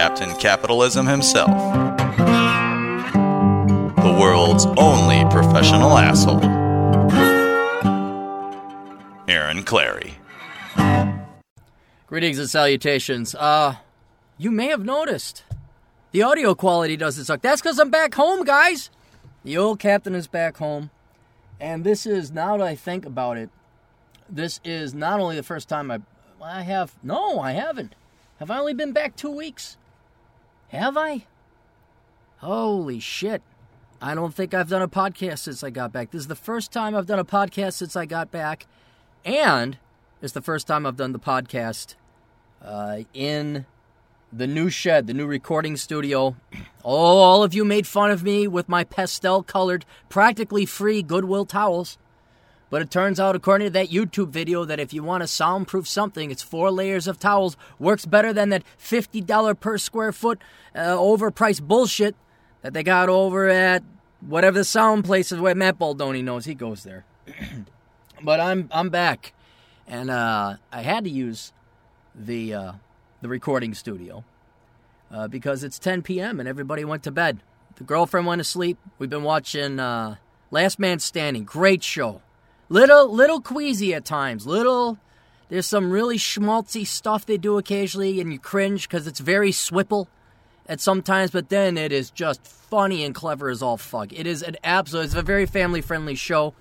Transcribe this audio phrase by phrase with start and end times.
[0.00, 1.50] Captain Capitalism himself,
[3.96, 6.42] the world's only professional asshole,
[9.28, 10.14] Aaron Clarey.
[12.06, 13.34] Greetings and salutations.
[13.34, 13.74] Uh,
[14.38, 15.44] you may have noticed
[16.12, 17.42] the audio quality doesn't suck.
[17.42, 18.88] That's because I'm back home, guys.
[19.44, 20.88] The old captain is back home.
[21.60, 23.50] And this is, now that I think about it,
[24.30, 26.00] this is not only the first time I,
[26.42, 27.94] I have, no, I haven't.
[28.38, 29.76] Have I only been back two weeks?
[30.70, 31.26] Have I?
[32.38, 33.42] Holy shit.
[34.00, 36.10] I don't think I've done a podcast since I got back.
[36.10, 38.66] This is the first time I've done a podcast since I got back.
[39.24, 39.78] And
[40.22, 41.96] it's the first time I've done the podcast
[42.64, 43.66] uh, in
[44.32, 46.36] the new shed, the new recording studio.
[46.82, 51.44] Oh, all of you made fun of me with my pastel colored, practically free Goodwill
[51.44, 51.98] towels.
[52.70, 55.88] But it turns out, according to that YouTube video, that if you want to soundproof
[55.88, 57.56] something, it's four layers of towels.
[57.80, 60.38] Works better than that $50 per square foot
[60.74, 62.14] uh, overpriced bullshit
[62.62, 63.82] that they got over at
[64.20, 66.44] whatever the sound place is where Matt Baldoni knows.
[66.44, 67.04] He goes there.
[68.22, 69.32] but I'm I'm back.
[69.86, 71.52] And uh, I had to use
[72.14, 72.72] the uh,
[73.20, 74.24] the recording studio
[75.10, 76.38] uh, because it's 10 p.m.
[76.38, 77.40] and everybody went to bed.
[77.76, 78.78] The girlfriend went to sleep.
[78.98, 80.16] We've been watching uh,
[80.50, 81.44] Last Man Standing.
[81.44, 82.22] Great show.
[82.72, 84.46] Little little queasy at times.
[84.46, 84.96] Little
[85.48, 90.06] there's some really schmaltzy stuff they do occasionally, and you cringe because it's very swipple
[90.68, 91.32] at sometimes.
[91.32, 94.12] But then it is just funny and clever as all fuck.
[94.12, 95.06] It is an absolute.
[95.06, 96.54] It's a very family friendly show.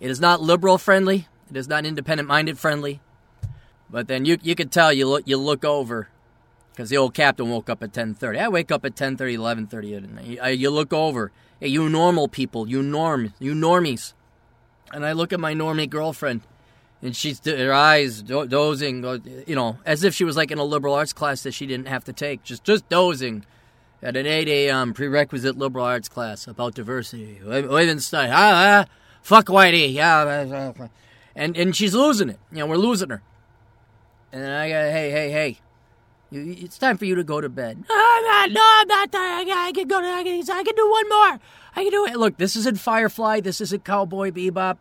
[0.00, 1.28] It is not liberal friendly.
[1.48, 3.00] It is not independent minded friendly.
[3.88, 6.08] But then you you could tell you look you look over
[6.72, 8.40] because the old captain woke up at 10:30.
[8.40, 10.58] I wake up at 10:30, 11:30 at night.
[10.58, 14.14] You look over, hey, you normal people, you norm, you normies,
[14.94, 16.40] and I look at my normie girlfriend,
[17.02, 20.58] and she's her eyes do- dozing, uh, you know, as if she was like in
[20.58, 23.44] a liberal arts class that she didn't have to take, just just dozing
[24.02, 24.94] at an 8 a.m.
[24.94, 27.40] prerequisite liberal arts class about diversity.
[27.44, 30.18] Wittgenstein, ah, ah, fuck Whitey, yeah,
[30.78, 30.88] uh,
[31.34, 32.38] and and she's losing it.
[32.52, 33.22] You know, we're losing her.
[34.32, 35.58] And then I got, hey, hey, hey,
[36.34, 37.84] it's time for you to go to bed.
[37.88, 39.48] No, I'm not, no, I'm not tired.
[39.48, 41.40] I, I can go to, I can, I can do one more.
[41.76, 42.16] I can do it.
[42.16, 43.40] Look, this isn't Firefly.
[43.40, 44.78] This isn't Cowboy Bebop.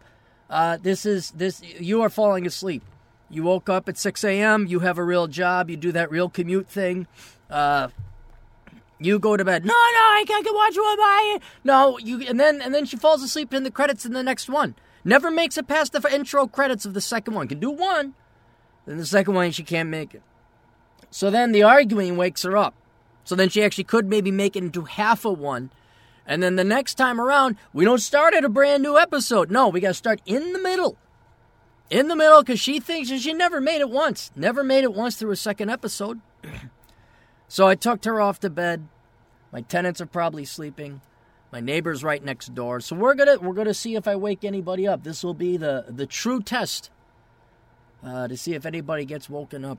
[0.50, 2.84] Uh, this is, this, you are falling asleep.
[3.30, 4.68] You woke up at 6 a.m.
[4.68, 5.70] You have a real job.
[5.70, 7.08] You do that real commute thing.
[7.50, 7.90] Uh,
[9.00, 9.66] you go to bed.
[9.66, 12.86] No, no, I can, I can watch one by No, you and then and then
[12.86, 14.76] she falls asleep in the credits in the next one.
[15.04, 17.48] Never makes it past the intro credits of the second one.
[17.48, 18.14] Can do one,
[18.86, 20.22] then the second one she can't make it.
[21.14, 22.74] So then the arguing wakes her up.
[23.24, 25.70] So then she actually could maybe make it into half a one.
[26.26, 29.52] And then the next time around, we don't start at a brand new episode.
[29.52, 30.98] No, we got to start in the middle.
[31.92, 34.32] In the middle, because she thinks she never made it once.
[34.36, 36.20] Never made it once through a second episode.
[37.48, 38.88] so I tucked her off to bed.
[39.52, 41.02] My tenants are probably sleeping.
[41.52, 42.80] My neighbor's right next door.
[42.80, 45.04] So we're gonna we're gonna see if I wake anybody up.
[45.04, 46.90] This will be the the true test
[48.04, 49.78] uh, to see if anybody gets woken up.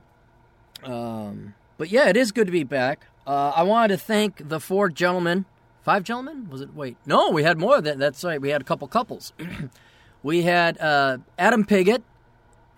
[0.83, 3.07] Um, but yeah, it is good to be back.
[3.25, 5.45] Uh, I wanted to thank the four gentlemen.
[5.83, 6.49] Five gentlemen?
[6.49, 6.73] Was it?
[6.73, 7.81] Wait, no, we had more.
[7.81, 8.41] That that's right.
[8.41, 9.33] We had a couple couples.
[10.23, 12.03] we had uh, Adam Piggott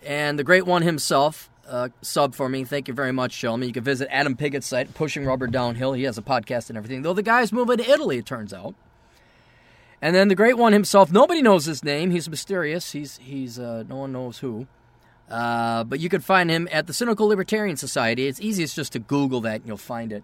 [0.05, 2.63] and the great one himself uh, sub for me.
[2.63, 3.67] Thank you very much, gentlemen.
[3.69, 5.93] You can visit Adam Piggott's site, Pushing Rubber Downhill.
[5.93, 7.01] He has a podcast and everything.
[7.01, 8.75] Though the guy's moving to Italy, it turns out.
[10.01, 11.11] And then the great one himself.
[11.11, 12.11] Nobody knows his name.
[12.11, 12.91] He's mysterious.
[12.91, 14.67] He's he's uh, no one knows who.
[15.29, 18.27] Uh, but you can find him at the Cynical Libertarian Society.
[18.27, 20.23] It's easiest just to Google that and you'll find it.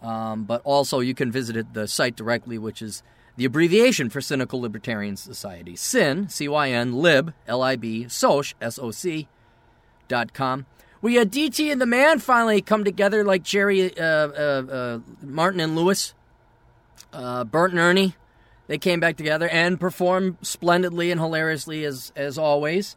[0.00, 3.02] Um, but also you can visit it, the site directly, which is
[3.36, 5.74] the abbreviation for Cynical Libertarian Society.
[5.74, 9.28] Cyn, C-Y-N, lib, L-I-B, soc, S-O-C,
[10.06, 10.66] dot com.
[11.00, 15.60] We had DT and the man finally come together like Jerry, uh, uh, uh, Martin
[15.60, 16.14] and Lewis,
[17.12, 18.14] uh, Bert and Ernie.
[18.66, 22.96] They came back together and performed splendidly and hilariously as as always.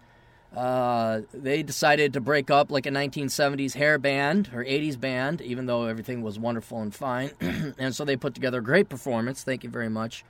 [0.56, 5.66] Uh, they decided to break up like a 1970s hair band or 80s band, even
[5.66, 7.32] though everything was wonderful and fine.
[7.78, 9.44] and so they put together a great performance.
[9.44, 10.26] Thank you very much.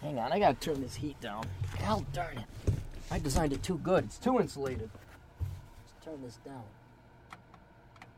[0.00, 1.44] Hang on, I gotta turn this heat down.
[1.78, 2.74] Hell darn it.
[3.12, 4.04] I designed it too good.
[4.04, 4.90] It's too insulated.
[5.40, 6.64] Let's turn this down.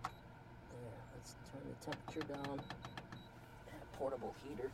[0.03, 0.81] There,
[1.15, 2.61] let's turn the temperature down.
[3.99, 4.71] portable heater.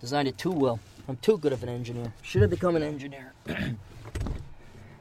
[0.00, 0.78] Designed it too well.
[1.08, 2.12] I'm too good of an engineer.
[2.22, 3.32] Should have become an engineer.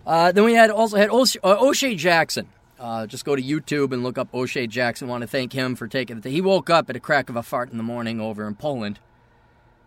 [0.05, 2.47] uh, then we had also had Oshay, uh, Oshay Jackson.
[2.79, 5.07] Uh, just go to YouTube and look up Oshay Jackson.
[5.07, 6.29] Want to thank him for taking the.
[6.29, 8.99] He woke up at a crack of a fart in the morning over in Poland.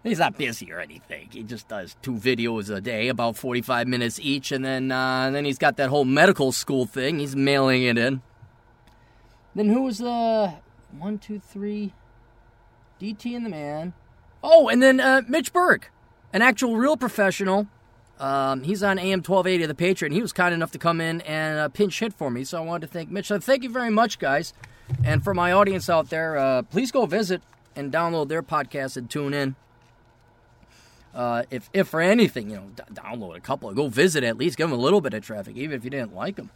[0.03, 1.29] He's not busy or anything.
[1.31, 5.35] He just does two videos a day, about 45 minutes each, and then uh, and
[5.35, 7.19] then he's got that whole medical school thing.
[7.19, 8.20] He's mailing it in.
[9.55, 10.55] Then who was the
[10.99, 11.94] one, two, three?
[13.00, 13.94] DT and the man.
[14.43, 15.88] Oh, and then uh, Mitch Berg,
[16.32, 17.67] an actual real professional.
[18.19, 21.00] Um, he's on AM 1280 of the Patriot, and he was kind enough to come
[21.00, 22.44] in and uh, pinch hit for me.
[22.44, 23.26] So I wanted to thank Mitch.
[23.26, 24.53] So thank you very much, guys.
[25.05, 27.43] And for my audience out there, uh, please go visit
[27.75, 29.56] and download their podcast and tune in.
[31.14, 34.56] Uh, if, if for anything, you know, d- download a couple, go visit at least,
[34.56, 36.50] give them a little bit of traffic, even if you didn't like them.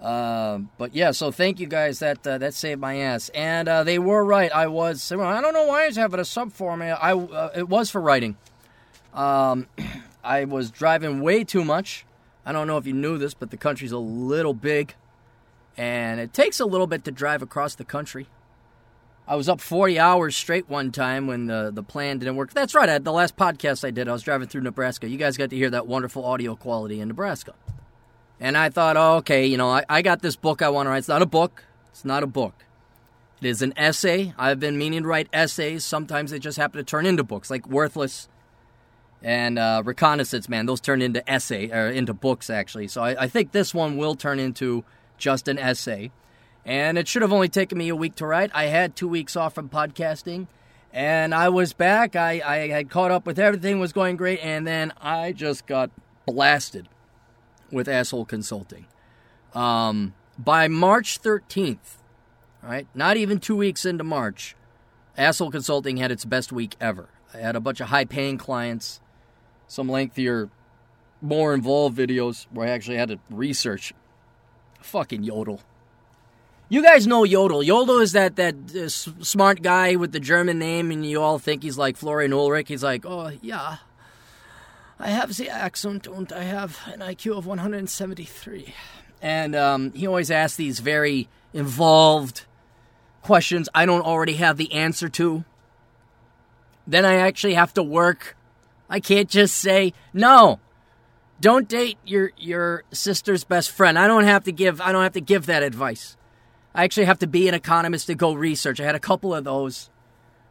[0.00, 2.00] Uh, but yeah, so thank you guys.
[2.00, 4.52] That uh, that saved my ass, and uh, they were right.
[4.52, 5.10] I was.
[5.10, 6.88] I don't know why I was having a sub for me.
[6.88, 8.36] I uh, it was for writing.
[9.14, 9.66] Um,
[10.24, 12.06] I was driving way too much.
[12.46, 14.94] I don't know if you knew this, but the country's a little big,
[15.76, 18.26] and it takes a little bit to drive across the country.
[19.26, 22.52] I was up 40 hours straight one time when the, the plan didn't work.
[22.52, 22.88] That's right.
[22.88, 25.08] I, the last podcast I did, I was driving through Nebraska.
[25.08, 27.54] You guys got to hear that wonderful audio quality in Nebraska.
[28.38, 30.90] And I thought, oh, okay, you know, I, I got this book I want to
[30.90, 30.98] write.
[30.98, 31.64] It's not a book.
[31.90, 32.64] It's not a book.
[33.40, 34.34] It is an essay.
[34.36, 35.84] I've been meaning to write essays.
[35.86, 38.28] Sometimes they just happen to turn into books, like Worthless
[39.24, 40.66] and uh, Reconnaissance Man.
[40.66, 42.86] Those turn into essay or into books actually.
[42.86, 44.84] So I, I think this one will turn into
[45.16, 46.12] just an essay.
[46.64, 48.50] And it should have only taken me a week to write.
[48.54, 50.46] I had two weeks off from podcasting,
[50.94, 52.16] and I was back.
[52.16, 55.90] I, I had caught up with everything was going great, and then I just got
[56.24, 56.88] blasted
[57.70, 58.86] with asshole consulting.
[59.52, 61.98] Um, by March 13th,
[62.62, 64.56] right, not even two weeks into March,
[65.18, 67.10] asshole consulting had its best week ever.
[67.34, 69.00] I had a bunch of high paying clients,
[69.66, 70.48] some lengthier,
[71.20, 73.92] more involved videos where I actually had to research.
[74.80, 75.60] Fucking yodel.
[76.68, 77.62] You guys know Yodel.
[77.62, 81.62] Yodel is that that uh, smart guy with the German name, and you all think
[81.62, 82.68] he's like Florian Ulrich.
[82.68, 83.76] He's like, oh yeah,
[84.98, 88.74] I have the accent, and I have an IQ of 173.
[89.20, 92.44] And um, he always asks these very involved
[93.22, 95.44] questions I don't already have the answer to.
[96.86, 98.36] Then I actually have to work.
[98.88, 100.60] I can't just say no.
[101.40, 103.98] Don't date your your sister's best friend.
[103.98, 106.16] I don't have to give I don't have to give that advice.
[106.74, 108.80] I actually have to be an economist to go research.
[108.80, 109.90] I had a couple of those.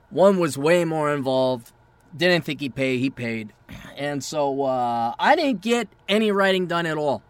[0.09, 1.71] One was way more involved.
[2.15, 2.97] Didn't think he'd pay.
[2.97, 3.53] He paid.
[3.95, 7.21] And so uh, I didn't get any writing done at all.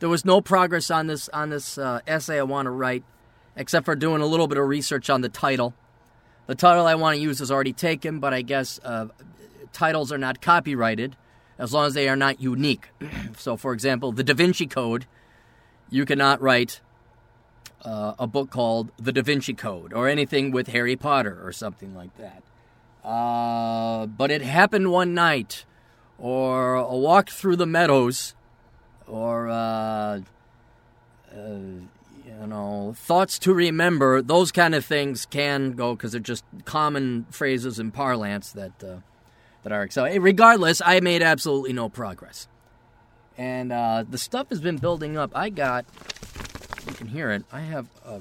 [0.00, 3.04] There was no progress on this on this uh, essay I want to write,
[3.56, 5.74] except for doing a little bit of research on the title.
[6.46, 9.06] The title I want to use is already taken, but I guess uh,
[9.72, 11.16] titles are not copyrighted
[11.58, 12.88] as long as they are not unique.
[13.36, 15.06] so, for example, the Da Vinci Code,
[15.90, 16.80] you cannot write
[17.84, 21.94] uh, a book called The Da Vinci Code or anything with Harry Potter or something
[21.94, 22.42] like that.
[23.04, 25.64] Uh, but it happened one night,
[26.18, 28.34] or a walk through the meadows,
[29.06, 30.20] or uh,
[31.34, 31.58] uh,
[32.40, 34.20] you know, thoughts to remember.
[34.20, 38.96] Those kind of things can go because they're just common phrases in parlance that uh,
[39.62, 40.04] that are so.
[40.18, 42.48] Regardless, I made absolutely no progress,
[43.36, 45.30] and uh, the stuff has been building up.
[45.34, 45.84] I got
[46.86, 47.44] you can hear it.
[47.52, 48.20] I have a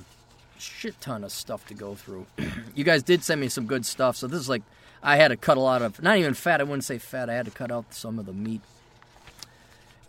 [0.57, 2.25] shit ton of stuff to go through.
[2.75, 4.63] you guys did send me some good stuff, so this is like
[5.01, 6.61] I had to cut a lot of not even fat.
[6.61, 7.29] I wouldn't say fat.
[7.29, 8.61] I had to cut out some of the meat.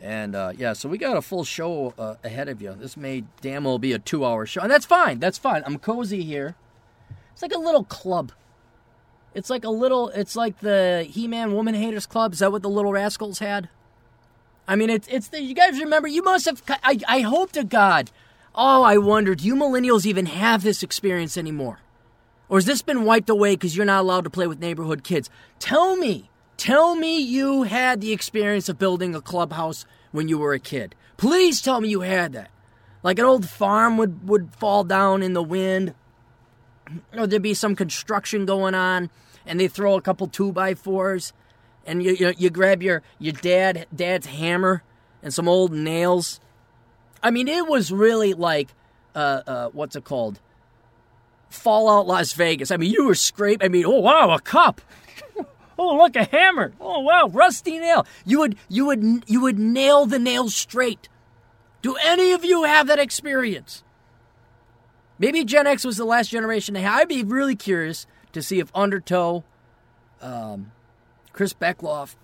[0.02, 2.74] And uh, yeah, so we got a full show uh, ahead of you.
[2.74, 5.18] This may damn well be a two-hour show, and that's fine.
[5.18, 5.62] That's fine.
[5.66, 6.54] I'm cozy here.
[7.32, 8.32] It's like a little club.
[9.34, 10.08] It's like a little.
[10.08, 12.32] It's like the He-Man Woman Haters Club.
[12.32, 13.68] Is that what the Little Rascals had?
[14.66, 16.08] I mean, it's it's the, you guys remember.
[16.08, 16.62] You must have.
[16.82, 18.10] I I hope to God
[18.54, 21.78] Oh, I wonder, do you millennials even have this experience anymore?
[22.48, 25.30] Or has this been wiped away because you're not allowed to play with neighborhood kids?
[25.60, 30.52] Tell me, tell me you had the experience of building a clubhouse when you were
[30.52, 30.96] a kid.
[31.16, 32.50] Please tell me you had that.
[33.04, 35.94] Like an old farm would, would fall down in the wind,
[37.16, 39.10] or there'd be some construction going on,
[39.46, 41.32] and they throw a couple two by fours,
[41.86, 44.82] and you, you, you grab your, your dad dad's hammer
[45.22, 46.40] and some old nails
[47.22, 48.68] I mean, it was really like,
[49.14, 50.40] uh, uh, what's it called?
[51.48, 52.70] Fallout Las Vegas.
[52.70, 53.64] I mean, you were scraping.
[53.64, 54.80] I mean, oh wow, a cup.
[55.78, 56.72] oh look, a hammer.
[56.80, 58.06] Oh wow, rusty nail.
[58.24, 61.08] You would you would you would nail the nails straight.
[61.82, 63.82] Do any of you have that experience?
[65.20, 66.74] Maybe Gen X was the last generation.
[66.78, 69.44] I'd be really curious to see if Undertow,
[70.22, 70.72] um,
[71.34, 72.16] Chris Beckloff.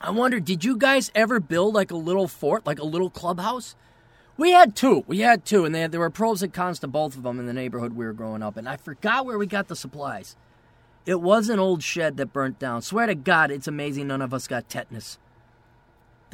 [0.00, 3.74] I wonder, did you guys ever build like a little fort, like a little clubhouse?
[4.36, 5.02] We had two.
[5.08, 7.46] We had two, and had, there were pros and cons to both of them in
[7.46, 8.68] the neighborhood we were growing up in.
[8.68, 10.36] I forgot where we got the supplies.
[11.06, 12.82] It was an old shed that burnt down.
[12.82, 15.18] Swear to God, it's amazing none of us got tetanus.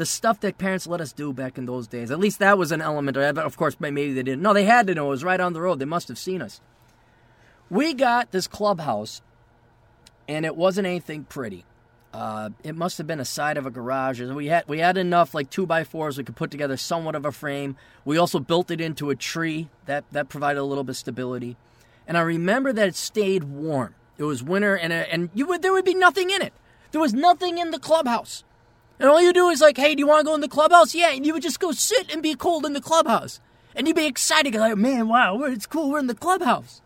[0.01, 2.11] The stuff that parents let us do back in those days.
[2.11, 3.19] At least that was an element.
[3.19, 4.41] Of course, maybe they didn't.
[4.41, 5.09] No, they had to know.
[5.09, 5.79] It was right on the road.
[5.79, 6.63] They must have seen us.
[7.69, 9.21] We got this clubhouse,
[10.27, 11.67] and it wasn't anything pretty.
[12.15, 14.23] Uh, it must have been a side of a garage.
[14.23, 17.27] We had we had enough like two by fours we could put together somewhat of
[17.27, 17.77] a frame.
[18.07, 21.59] We also built it into a tree that that provided a little bit of stability.
[22.07, 23.95] And I remember that it stayed warm.
[24.17, 26.55] It was winter, and uh, and you would there would be nothing in it.
[26.91, 28.45] There was nothing in the clubhouse.
[29.01, 30.95] And all you do is like, hey, do you want to go in the clubhouse?
[30.95, 33.41] Yeah, and you would just go sit and be cold in the clubhouse,
[33.75, 35.91] and you'd be excited, like, man, wow, it's cool.
[35.91, 36.83] We're in the clubhouse.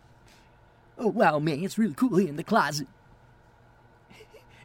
[0.97, 2.87] Oh wow, man, it's really cool here in the closet.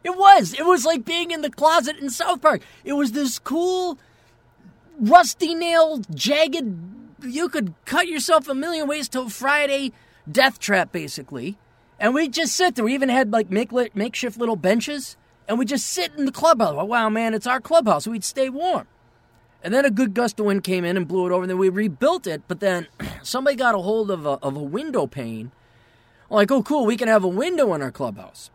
[0.02, 0.54] It was.
[0.54, 2.62] It was like being in the closet in South Park.
[2.84, 3.98] It was this cool,
[4.98, 6.64] rusty nail, jagged.
[7.22, 9.92] You could cut yourself a million ways till Friday
[10.30, 11.58] death trap, basically.
[11.98, 12.84] And we just sit there.
[12.84, 15.18] We even had like make, makeshift little benches,
[15.50, 16.76] and we just sit in the clubhouse.
[16.86, 18.06] Wow, man, it's our clubhouse.
[18.06, 18.86] We'd stay warm.
[19.64, 21.58] And then a good gust of wind came in and blew it over, and then
[21.58, 22.42] we rebuilt it.
[22.46, 22.86] But then
[23.24, 25.50] somebody got a hold of a, of a window pane.
[26.30, 28.52] Like, oh, cool, we can have a window in our clubhouse.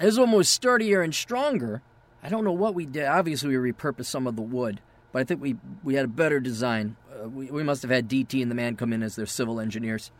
[0.00, 1.82] This one was sturdier and stronger.
[2.22, 3.04] I don't know what we did.
[3.04, 4.80] Obviously, we repurposed some of the wood,
[5.12, 6.96] but I think we, we had a better design.
[7.12, 9.60] Uh, we, we must have had DT and the man come in as their civil
[9.60, 10.10] engineers.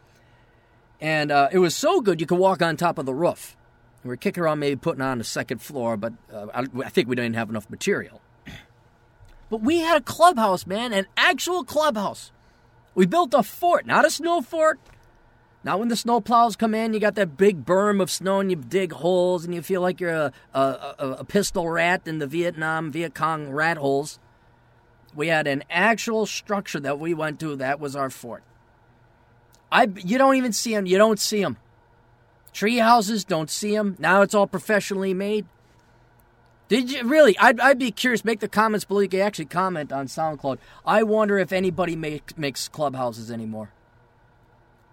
[1.01, 3.57] And uh, it was so good you could walk on top of the roof.
[4.05, 7.09] We were kicking around maybe putting on a second floor, but uh, I, I think
[7.09, 8.21] we didn't even have enough material.
[9.51, 12.33] But we had a clubhouse, man, an actual clubhouse.
[12.95, 14.81] We built a fort, not a snow fort,
[15.65, 18.51] now, when the snow plows come in, you got that big berm of snow and
[18.51, 22.19] you dig holes and you feel like you're a, a, a, a pistol rat in
[22.19, 24.19] the Vietnam, Viet Cong rat holes.
[25.15, 27.55] We had an actual structure that we went to.
[27.55, 28.43] That was our fort.
[29.71, 30.87] I, you don't even see them.
[30.87, 31.59] You don't see them.
[32.53, 33.97] Tree houses, don't see them.
[33.99, 35.47] Now it's all professionally made.
[36.69, 37.37] Did you really?
[37.39, 38.25] I'd, I'd be curious.
[38.25, 39.01] Make the comments below.
[39.01, 40.59] You can actually comment on SoundCloud.
[40.87, 43.73] I wonder if anybody make, makes clubhouses anymore.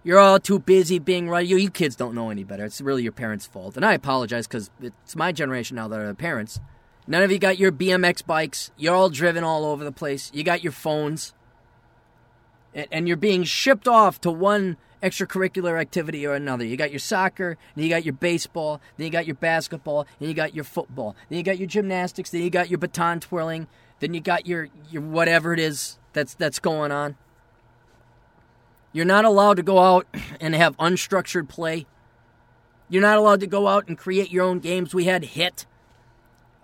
[0.03, 1.45] You're all too busy being right.
[1.45, 2.65] You, you kids don't know any better.
[2.65, 3.75] It's really your parents' fault.
[3.75, 6.59] And I apologize because it's my generation now that are the parents.
[7.07, 8.71] None of you got your BMX bikes.
[8.77, 10.31] You're all driven all over the place.
[10.33, 11.33] You got your phones.
[12.73, 16.65] And, and you're being shipped off to one extracurricular activity or another.
[16.65, 20.29] You got your soccer, then you got your baseball, then you got your basketball, then
[20.29, 23.67] you got your football, then you got your gymnastics, then you got your baton twirling,
[23.99, 27.15] then you got your, your whatever it is that's that's going on.
[28.91, 30.07] You're not allowed to go out
[30.41, 31.85] and have unstructured play.
[32.89, 34.93] You're not allowed to go out and create your own games.
[34.93, 35.65] We had Hit.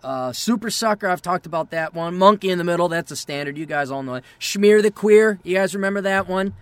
[0.03, 2.15] Uh, Super Sucker, I've talked about that one.
[2.15, 3.57] Monkey in the Middle, that's a standard.
[3.57, 4.23] You guys all know it.
[4.39, 6.53] Schmear the Queer, you guys remember that one?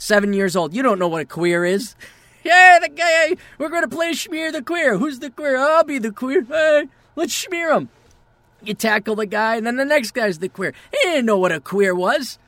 [0.00, 0.72] Seven years old.
[0.72, 1.94] You don't know what a queer is.
[2.44, 4.96] yeah, the guy, we're going to play Schmear the Queer.
[4.96, 5.58] Who's the queer?
[5.58, 6.42] I'll be the queer.
[6.42, 7.90] Hey, let's smear him.
[8.62, 10.72] You tackle the guy, and then the next guy's the queer.
[10.90, 12.38] He didn't know what a queer was.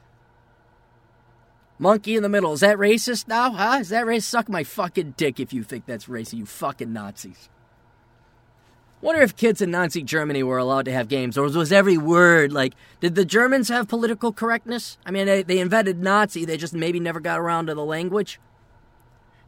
[1.78, 2.54] Monkey in the middle.
[2.54, 3.50] Is that racist now?
[3.52, 3.78] Huh?
[3.80, 4.24] Is that racist?
[4.24, 7.50] Suck my fucking dick if you think that's racist, you fucking Nazis.
[9.02, 12.52] Wonder if kids in Nazi Germany were allowed to have games, or was every word
[12.52, 14.96] like, did the Germans have political correctness?
[15.04, 18.38] I mean, they, they invented Nazi, they just maybe never got around to the language.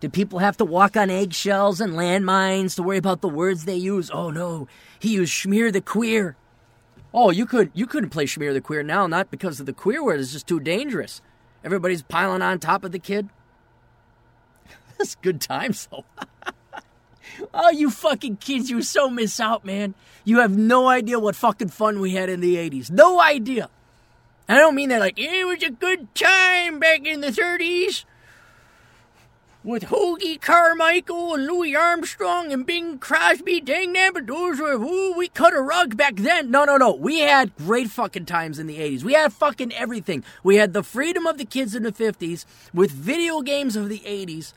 [0.00, 3.76] Did people have to walk on eggshells and landmines to worry about the words they
[3.76, 4.10] use?
[4.10, 4.66] Oh no,
[4.98, 6.36] he used schmear the queer.
[7.14, 10.02] Oh, you could you couldn't play schmear the queer now, not because of the queer
[10.02, 11.22] word, it's just too dangerous.
[11.62, 13.28] Everybody's piling on top of the kid.
[14.98, 16.04] That's good times, though.
[17.52, 19.94] oh, you fucking kids, you so miss out, man.
[20.24, 22.90] You have no idea what fucking fun we had in the 80s.
[22.90, 23.68] No idea.
[24.48, 28.04] I don't mean that like, it was a good time back in the 30s
[29.64, 33.60] with Hoagy Carmichael and Louis Armstrong and Bing Crosby.
[33.62, 36.50] Dang that, but those were, ooh, we cut a rug back then.
[36.50, 36.94] No, no, no.
[36.94, 39.02] We had great fucking times in the 80s.
[39.02, 40.22] We had fucking everything.
[40.42, 44.00] We had the freedom of the kids in the 50s with video games of the
[44.00, 44.52] 80s.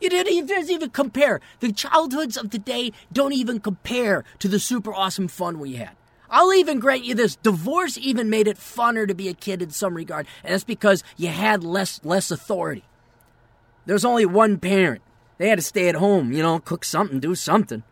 [0.00, 1.40] It doesn't even compare.
[1.60, 5.92] The childhoods of today don't even compare to the super awesome fun we had.
[6.30, 7.36] I'll even grant you this.
[7.36, 11.04] Divorce even made it funner to be a kid in some regard, and that's because
[11.16, 12.84] you had less less authority.
[13.86, 15.02] There was only one parent.
[15.38, 17.82] They had to stay at home, you know, cook something, do something.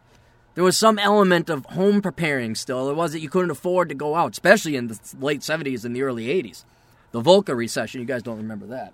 [0.54, 2.90] There was some element of home preparing still.
[2.90, 5.96] It was that you couldn't afford to go out, especially in the late 70s and
[5.96, 6.64] the early 80s.
[7.12, 8.92] The Volcker recession, you guys don't remember that.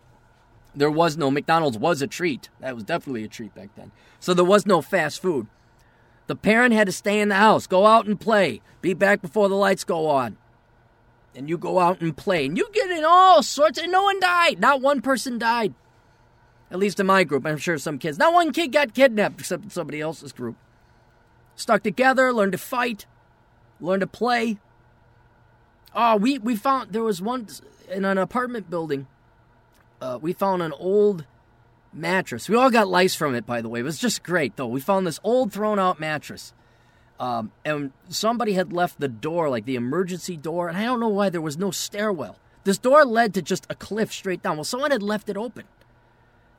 [0.75, 2.49] There was no McDonald's was a treat.
[2.61, 3.91] That was definitely a treat back then.
[4.21, 5.47] So there was no fast food.
[6.27, 9.49] The parent had to stay in the house, go out and play, be back before
[9.49, 10.37] the lights go on.
[11.35, 14.21] And you go out and play, and you get in all sorts, and no one
[14.21, 14.61] died.
[14.61, 15.75] Not one person died.
[16.71, 17.47] At least in my group.
[17.47, 18.19] I'm sure some kids.
[18.19, 20.57] Not one kid got kidnapped except in somebody else's group.
[21.57, 23.07] Stuck together, learned to fight,
[23.81, 24.59] learned to play.
[25.95, 27.49] Oh, we, we found there was one
[27.91, 29.07] in an apartment building.
[30.01, 31.25] Uh, we found an old
[31.93, 32.49] mattress.
[32.49, 33.81] We all got lice from it, by the way.
[33.81, 34.67] It was just great, though.
[34.67, 36.53] We found this old thrown out mattress.
[37.19, 41.09] Um, and somebody had left the door, like the emergency door, and I don't know
[41.09, 42.37] why there was no stairwell.
[42.65, 44.57] This door led to just a cliff straight down.
[44.57, 45.65] Well, someone had left it open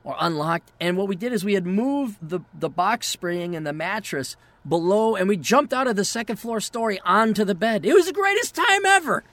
[0.04, 0.72] or unlocked.
[0.80, 4.36] And what we did is we had moved the, the box spring and the mattress
[4.68, 7.86] below, and we jumped out of the second floor story onto the bed.
[7.86, 9.24] It was the greatest time ever.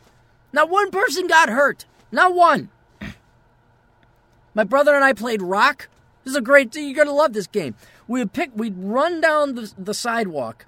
[0.53, 1.87] Not one person got hurt.
[2.13, 2.71] Not one.
[4.57, 5.91] My brother and I played rock.
[6.25, 6.75] This is a great.
[6.75, 7.75] You're gonna love this game.
[8.09, 8.51] We would pick.
[8.55, 10.65] We'd run down the, the sidewalk,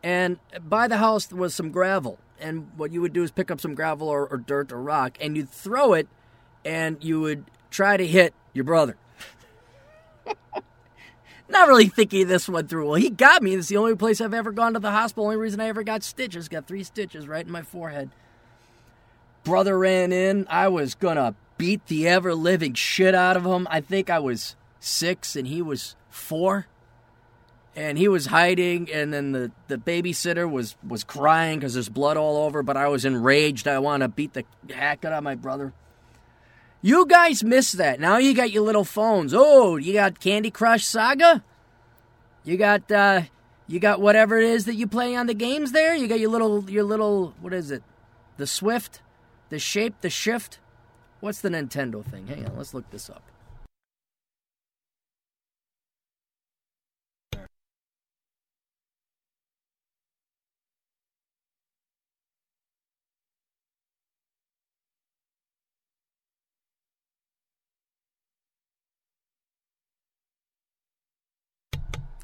[0.00, 2.20] and by the house was some gravel.
[2.38, 5.18] And what you would do is pick up some gravel or, or dirt or rock,
[5.20, 6.06] and you'd throw it,
[6.64, 8.96] and you would try to hit your brother.
[11.48, 12.86] Not really thinking this one through.
[12.86, 13.54] Well, he got me.
[13.56, 15.24] It's the only place I've ever gone to the hospital.
[15.24, 16.48] Only reason I ever got stitches.
[16.48, 18.10] Got three stitches right in my forehead.
[19.42, 20.46] Brother ran in.
[20.48, 23.66] I was gonna beat the ever living shit out of him.
[23.70, 26.66] I think I was six and he was four.
[27.74, 32.16] And he was hiding, and then the, the babysitter was, was crying because there's blood
[32.16, 33.68] all over, but I was enraged.
[33.68, 35.74] I want to beat the heck out of my brother.
[36.80, 38.00] You guys missed that.
[38.00, 39.34] Now you got your little phones.
[39.34, 41.42] Oh, you got Candy Crush Saga?
[42.44, 43.22] You got uh
[43.66, 45.96] you got whatever it is that you play on the games there?
[45.96, 47.82] You got your little your little what is it?
[48.36, 49.00] The Swift?
[49.48, 50.60] The shape, the shift?
[51.26, 52.28] What's the Nintendo thing?
[52.28, 53.20] Hang on, let's look this up.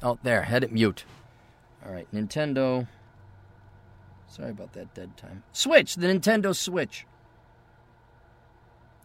[0.01, 1.03] Oh, there, had it mute.
[1.85, 2.87] All right, Nintendo.
[4.29, 5.43] Sorry about that dead time.
[5.51, 7.05] Switch, the Nintendo Switch.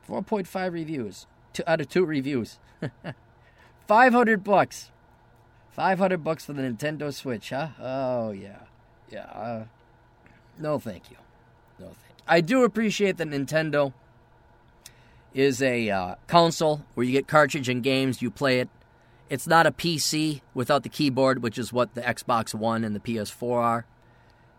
[0.08, 1.26] 4.5 reviews.
[1.52, 2.58] Two out of two reviews.
[3.86, 4.90] 500 bucks.
[5.70, 7.68] 500 bucks for the Nintendo Switch, huh?
[7.80, 8.60] Oh, yeah.
[9.10, 9.26] Yeah.
[9.26, 9.64] Uh,
[10.58, 11.16] no, thank you.
[11.78, 12.24] No, thank you.
[12.26, 13.92] I do appreciate that Nintendo
[15.34, 18.68] is a uh, console where you get cartridge and games, you play it.
[19.30, 23.00] It's not a PC without the keyboard, which is what the Xbox One and the
[23.00, 23.86] PS4 are.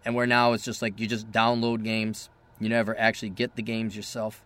[0.05, 2.29] And where now it's just like you just download games.
[2.59, 4.43] You never actually get the games yourself.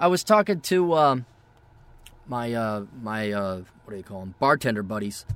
[0.00, 1.26] I was talking to um,
[2.26, 5.26] my uh, my uh, what do you call them bartender buddies.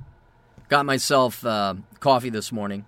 [0.70, 2.86] Got myself uh, coffee this morning,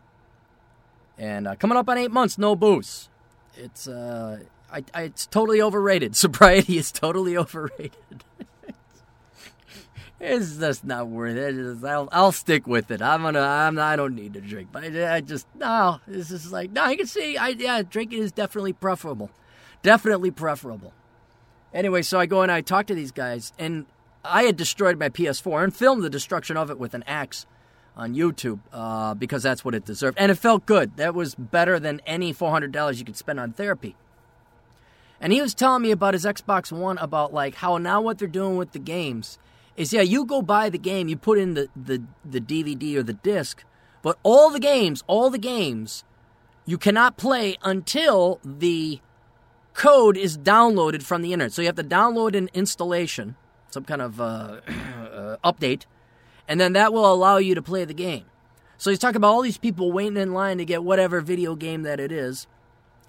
[1.18, 3.10] and uh, coming up on eight months, no booze.
[3.56, 4.38] It's uh,
[4.72, 6.16] I, I, it's totally overrated.
[6.16, 8.24] Sobriety is totally overrated.
[10.18, 11.56] it's just not worth it.
[11.56, 13.02] Just, I'll, I'll stick with it.
[13.02, 13.40] I'm gonna.
[13.40, 13.78] I'm.
[13.78, 16.00] I don't need to drink, but I, I just no.
[16.06, 16.86] This is like no.
[16.86, 17.36] You can see.
[17.36, 17.82] I yeah.
[17.82, 19.30] Drinking is definitely preferable.
[19.82, 20.94] Definitely preferable.
[21.74, 23.86] Anyway, so I go and I talk to these guys, and
[24.24, 27.46] I had destroyed my PS4 and filmed the destruction of it with an axe
[27.96, 30.18] on YouTube uh, because that's what it deserved.
[30.18, 30.96] And it felt good.
[30.96, 33.96] That was better than any $400 you could spend on therapy.
[35.20, 38.28] And he was telling me about his Xbox One, about like how now what they're
[38.28, 39.38] doing with the games
[39.76, 43.02] is yeah, you go buy the game, you put in the, the, the DVD or
[43.02, 43.64] the disc,
[44.02, 46.04] but all the games, all the games,
[46.66, 49.00] you cannot play until the
[49.76, 51.52] code is downloaded from the internet.
[51.52, 53.36] So you have to download an installation,
[53.70, 55.82] some kind of uh, uh, update,
[56.48, 58.24] and then that will allow you to play the game.
[58.78, 61.82] So he's talking about all these people waiting in line to get whatever video game
[61.82, 62.46] that it is.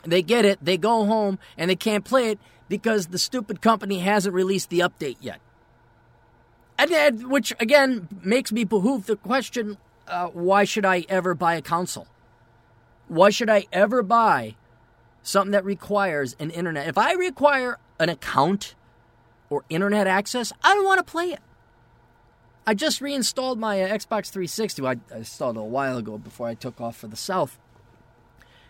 [0.03, 3.99] They get it, they go home, and they can't play it because the stupid company
[3.99, 5.39] hasn't released the update yet.
[6.77, 9.77] And, and which again makes me behoove the question:
[10.07, 12.07] uh, Why should I ever buy a console?
[13.07, 14.55] Why should I ever buy
[15.27, 16.87] something that requires an internet.
[16.87, 18.75] If I require an account
[19.49, 21.39] or internet access, I don't want to play it.
[22.65, 24.85] I just reinstalled my uh, Xbox 360.
[24.85, 27.59] I, I installed it a while ago before I took off for the South.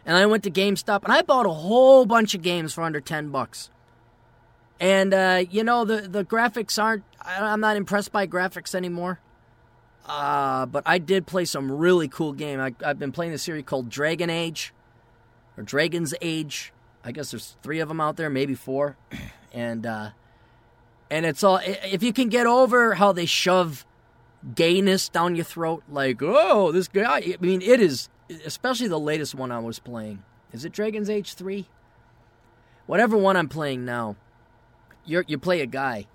[0.05, 3.01] And I went to GameStop and I bought a whole bunch of games for under
[3.01, 3.69] 10 bucks.
[4.79, 9.19] And, uh, you know, the, the graphics aren't, I'm not impressed by graphics anymore.
[10.05, 12.59] Uh, but I did play some really cool game.
[12.59, 14.73] I, I've been playing the series called Dragon Age
[15.57, 16.71] or Dragon's Age.
[17.03, 18.97] I guess there's three of them out there, maybe four.
[19.53, 20.09] And uh,
[21.09, 23.85] And it's all, if you can get over how they shove
[24.53, 28.09] gayness down your throat, like, oh, this guy, I mean, it is,
[28.45, 30.21] especially the latest one I was playing.
[30.51, 31.65] Is it Dragon's Age 3?
[32.85, 34.15] Whatever one I'm playing now,
[35.05, 36.07] you you play a guy,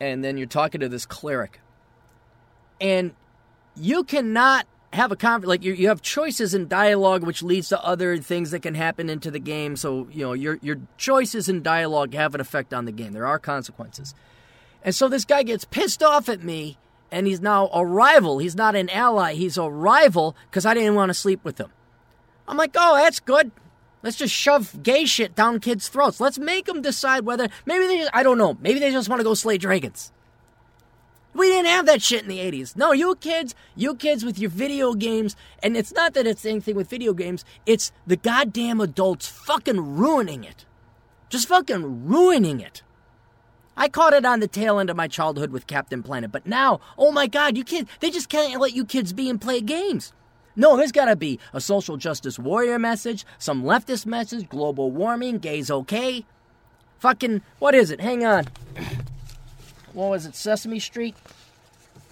[0.00, 1.60] and then you're talking to this cleric,
[2.80, 3.14] and
[3.74, 7.84] you cannot have a conversation like you, you have choices in dialogue which leads to
[7.84, 9.76] other things that can happen into the game.
[9.76, 13.12] So you know your your choices in dialogue have an effect on the game.
[13.12, 14.14] There are consequences.
[14.82, 16.78] And so this guy gets pissed off at me
[17.10, 18.38] and he's now a rival.
[18.38, 19.34] He's not an ally.
[19.34, 21.70] He's a rival because i didn't want to sleep with him.
[22.46, 23.50] I'm like oh that's good.
[24.02, 26.20] Let's just shove gay shit down kids throats.
[26.20, 28.56] Let's make them decide whether maybe they i don't know.
[28.60, 30.12] Maybe they just want to go slay dragons
[31.34, 32.76] we didn't have that shit in the 80s.
[32.76, 36.74] No, you kids, you kids with your video games, and it's not that it's anything
[36.74, 40.64] with video games, it's the goddamn adults fucking ruining it.
[41.28, 42.82] Just fucking ruining it.
[43.76, 46.80] I caught it on the tail end of my childhood with Captain Planet, but now,
[46.96, 50.12] oh my god, you kids, they just can't let you kids be and play games.
[50.56, 55.70] No, there's gotta be a social justice warrior message, some leftist message, global warming, gays
[55.70, 56.24] okay.
[56.98, 58.00] Fucking, what is it?
[58.00, 58.46] Hang on
[59.98, 61.16] what was it, Sesame Street?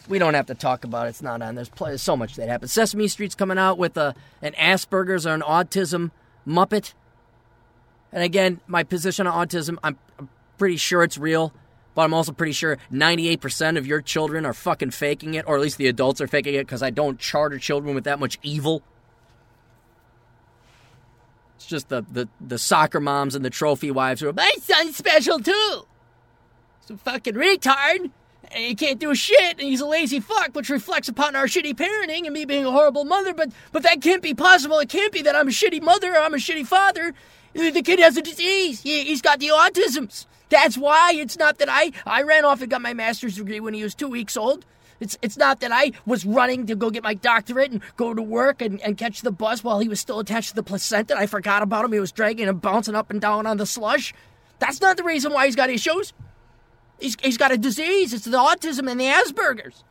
[0.09, 1.11] We don't have to talk about it.
[1.11, 1.55] It's not on.
[1.55, 2.73] There's, there's so much that happens.
[2.73, 6.11] Sesame Street's coming out with a, an Asperger's or an autism
[6.47, 6.95] Muppet.
[8.13, 11.53] And again, my position on autism, I'm, I'm pretty sure it's real,
[11.95, 15.63] but I'm also pretty sure 98% of your children are fucking faking it, or at
[15.63, 18.83] least the adults are faking it because I don't charter children with that much evil.
[21.57, 24.97] It's just the, the, the soccer moms and the trophy wives who are, my son's
[24.97, 25.87] special too
[26.87, 28.13] some fucking retard and
[28.53, 32.27] he can't do shit and he's a lazy fuck which reflects upon our shitty parenting
[32.27, 35.21] and me being a horrible mother but but that can't be possible it can't be
[35.21, 37.13] that i'm a shitty mother or i'm a shitty father
[37.55, 41.69] the kid has a disease he, he's got the autisms that's why it's not that
[41.69, 44.65] i i ran off and got my master's degree when he was two weeks old
[45.01, 48.23] it's, it's not that I was running to go get my doctorate and go to
[48.23, 51.15] work and, and catch the bus while he was still attached to the placenta.
[51.15, 51.93] I forgot about him.
[51.93, 54.15] He was dragging and bouncing up and down on the slush.
[54.59, 56.15] That's not the reason why he's got issues.
[57.01, 58.13] He's, he's got a disease.
[58.13, 59.85] It's the autism and the Asperger's.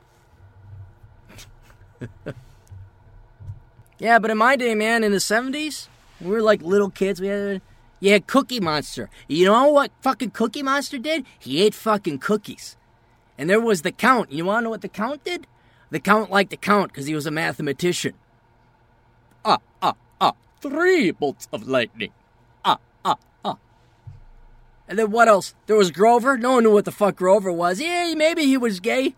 [4.00, 5.88] yeah, but in my day, man, in the 70s,
[6.20, 7.22] we were like little kids.
[7.22, 7.62] We had,
[8.00, 9.10] you had Cookie Monster.
[9.28, 11.26] You know what fucking Cookie Monster did?
[11.40, 12.78] He ate fucking cookies.
[13.38, 14.32] And there was the Count.
[14.32, 15.48] You want to know what the Count did?
[15.92, 18.14] The Count liked to count because he was a mathematician.
[19.44, 20.34] Ah, ah, ah.
[20.62, 22.12] Three bolts of lightning.
[24.88, 25.56] And then what else?
[25.66, 26.38] There was Grover.
[26.38, 27.80] No one knew what the fuck Grover was.
[27.80, 29.16] Yeah, maybe he was gay.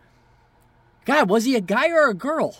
[1.05, 2.55] God, was he a guy or a girl?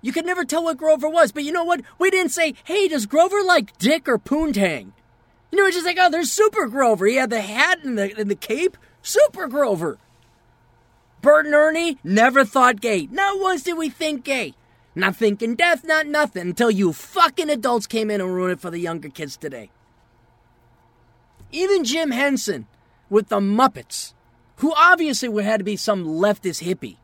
[0.00, 1.82] You could never tell what Grover was, but you know what?
[1.98, 4.92] We didn't say, hey, does Grover like dick or poontang?
[5.50, 7.06] You know, we're just like, oh, there's Super Grover.
[7.06, 8.76] He had the hat and the, and the cape.
[9.02, 9.98] Super Grover.
[11.20, 13.06] Bert and Ernie never thought gay.
[13.10, 14.54] Not once did we think gay.
[14.94, 18.70] Not thinking death, not nothing, until you fucking adults came in and ruined it for
[18.70, 19.70] the younger kids today.
[21.52, 22.66] Even Jim Henson
[23.10, 24.14] with the Muppets,
[24.56, 26.96] who obviously had to be some leftist hippie.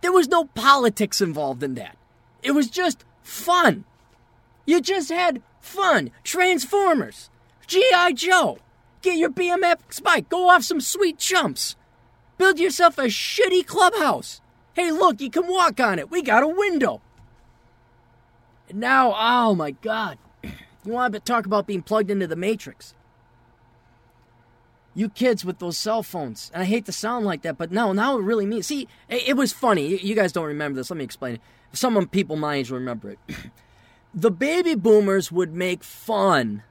[0.00, 1.96] There was no politics involved in that.
[2.42, 3.84] It was just fun.
[4.66, 6.10] You just had fun.
[6.24, 7.30] Transformers,
[7.66, 8.12] G.I.
[8.12, 8.58] Joe.
[9.02, 11.76] Get your BMX bike, go off some sweet jumps.
[12.38, 14.40] Build yourself a shitty clubhouse.
[14.74, 16.10] Hey, look, you can walk on it.
[16.10, 17.00] We got a window.
[18.68, 20.18] And now, oh my God.
[20.84, 22.94] You want to talk about being plugged into the Matrix?
[24.96, 26.50] You kids with those cell phones.
[26.54, 28.66] And I hate to sound like that, but no, now it really means.
[28.66, 29.98] See, it, was funny.
[29.98, 30.90] You guys don't remember this.
[30.90, 31.40] Let me explain it.
[31.72, 33.18] Some people my age remember it.
[34.14, 36.62] the baby boomers would make fun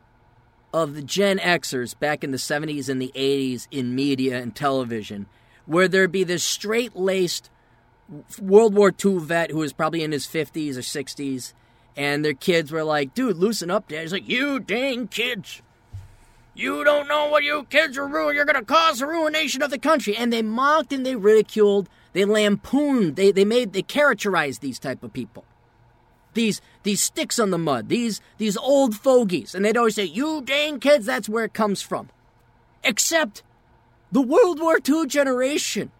[0.74, 5.28] of the Gen Xers back in the 70s and the 80s in media and television,
[5.68, 7.52] where there'd be this straight laced
[8.42, 11.54] World War II vet who was probably in his 50s or 60s,
[11.96, 14.02] and their kids were like, dude, loosen up, dad.
[14.02, 15.62] He's like, you dang kids.
[16.56, 18.38] You don't know what you kids are ruining.
[18.38, 20.16] You're going to cause the ruination of the country.
[20.16, 25.04] And they mocked and they ridiculed, they lampooned, they, they made, they characterized these type
[25.04, 25.44] of people.
[26.34, 30.42] These these sticks on the mud, these these old fogies, and they'd always say, "You
[30.42, 32.10] dang kids, that's where it comes from."
[32.84, 33.42] Except
[34.12, 35.92] the World War II generation,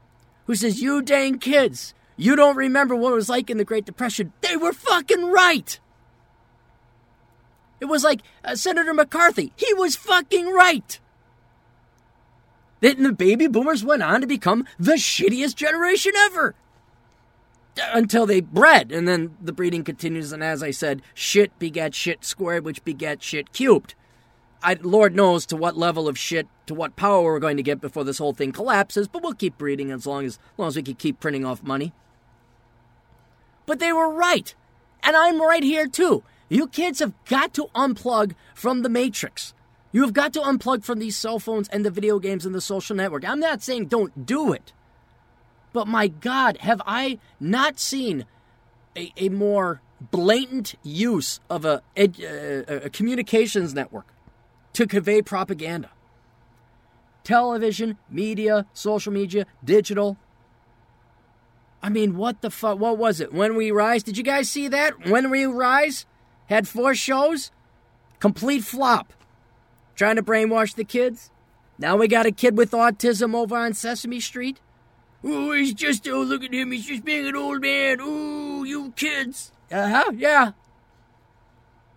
[0.46, 3.86] who says, "You dang kids, you don't remember what it was like in the Great
[3.86, 5.80] Depression." They were fucking right.
[7.80, 9.52] It was like uh, Senator McCarthy.
[9.56, 11.00] He was fucking right.
[12.82, 16.56] Then the baby boomers went on to become the shittiest generation ever.
[17.94, 22.24] Until they bred, and then the breeding continues, and as I said, shit begat shit
[22.24, 23.96] squared, which begat shit cubed.
[24.64, 27.82] I, Lord knows to what level of shit, to what power we're going to get
[27.82, 30.76] before this whole thing collapses, but we'll keep breeding as long as, as long as
[30.76, 31.92] we can keep printing off money.
[33.66, 34.56] But they were right.
[35.04, 36.24] And I'm right here too.
[36.50, 39.54] You kids have got to unplug from the matrix.
[39.92, 42.62] You have got to unplug from these cell phones and the video games and the
[42.62, 43.28] social network.
[43.28, 44.74] I'm not saying don't do it.
[45.74, 48.26] But my God, have I not seen
[48.96, 54.06] a, a more blatant use of a, a, uh, a communications network
[54.74, 55.90] to convey propaganda?
[57.24, 60.18] Television, media, social media, digital.
[61.82, 62.80] I mean, what the fuck?
[62.80, 63.34] What was it?
[63.34, 64.04] When We Rise?
[64.04, 65.08] Did you guys see that?
[65.08, 66.06] When We Rise
[66.48, 67.52] had four shows?
[68.20, 69.14] Complete flop.
[69.96, 71.32] Trying to brainwash the kids?
[71.78, 74.60] Now we got a kid with autism over on Sesame Street?
[75.24, 76.72] Oh, he's just, oh, look at him.
[76.72, 77.98] He's just being an old man.
[78.00, 79.52] Oh, you kids.
[79.72, 80.52] Uh huh, yeah.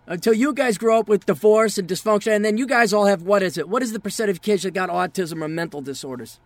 [0.07, 3.21] Until you guys grow up with divorce and dysfunction, and then you guys all have,
[3.21, 3.69] what is it?
[3.69, 6.39] What is the percent of kids that got autism or mental disorders?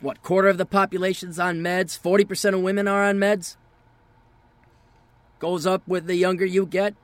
[0.00, 1.98] What, quarter of the population's on meds?
[2.00, 3.56] 40% of women are on meds?
[5.44, 6.94] Goes up with the younger you get?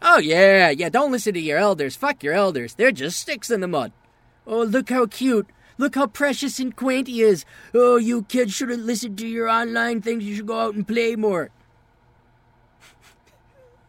[0.00, 1.96] Oh, yeah, yeah, don't listen to your elders.
[1.96, 2.74] Fuck your elders.
[2.74, 3.90] They're just sticks in the mud.
[4.46, 5.48] Oh, look how cute.
[5.76, 7.44] Look how precious and quaint he is.
[7.74, 10.22] Oh, you kids shouldn't listen to your online things.
[10.22, 11.50] You should go out and play more.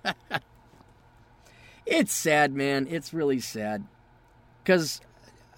[1.86, 2.88] it's sad, man.
[2.90, 3.84] It's really sad.
[4.64, 5.00] Because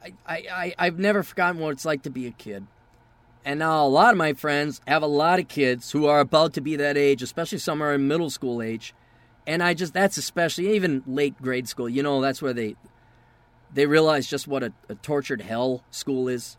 [0.03, 2.67] I, I, I, have never forgotten what it's like to be a kid.
[3.45, 6.53] And now a lot of my friends have a lot of kids who are about
[6.53, 8.93] to be that age, especially some are in middle school age.
[9.45, 12.77] And I just, that's especially, even late grade school, you know, that's where they,
[13.73, 16.55] they realize just what a, a tortured hell school is.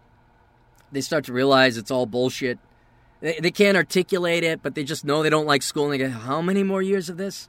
[0.92, 2.58] They start to realize it's all bullshit.
[3.20, 5.84] They, they can't articulate it, but they just know they don't like school.
[5.90, 7.48] And they go, how many more years of this?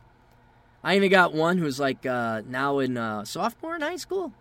[0.81, 4.31] I even got one who's like uh, now in uh, sophomore in high school.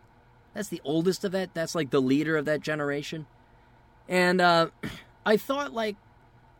[0.52, 1.52] That's the oldest of that.
[1.54, 3.26] That's like the leader of that generation.
[4.08, 4.68] And uh,
[5.26, 5.96] I thought, like,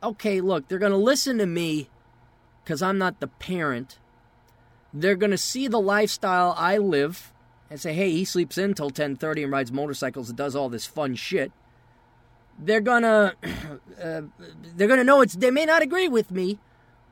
[0.03, 1.89] okay, look, they're going to listen to me
[2.63, 3.99] because I'm not the parent.
[4.93, 7.33] They're going to see the lifestyle I live
[7.71, 10.87] and say, "Hey, he sleeps in till 10:30 and rides motorcycles and does all this
[10.87, 11.51] fun shit."
[12.57, 13.35] They're gonna,
[14.03, 14.23] uh,
[14.77, 15.35] they're gonna know it's.
[15.35, 16.61] They may not agree with me,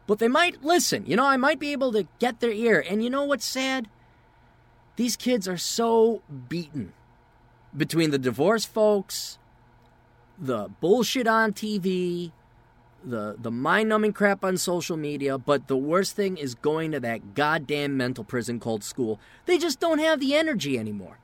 [0.07, 1.05] but they might listen.
[1.07, 2.85] You know, I might be able to get their ear.
[2.89, 3.89] And you know what's sad?
[4.97, 6.93] These kids are so beaten
[7.77, 9.39] between the divorce folks,
[10.39, 12.33] the bullshit on TV,
[13.05, 17.35] the the mind-numbing crap on social media, but the worst thing is going to that
[17.35, 19.19] goddamn mental prison called school.
[19.47, 21.19] They just don't have the energy anymore.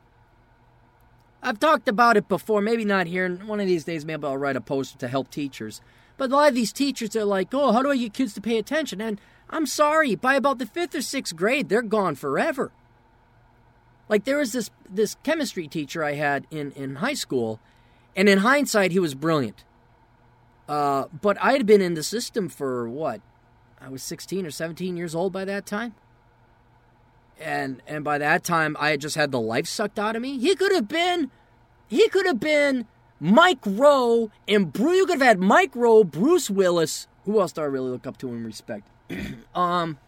[1.43, 4.57] I've talked about it before, maybe not here, one of these days maybe I'll write
[4.57, 5.81] a post to help teachers.
[6.17, 8.41] But a lot of these teachers are like, oh, how do I get kids to
[8.41, 9.01] pay attention?
[9.01, 12.73] And I'm sorry, by about the fifth or sixth grade, they're gone forever.
[14.09, 17.61] Like there was this this chemistry teacher I had in, in high school,
[18.17, 19.65] and in hindsight, he was brilliant.
[20.69, 23.21] Uh, but I had been in the system for what?
[23.81, 25.95] I was 16 or 17 years old by that time.
[27.41, 30.39] And and by that time I had just had the life sucked out of me.
[30.39, 31.31] He could have been
[31.87, 32.87] he could have been
[33.21, 37.61] Mike Rowe and Bruce you could have had Mike Rowe, Bruce Willis, who else do
[37.61, 38.89] I really look up to and respect?
[39.55, 39.99] um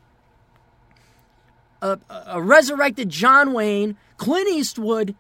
[1.81, 5.15] a, a resurrected John Wayne, Clint Eastwood,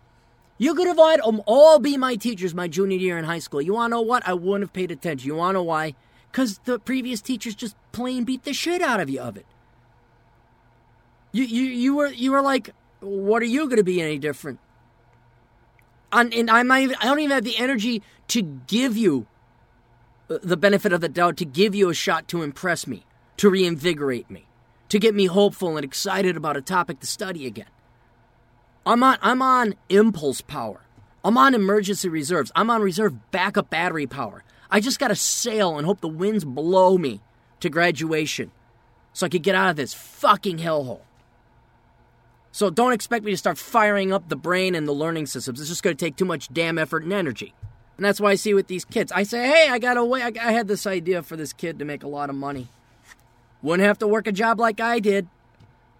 [0.60, 3.62] you could have had them all be my teachers my junior year in high school.
[3.62, 4.28] You want to know what?
[4.28, 5.26] I wouldn't have paid attention.
[5.26, 5.94] You want to know why?
[6.30, 9.46] Because the previous teachers just plain beat the shit out of you of it.
[11.32, 14.58] You, you, you were you were like, what are you going to be any different?
[16.12, 19.26] And, and I'm not even, I don't even have the energy to give you
[20.28, 23.06] uh, the benefit of the doubt, to give you a shot to impress me,
[23.38, 24.46] to reinvigorate me,
[24.90, 27.64] to get me hopeful and excited about a topic to study again.
[28.86, 30.80] I'm on I'm on impulse power.
[31.24, 32.50] I'm on emergency reserves.
[32.56, 34.42] I'm on reserve backup battery power.
[34.70, 37.20] I just got to sail and hope the winds blow me
[37.60, 38.50] to graduation
[39.12, 41.00] so I could get out of this fucking hellhole.
[42.52, 45.60] So don't expect me to start firing up the brain and the learning systems.
[45.60, 47.54] It's just going to take too much damn effort and energy.
[47.96, 49.12] And that's why I see with these kids.
[49.12, 50.22] I say, hey, I got a way.
[50.22, 52.68] I had this idea for this kid to make a lot of money.
[53.62, 55.28] Wouldn't have to work a job like I did.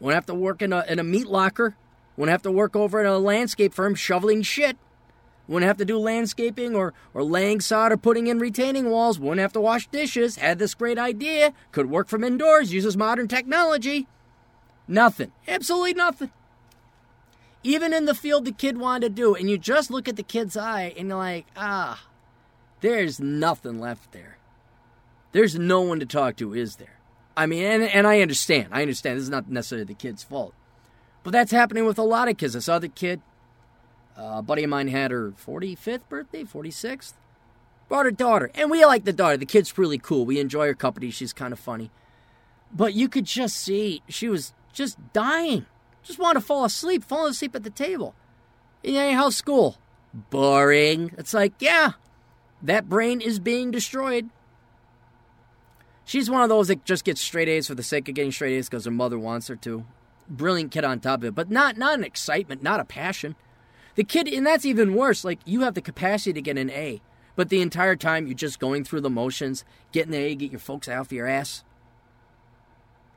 [0.00, 1.76] Wouldn't have to work in a, in a meat locker.
[2.20, 4.76] Wouldn't have to work over at a landscape firm shoveling shit.
[5.48, 9.18] Wouldn't have to do landscaping or, or laying sod or putting in retaining walls.
[9.18, 10.37] Wouldn't have to wash dishes.
[10.37, 11.54] Had this great idea.
[11.72, 12.74] Could work from indoors.
[12.74, 14.06] Uses modern technology.
[14.87, 15.33] Nothing.
[15.48, 16.30] Absolutely nothing.
[17.62, 20.22] Even in the field the kid wanted to do, and you just look at the
[20.22, 22.04] kid's eye and you're like, ah,
[22.83, 24.37] there's nothing left there.
[25.33, 26.98] There's no one to talk to, is there?
[27.35, 28.68] I mean, and, and I understand.
[28.72, 29.16] I understand.
[29.16, 30.52] This is not necessarily the kid's fault.
[31.22, 32.54] But that's happening with a lot of kids.
[32.54, 33.20] This other kid,
[34.18, 37.14] uh, a buddy of mine had her 45th birthday, 46th.
[37.88, 38.50] Brought her daughter.
[38.54, 39.37] And we like the daughter.
[39.37, 40.24] The kid's really cool.
[40.24, 41.11] We enjoy her company.
[41.11, 41.90] She's kind of funny.
[42.72, 45.66] But you could just see she was just dying.
[46.02, 48.14] Just wanted to fall asleep, falling asleep at the table.
[48.83, 49.76] Yeah, how's school?
[50.14, 51.12] Boring.
[51.18, 51.92] It's like, yeah,
[52.62, 54.30] that brain is being destroyed.
[56.04, 58.56] She's one of those that just gets straight A's for the sake of getting straight
[58.56, 59.85] A's because her mother wants her to.
[60.30, 63.34] Brilliant kid on top of it, but not not an excitement, not a passion.
[63.96, 65.24] The kid, and that's even worse.
[65.24, 67.02] Like you have the capacity to get an A,
[67.34, 70.60] but the entire time you're just going through the motions, getting the A, get your
[70.60, 71.64] folks out of your ass.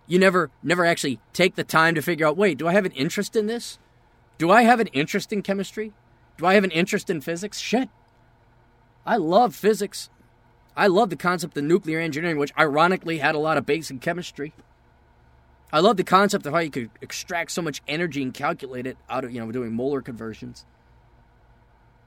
[0.08, 2.92] You never never actually take the time to figure out, wait, do I have an
[2.94, 3.78] interest in this?
[4.40, 5.94] Do I have an interest in chemistry?
[6.38, 7.60] Do I have an interest in physics?
[7.60, 7.90] Shit.
[9.06, 10.10] I love physics.
[10.76, 14.54] I love the concept of nuclear engineering, which ironically had a lot of basic chemistry.
[15.74, 18.96] I love the concept of how you could extract so much energy and calculate it
[19.10, 20.66] out of, you know, doing molar conversions.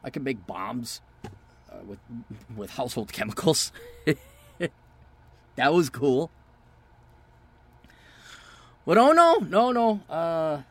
[0.05, 1.99] I could make bombs uh, with
[2.57, 3.73] with household chemicals.
[5.57, 6.31] that was cool.
[8.87, 10.01] But oh no, no, no.
[10.09, 10.63] Uh,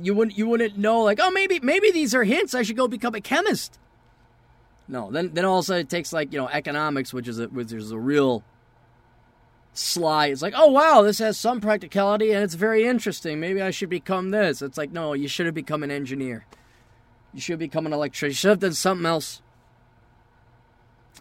[0.00, 2.54] you wouldn't you wouldn't know like oh maybe maybe these are hints.
[2.54, 3.76] I should go become a chemist.
[4.86, 7.90] No, then then also it takes like you know economics, which is a, which is
[7.90, 8.44] a real
[9.78, 10.26] sly.
[10.26, 13.40] It's like oh wow, this has some practicality and it's very interesting.
[13.40, 14.62] Maybe I should become this.
[14.62, 16.44] It's like no, you should have become an engineer.
[17.32, 18.30] You should become an electrician.
[18.30, 19.42] You should have done something else.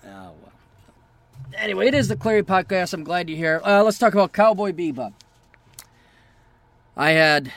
[0.06, 0.52] Oh well.
[1.56, 2.93] Anyway, it is the Clarey podcast.
[2.93, 3.62] I'm glad you're here.
[3.63, 5.13] Uh, let's talk about Cowboy Bebop.
[6.96, 7.54] I had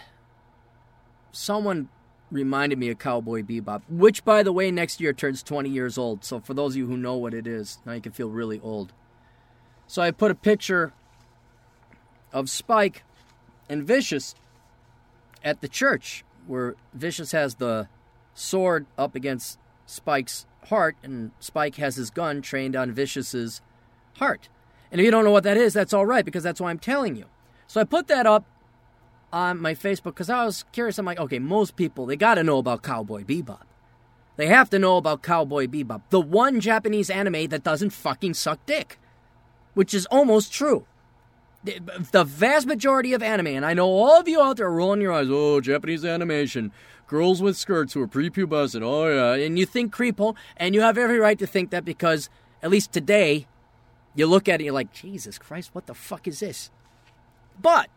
[1.32, 1.88] someone
[2.30, 6.24] reminded me of Cowboy Bebop, which, by the way, next year turns 20 years old.
[6.24, 8.60] So, for those of you who know what it is, now you can feel really
[8.60, 8.92] old.
[9.90, 10.92] So, I put a picture
[12.32, 13.02] of Spike
[13.68, 14.36] and Vicious
[15.42, 17.88] at the church, where Vicious has the
[18.32, 23.62] sword up against Spike's heart, and Spike has his gun trained on Vicious's
[24.18, 24.48] heart.
[24.92, 26.78] And if you don't know what that is, that's all right, because that's why I'm
[26.78, 27.24] telling you.
[27.66, 28.44] So, I put that up
[29.32, 31.00] on my Facebook because I was curious.
[31.00, 33.62] I'm like, okay, most people, they got to know about Cowboy Bebop.
[34.36, 38.64] They have to know about Cowboy Bebop, the one Japanese anime that doesn't fucking suck
[38.66, 38.96] dick,
[39.74, 40.86] which is almost true.
[41.62, 45.12] The vast majority of anime, and I know all of you out there rolling your
[45.12, 46.72] eyes, oh, Japanese animation,
[47.06, 50.96] girls with skirts who are prepubescent, oh yeah, and you think creepo, and you have
[50.96, 52.30] every right to think that because,
[52.62, 53.46] at least today,
[54.14, 56.70] you look at it, you're like, Jesus Christ, what the fuck is this?
[57.60, 57.90] But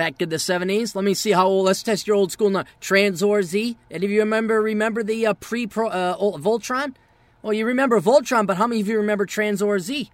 [0.00, 0.94] back in the 70s.
[0.94, 1.66] Let me see how old.
[1.66, 2.64] Let's test your old school now.
[2.80, 3.76] Tranzor Z.
[3.90, 5.68] Any of you remember remember the uh, pre uh,
[6.16, 6.94] Voltron?
[7.42, 10.10] Well, you remember Voltron, but how many of you remember Tranzor Z?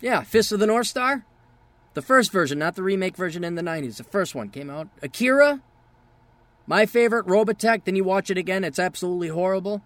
[0.00, 1.24] Yeah, Fist of the North Star.
[1.94, 3.96] The first version, not the remake version in the 90s.
[3.96, 4.88] The first one came out.
[5.02, 5.60] Akira.
[6.66, 7.84] My favorite, Robotech.
[7.84, 9.82] Then you watch it again, it's absolutely horrible.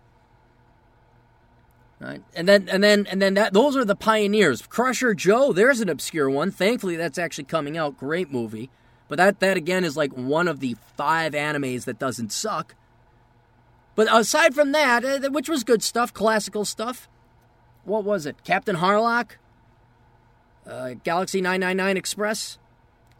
[2.01, 2.23] Right.
[2.35, 4.61] And then and then and then that those are the pioneers.
[4.67, 6.51] Crusher Joe, there's an obscure one.
[6.51, 7.97] Thankfully that's actually coming out.
[7.97, 8.69] Great movie.
[9.09, 12.75] But that that again is like one of the five animes that doesn't suck.
[13.95, 17.09] But aside from that, uh, which was good stuff, classical stuff.
[17.85, 18.45] What was it?
[18.45, 19.37] Captain Harlock?
[20.67, 22.59] Uh, Galaxy 999 Express?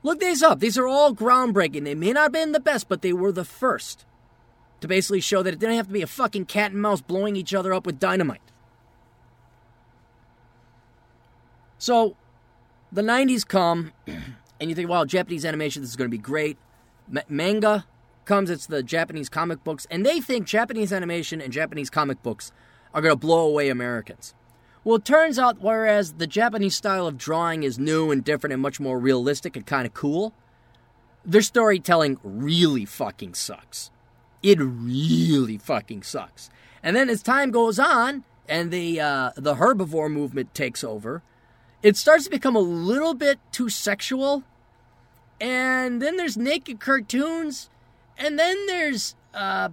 [0.03, 0.61] Look these up.
[0.61, 1.85] These are all groundbreaking.
[1.85, 4.05] They may not have been the best, but they were the first
[4.81, 7.37] to basically show that it didn't have to be a fucking cat and mouse blowing
[7.37, 8.41] each other up with dynamite.
[11.79, 12.17] So,
[12.93, 16.59] the 90s come, and you think, wow, Japanese animation, this is going to be great.
[17.15, 17.87] M- manga
[18.25, 22.53] comes, it's the Japanese comic books, and they think Japanese animation and Japanese comic books
[22.93, 24.35] are going to blow away Americans.
[24.85, 28.61] Well, it turns out, whereas the Japanese style of drawing is new and different and
[28.61, 30.35] much more realistic and kind of cool,
[31.25, 33.91] their storytelling really fucking sucks.
[34.43, 36.51] It really fucking sucks.
[36.83, 41.23] And then as time goes on and the uh, the herbivore movement takes over,
[41.83, 44.43] it starts to become a little bit too sexual.
[45.41, 47.71] And then there's naked cartoons.
[48.19, 49.71] And then there's uh,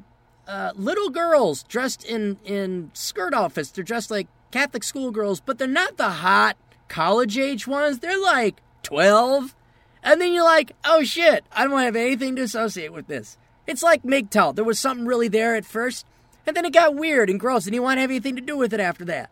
[0.47, 3.71] uh, little girls dressed in, in skirt outfits.
[3.71, 7.99] They're dressed like Catholic schoolgirls, but they're not the hot college age ones.
[7.99, 9.55] They're like 12.
[10.03, 13.07] And then you're like, oh shit, I don't want to have anything to associate with
[13.07, 13.37] this.
[13.67, 14.55] It's like MGTOW.
[14.55, 16.05] There was something really there at first,
[16.45, 18.57] and then it got weird and gross, and you want to have anything to do
[18.57, 19.29] with it after that.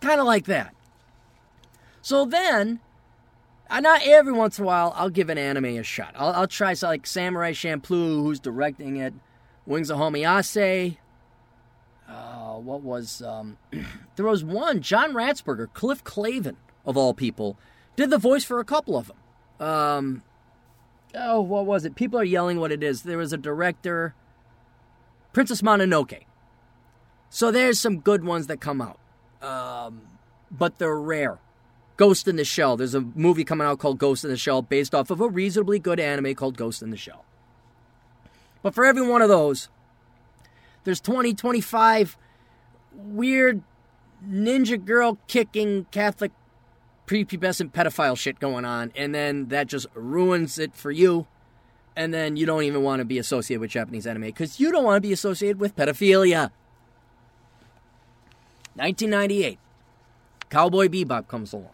[0.00, 0.74] Kind of like that.
[2.02, 2.80] So then,
[3.70, 6.14] not every once in a while, I'll give an anime a shot.
[6.16, 9.14] I'll, I'll try something like Samurai Champloo, who's directing it,
[9.64, 10.96] Wings of Honneamise.
[12.52, 13.56] Uh, what was um,
[14.16, 17.56] there was one John Ratzenberger, Cliff Clavin of all people,
[17.96, 19.66] did the voice for a couple of them.
[19.66, 20.22] Um,
[21.14, 21.94] oh, what was it?
[21.94, 23.02] People are yelling what it is.
[23.02, 24.14] There was a director,
[25.32, 26.24] Princess Mononoke.
[27.30, 28.98] So there's some good ones that come out,
[29.40, 30.02] um,
[30.50, 31.38] but they're rare.
[31.96, 32.76] Ghost in the Shell.
[32.76, 35.78] There's a movie coming out called Ghost in the Shell based off of a reasonably
[35.78, 37.24] good anime called Ghost in the Shell.
[38.62, 39.68] But for every one of those,
[40.84, 42.16] there's 20, 25
[42.94, 43.62] weird
[44.26, 46.32] ninja girl kicking Catholic
[47.06, 51.26] prepubescent pedophile shit going on, and then that just ruins it for you.
[51.94, 54.84] And then you don't even want to be associated with Japanese anime because you don't
[54.84, 56.50] want to be associated with pedophilia.
[58.74, 59.58] 1998,
[60.48, 61.68] Cowboy Bebop comes along.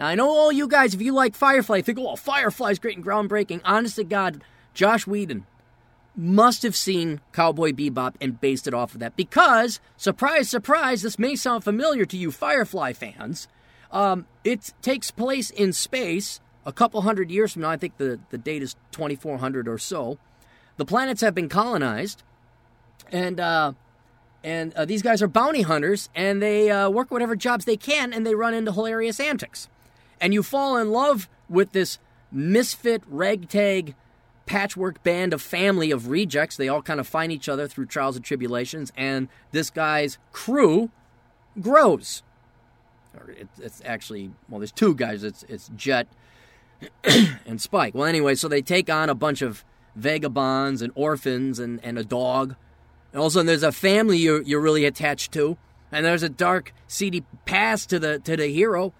[0.00, 3.06] Now, I know all you guys, if you like Firefly, think, oh, Firefly's great and
[3.06, 3.60] groundbreaking.
[3.64, 4.42] Honest to God,
[4.74, 5.46] Joss Whedon
[6.18, 11.18] must have seen Cowboy Bebop and based it off of that because, surprise, surprise, this
[11.18, 13.46] may sound familiar to you Firefly fans.
[13.92, 17.70] Um, it takes place in space a couple hundred years from now.
[17.70, 20.18] I think the, the date is 2400 or so.
[20.76, 22.22] The planets have been colonized,
[23.10, 23.72] and uh,
[24.44, 28.12] and uh, these guys are bounty hunters, and they uh, work whatever jobs they can,
[28.12, 29.68] and they run into hilarious antics.
[30.20, 31.98] And you fall in love with this
[32.30, 33.94] misfit, ragtag,
[34.48, 36.56] patchwork band of family of rejects.
[36.56, 40.90] They all kind of find each other through trials and tribulations, and this guy's crew
[41.60, 42.22] grows.
[43.14, 45.24] Or it's actually well, there's two guys.
[45.24, 46.08] It's it's Jet
[47.46, 47.94] and Spike.
[47.94, 49.64] Well, anyway, so they take on a bunch of
[49.96, 52.54] vagabonds and orphans and, and a dog.
[53.12, 55.56] And all of a sudden, there's a family you're, you're really attached to,
[55.90, 58.92] and there's a dark, seedy past to the to the hero,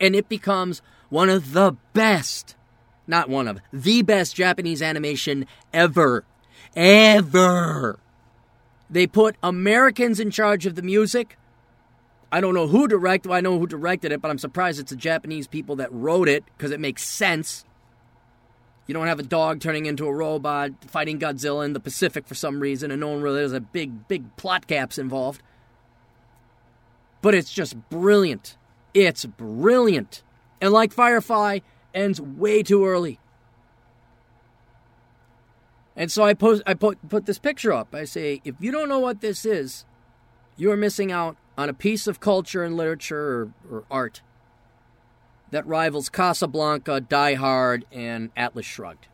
[0.00, 2.56] and it becomes one of the best,
[3.06, 6.24] not one of the best Japanese animation ever,
[6.76, 7.98] ever.
[8.88, 11.38] They put Americans in charge of the music.
[12.30, 13.28] I don't know who directed.
[13.28, 16.28] Well, I know who directed it, but I'm surprised it's the Japanese people that wrote
[16.28, 17.64] it because it makes sense.
[18.86, 22.34] You don't have a dog turning into a robot fighting Godzilla in the Pacific for
[22.34, 25.42] some reason, and no one really there's a big, big plot gaps involved.
[27.20, 28.56] But it's just brilliant.
[28.92, 30.22] It's brilliant.
[30.60, 31.60] And like Firefly,
[31.94, 33.18] ends way too early.
[35.94, 37.94] And so I post I put put this picture up.
[37.94, 39.84] I say, if you don't know what this is,
[40.56, 44.22] you are missing out on a piece of culture and literature or, or art
[45.50, 49.06] that rivals Casablanca, Die Hard, and Atlas Shrugged.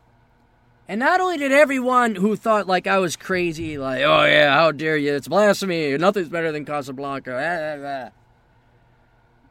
[0.86, 4.72] And not only did everyone who thought like I was crazy, like, oh yeah, how
[4.72, 8.12] dare you, it's blasphemy, nothing's better than Casablanca.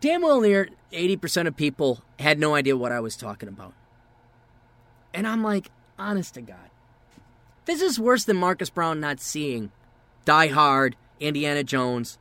[0.07, 3.73] Damn well near 80% of people had no idea what I was talking about.
[5.13, 6.69] And I'm like, honest to God,
[7.65, 9.69] this is worse than Marcus Brown not seeing
[10.23, 12.17] Die Hard, Indiana Jones,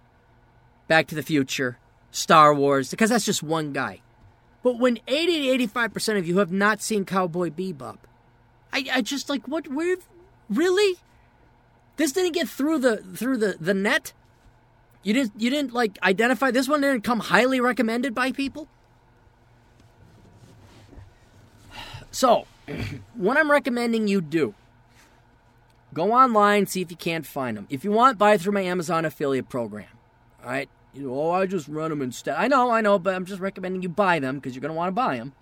[0.88, 1.78] Back to the Future,
[2.10, 4.00] Star Wars, because that's just one guy.
[4.64, 7.98] But when 80 to 85% of you have not seen Cowboy Bebop,
[8.72, 9.96] I, I just like, what, where,
[10.50, 10.98] really?
[11.98, 14.12] This didn't get through the through the, the net?
[15.02, 18.68] You didn't you didn't like identify this one didn't come highly recommended by people?
[22.10, 22.46] So,
[23.14, 24.54] what I'm recommending you do
[25.96, 27.66] go online, see if you can't find them.
[27.70, 29.88] If you want, buy through my Amazon affiliate program.
[30.44, 30.68] All right?
[30.92, 32.36] You know, oh, I just run them instead.
[32.36, 34.76] I know, I know, but I'm just recommending you buy them because you're going to
[34.76, 35.32] want to buy them.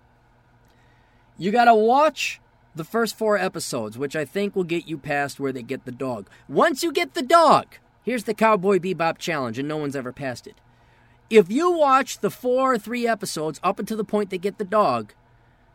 [1.37, 2.39] You got to watch
[2.73, 5.91] the first four episodes, which I think will get you past where they get the
[5.91, 6.29] dog.
[6.47, 10.47] Once you get the dog, here's the Cowboy Bebop challenge, and no one's ever passed
[10.47, 10.55] it.
[11.29, 14.63] If you watch the four or three episodes up until the point they get the
[14.63, 15.13] dog,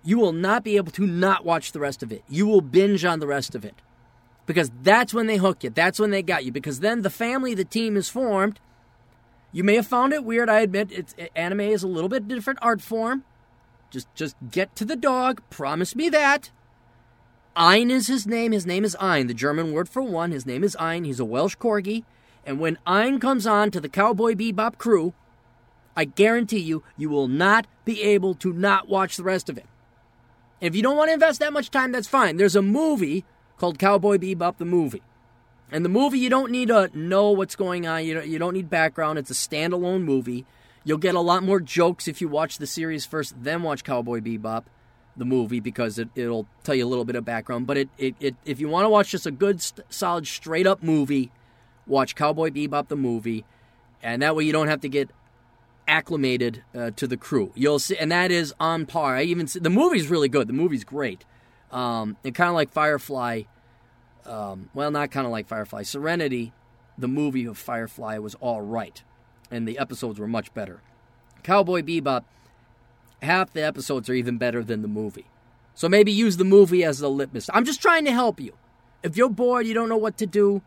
[0.02, 2.22] you will not be able to not watch the rest of it.
[2.28, 3.74] You will binge on the rest of it.
[4.46, 5.70] Because that's when they hook you.
[5.70, 6.52] That's when they got you.
[6.52, 8.58] Because then the family, the team is formed.
[9.52, 10.48] You may have found it weird.
[10.48, 13.24] I admit it's anime is a little bit different art form.
[13.90, 15.42] Just just get to the dog.
[15.50, 16.50] Promise me that.
[17.56, 18.52] Ein is his name.
[18.52, 20.30] His name is Ein, the German word for one.
[20.30, 21.04] His name is Ein.
[21.04, 22.04] He's a Welsh corgi.
[22.44, 25.12] And when Ein comes on to the Cowboy Bebop crew,
[25.96, 29.66] I guarantee you, you will not be able to not watch the rest of it.
[30.60, 32.36] If you don't want to invest that much time, that's fine.
[32.36, 33.24] There's a movie
[33.58, 35.02] called Cowboy Bebop the movie.
[35.72, 38.04] And the movie, you don't need to know what's going on.
[38.04, 39.18] You don't, you don't need background.
[39.18, 40.44] It's a standalone movie.
[40.84, 44.20] You'll get a lot more jokes if you watch the series first, then watch Cowboy
[44.20, 44.64] Bebop,
[45.16, 47.66] the movie, because it, will tell you a little bit of background.
[47.66, 50.82] But it, it, it if you want to watch just a good, solid, straight up
[50.82, 51.30] movie,
[51.86, 53.44] watch Cowboy Bebop, the movie.
[54.02, 55.10] And that way you don't have to get
[55.90, 57.52] acclimated uh, to the crew.
[57.54, 59.16] You'll see, and that is on par.
[59.16, 60.46] I even see, the movie's really good.
[60.46, 61.24] The movie's great,
[61.70, 63.42] um, and kind of like Firefly.
[64.24, 65.82] Um, well, not kind of like Firefly.
[65.82, 66.52] Serenity,
[66.96, 69.02] the movie of Firefly, was all right,
[69.50, 70.80] and the episodes were much better.
[71.42, 72.24] Cowboy Bebop,
[73.22, 75.26] half the episodes are even better than the movie.
[75.74, 77.50] So maybe use the movie as the litmus.
[77.52, 78.54] I'm just trying to help you.
[79.02, 80.62] If you're bored, you don't know what to do,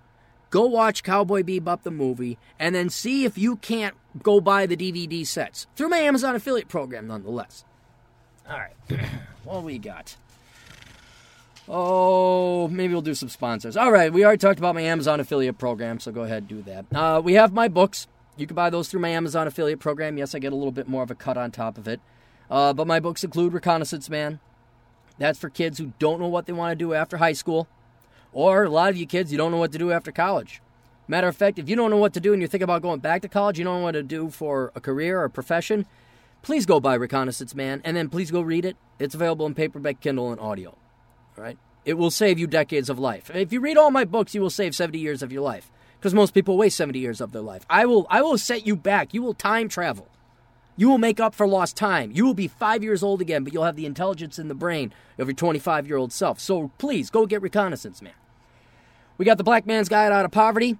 [0.53, 4.77] go watch Cowboy Bebop the movie, and then see if you can't go buy the
[4.77, 7.65] DVD sets through my Amazon affiliate program, nonetheless.
[8.47, 8.75] All right,
[9.45, 10.15] what we got?
[11.67, 13.75] Oh, maybe we'll do some sponsors.
[13.75, 16.61] All right, we already talked about my Amazon affiliate program, so go ahead and do
[16.61, 16.85] that.
[16.93, 18.05] Uh, we have my books.
[18.37, 20.19] You can buy those through my Amazon affiliate program.
[20.19, 21.99] Yes, I get a little bit more of a cut on top of it.
[22.51, 24.39] Uh, but my books include Reconnaissance Man.
[25.17, 27.67] That's for kids who don't know what they want to do after high school.
[28.33, 30.61] Or a lot of you kids, you don't know what to do after college.
[31.07, 32.99] Matter of fact, if you don't know what to do and you're thinking about going
[32.99, 35.85] back to college, you don't know what to do for a career or a profession,
[36.41, 38.77] please go buy Reconnaissance Man and then please go read it.
[38.99, 40.69] It's available in paperback, Kindle, and audio.
[41.37, 41.57] All right?
[41.85, 43.29] It will save you decades of life.
[43.33, 45.69] If you read all my books, you will save 70 years of your life
[45.99, 47.65] because most people waste 70 years of their life.
[47.69, 49.13] I will I will set you back.
[49.13, 50.07] You will time travel.
[50.77, 52.11] You will make up for lost time.
[52.11, 54.93] You will be 5 years old again, but you'll have the intelligence in the brain
[55.19, 56.39] of your 25-year-old self.
[56.39, 58.13] So please go get Reconnaissance Man.
[59.17, 60.77] We got the Black Man's Guide Out of Poverty.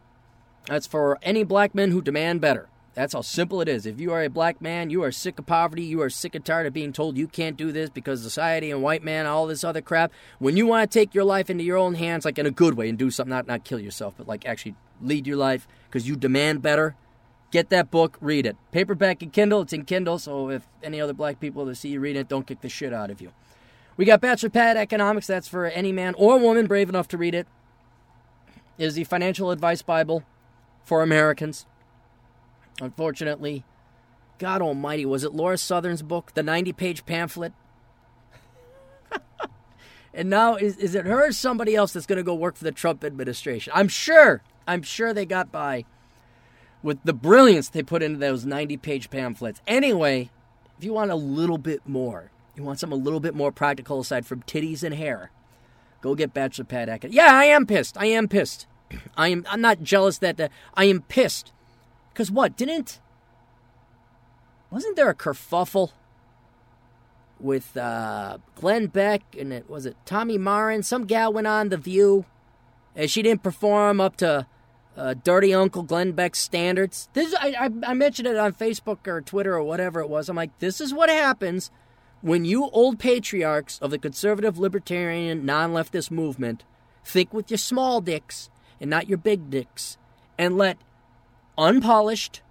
[0.65, 2.67] That's for any black men who demand better.
[2.95, 3.85] That's how simple it is.
[3.85, 6.45] If you are a black man, you are sick of poverty, you are sick and
[6.45, 9.63] tired of being told you can't do this because society and white man, all this
[9.63, 10.11] other crap.
[10.37, 12.75] When you want to take your life into your own hands, like in a good
[12.75, 16.07] way, and do something, not not kill yourself, but like actually lead your life because
[16.07, 16.95] you demand better.
[17.51, 18.57] Get that book, read it.
[18.71, 21.99] Paperback and Kindle, it's in Kindle, so if any other black people that see you
[21.99, 23.31] read it, don't kick the shit out of you.
[23.95, 27.35] We got Bachelor Pad Economics, that's for any man or woman brave enough to read
[27.35, 27.47] it.
[28.83, 30.23] Is the financial advice Bible
[30.83, 31.65] for Americans.
[32.81, 33.63] Unfortunately,
[34.39, 37.53] God Almighty, was it Lauren Southern's book, the 90 page pamphlet?
[40.13, 42.65] and now, is, is it her or somebody else that's going to go work for
[42.65, 43.71] the Trump administration?
[43.73, 45.85] I'm sure, I'm sure they got by
[46.81, 49.61] with the brilliance they put into those 90 page pamphlets.
[49.65, 50.29] Anyway,
[50.77, 54.01] if you want a little bit more, you want something a little bit more practical
[54.01, 55.31] aside from titties and hair,
[56.01, 57.15] go get Bachelor Pad Academy.
[57.15, 57.97] Yeah, I am pissed.
[57.97, 58.67] I am pissed.
[59.17, 59.45] I am.
[59.49, 60.49] I'm not jealous that the.
[60.75, 61.51] I am pissed
[62.13, 62.99] because what didn't?
[64.71, 65.91] Wasn't there a kerfuffle
[67.39, 70.83] with uh, Glenn Beck and it was it Tomi Lahren?
[70.83, 72.25] Some gal went on the View,
[72.95, 74.47] and she didn't perform up to
[74.97, 77.09] uh, Dirty Uncle Glenn Beck's standards.
[77.13, 80.29] This I, I I mentioned it on Facebook or Twitter or whatever it was.
[80.29, 81.71] I'm like, this is what happens
[82.21, 86.63] when you old patriarchs of the conservative libertarian non-leftist movement
[87.03, 88.49] think with your small dicks
[88.83, 89.97] and not your big dicks,
[90.37, 90.77] and let
[91.57, 92.41] unpolished,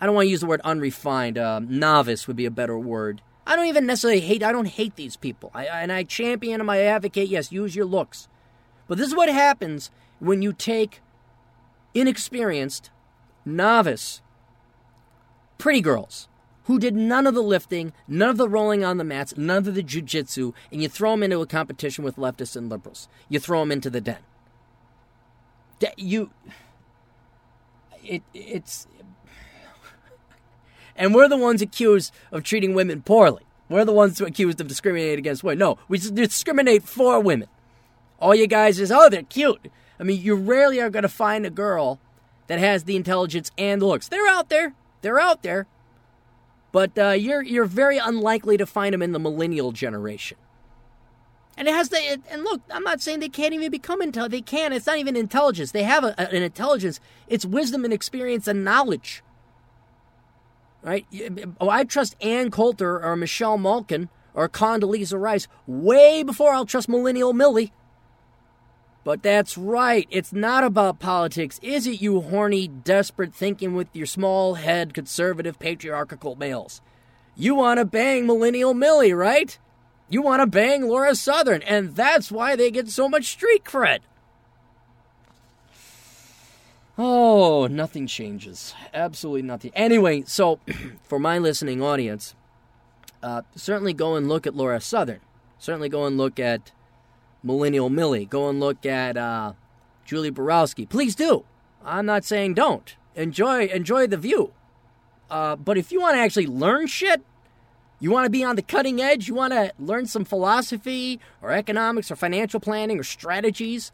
[0.00, 3.22] I don't want to use the word unrefined, uh, novice would be a better word.
[3.44, 5.50] I don't even necessarily hate, I don't hate these people.
[5.52, 8.28] I, and I champion them, I advocate, yes, use your looks.
[8.86, 11.00] But this is what happens when you take
[11.92, 12.90] inexperienced,
[13.44, 14.22] novice,
[15.58, 16.28] pretty girls
[16.64, 19.74] who did none of the lifting, none of the rolling on the mats, none of
[19.74, 23.08] the jujitsu, and you throw them into a competition with leftists and liberals.
[23.28, 24.18] You throw them into the den
[25.96, 26.30] you
[28.04, 28.86] it it's
[30.96, 33.42] and we're the ones accused of treating women poorly.
[33.68, 35.58] We're the ones accused of discriminating against women.
[35.58, 37.48] No, we discriminate for women.
[38.18, 39.70] All you guys is, oh, they're cute.
[39.98, 42.00] I mean, you rarely are going to find a girl
[42.48, 44.08] that has the intelligence and the looks.
[44.08, 44.74] They're out there.
[45.02, 45.66] They're out there.
[46.72, 50.36] But uh, you're you're very unlikely to find them in the millennial generation.
[51.60, 54.32] And it has the and look, I'm not saying they can't even become intelligent.
[54.32, 54.72] They can.
[54.72, 55.72] It's not even intelligence.
[55.72, 57.00] They have a, an intelligence.
[57.28, 59.22] It's wisdom and experience and knowledge.
[60.82, 61.04] Right?
[61.60, 66.88] Oh, I trust Ann Coulter or Michelle Malkin or Condoleezza Rice way before I'll trust
[66.88, 67.74] Millennial Millie.
[69.04, 70.08] But that's right.
[70.10, 75.58] It's not about politics, is it, you horny, desperate thinking with your small head conservative
[75.58, 76.80] patriarchal males?
[77.36, 79.58] You want to bang Millennial Millie, right?
[80.10, 84.00] You want to bang Lauren Southern, and that's why they get so much street cred.
[86.98, 88.74] Oh, nothing changes.
[88.92, 89.70] Absolutely nothing.
[89.74, 90.58] Anyway, so
[91.04, 92.34] for my listening audience,
[93.22, 95.20] uh, certainly go and look at Lauren Southern.
[95.58, 96.72] Certainly go and look at
[97.42, 98.26] Millennial Millie.
[98.26, 99.52] Go and look at uh,
[100.04, 100.86] Julie Borowski.
[100.86, 101.44] Please do.
[101.84, 102.96] I'm not saying don't.
[103.14, 104.52] Enjoy enjoy the view.
[105.30, 107.22] Uh, but if you want to actually learn shit,
[108.00, 109.28] you want to be on the cutting edge?
[109.28, 113.92] You want to learn some philosophy or economics or financial planning or strategies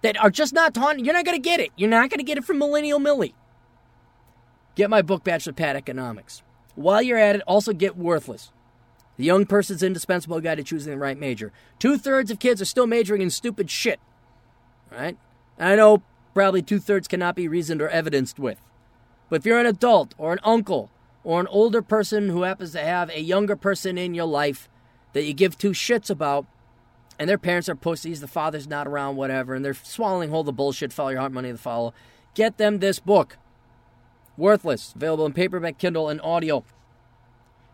[0.00, 0.98] that are just not taught?
[0.98, 1.70] You're not going to get it.
[1.76, 3.34] You're not going to get it from Millennial Millie.
[4.74, 6.42] Get my book, Bachelor Pad Economics.
[6.74, 8.50] While you're at it, also get Worthless.
[9.18, 11.52] The Young Person's Indispensable Guide to Choosing the Right Major.
[11.78, 14.00] Two thirds of kids are still majoring in stupid shit.
[14.90, 15.18] Right?
[15.58, 18.58] I know probably two thirds cannot be reasoned or evidenced with.
[19.28, 20.90] But if you're an adult or an uncle
[21.24, 24.68] or an older person who happens to have a younger person in your life
[25.12, 26.46] that you give two shits about,
[27.18, 30.52] and their parents are pussies, the father's not around, whatever, and they're swallowing whole the
[30.52, 31.92] bullshit, follow your heart, money to follow,
[32.34, 33.36] get them this book.
[34.36, 34.94] Worthless.
[34.96, 36.64] Available in paperback, Kindle, and audio.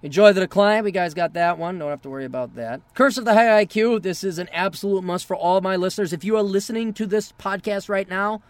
[0.03, 0.85] Enjoy the Decline.
[0.85, 1.79] We guys got that one.
[1.79, 2.81] Don't have to worry about that.
[2.95, 4.03] Curse of the High IQ.
[4.03, 6.13] This is an absolute must for all my listeners.
[6.13, 8.43] If you are listening to this podcast right now,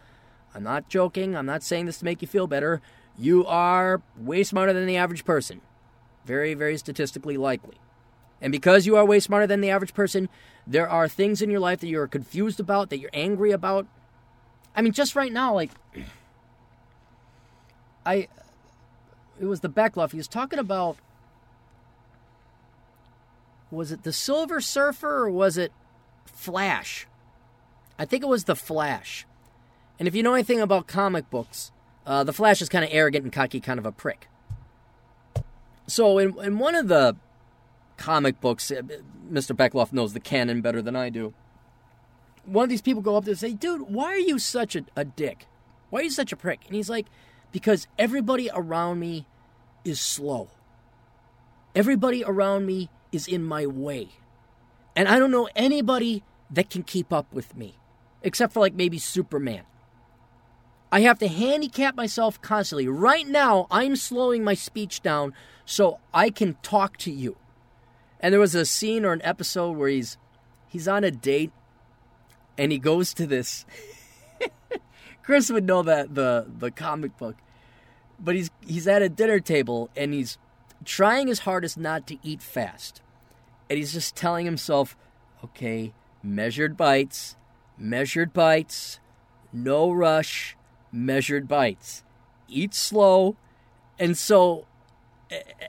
[0.54, 1.36] I'm not joking.
[1.36, 2.82] I'm not saying this to make you feel better.
[3.18, 5.60] You are way smarter than the average person.
[6.24, 7.76] Very, very statistically likely.
[8.40, 10.28] And because you are way smarter than the average person,
[10.66, 13.86] there are things in your life that you're confused about, that you're angry about.
[14.76, 15.72] I mean, just right now, like,
[18.06, 18.28] I,
[19.40, 20.12] it was the Beckloff.
[20.12, 20.96] He was talking about,
[23.70, 25.72] was it the Silver Surfer or was it
[26.26, 27.06] Flash?
[27.98, 29.26] I think it was the Flash.
[29.98, 31.72] And if you know anything about comic books,
[32.08, 34.28] uh, the Flash is kind of arrogant and cocky, kind of a prick.
[35.86, 37.16] So in, in one of the
[37.98, 38.80] comic books, uh,
[39.30, 39.54] Mr.
[39.54, 41.34] Beckloff knows the canon better than I do.
[42.46, 44.84] One of these people go up there and say, dude, why are you such a,
[44.96, 45.46] a dick?
[45.90, 46.60] Why are you such a prick?
[46.66, 47.06] And he's like,
[47.52, 49.26] because everybody around me
[49.84, 50.48] is slow.
[51.74, 54.08] Everybody around me is in my way.
[54.96, 57.76] And I don't know anybody that can keep up with me,
[58.22, 59.64] except for like maybe Superman.
[60.90, 62.88] I have to handicap myself constantly.
[62.88, 65.34] Right now, I'm slowing my speech down
[65.64, 67.36] so I can talk to you.
[68.20, 70.16] And there was a scene or an episode where he's
[70.66, 71.52] he's on a date
[72.56, 73.64] and he goes to this
[75.22, 77.36] Chris would know that the the comic book.
[78.18, 80.38] But he's he's at a dinner table and he's
[80.84, 83.02] trying his hardest not to eat fast.
[83.68, 84.96] And he's just telling himself,
[85.44, 87.36] okay, measured bites,
[87.76, 89.00] measured bites,
[89.52, 90.56] no rush,
[90.92, 92.04] measured bites.
[92.48, 93.36] Eat slow.
[93.98, 94.66] And so,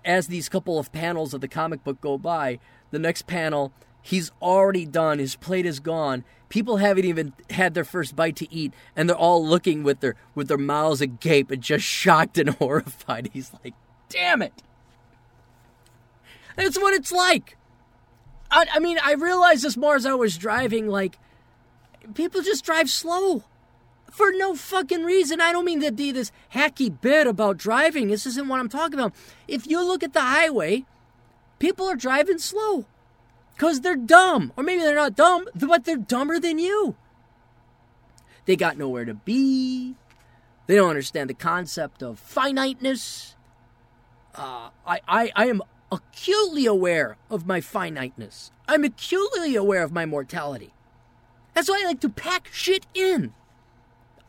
[0.06, 2.60] as these couple of panels of the comic book go by,
[2.92, 5.20] the next panel, he's already done.
[5.20, 6.24] His plate is gone.
[6.50, 10.16] People haven't even had their first bite to eat, and they're all looking with their
[10.34, 13.30] with their mouths agape and just shocked and horrified.
[13.34, 13.76] He's like,
[14.10, 14.64] "Damn it!"
[16.56, 17.56] That's what it's like.
[18.52, 20.88] I, I mean, I realized this more as I was driving.
[20.88, 21.20] Like,
[22.16, 23.44] people just drive slow
[24.12, 25.42] for no fucking reason.
[25.42, 28.08] I don't mean to be this hacky bit about driving.
[28.08, 29.14] This isn't what I'm talking about.
[29.48, 30.86] If you look at the highway,
[31.60, 32.86] people are driving slow
[33.56, 34.54] because they're dumb.
[34.56, 36.96] Or maybe they're not dumb, but they're dumber than you.
[38.46, 39.96] They got nowhere to be.
[40.68, 43.36] They don't understand the concept of finiteness.
[44.36, 48.52] Uh, I, I, I am acutely aware of my finiteness.
[48.68, 50.74] I'm acutely aware of my mortality.
[51.54, 53.34] That's why I like to pack shit in.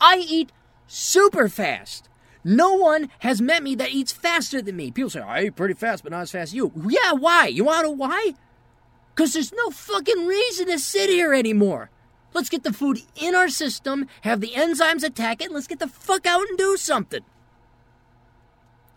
[0.00, 0.52] I eat
[0.86, 2.08] super fast.
[2.42, 4.90] No one has met me that eats faster than me.
[4.90, 6.72] People say, I eat pretty fast, but not as fast as you.
[6.88, 7.48] Yeah, why?
[7.48, 8.34] You want to know why?
[9.14, 11.90] Because there's no fucking reason to sit here anymore.
[12.32, 15.80] Let's get the food in our system, have the enzymes attack it, and let's get
[15.80, 17.22] the fuck out and do something.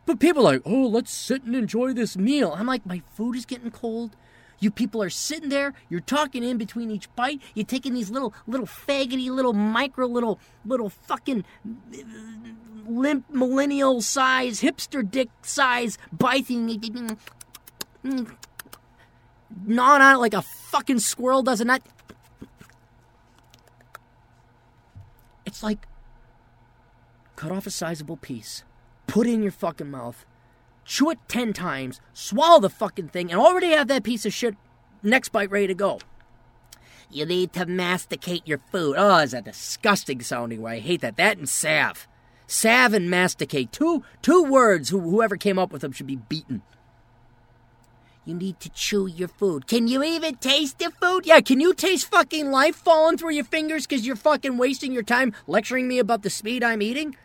[0.05, 2.53] But people are like, oh, let's sit and enjoy this meal.
[2.55, 4.15] I'm like, my food is getting cold.
[4.63, 8.33] You people are sitting there, you're talking in between each bite, you're taking these little,
[8.47, 11.43] little faggoty, little micro, little, little fucking
[12.87, 16.67] limp millennial size, hipster dick size biting,
[18.03, 21.81] gnawing on it like a fucking squirrel does, and not.
[25.45, 25.87] It's like
[27.35, 28.63] cut off a sizable piece,
[29.07, 30.25] put it in your fucking mouth,
[30.85, 34.55] chew it 10 times, swallow the fucking thing, and already have that piece of shit
[35.01, 35.99] next bite ready to go.
[37.09, 38.95] You need to masticate your food.
[38.97, 40.71] Oh, is that disgusting sounding word?
[40.71, 41.17] I hate that.
[41.17, 42.07] That and salve.
[42.47, 43.71] Salve and masticate.
[43.71, 46.63] Two two words who, whoever came up with them should be beaten.
[48.25, 49.67] You need to chew your food.
[49.67, 51.25] Can you even taste the food?
[51.25, 55.03] Yeah, can you taste fucking life falling through your fingers because you're fucking wasting your
[55.03, 57.17] time lecturing me about the speed I'm eating?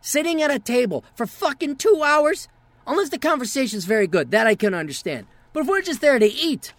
[0.00, 2.48] Sitting at a table for fucking two hours?
[2.86, 5.26] Unless the conversation's very good, that I can understand.
[5.52, 6.72] But if we're just there to eat,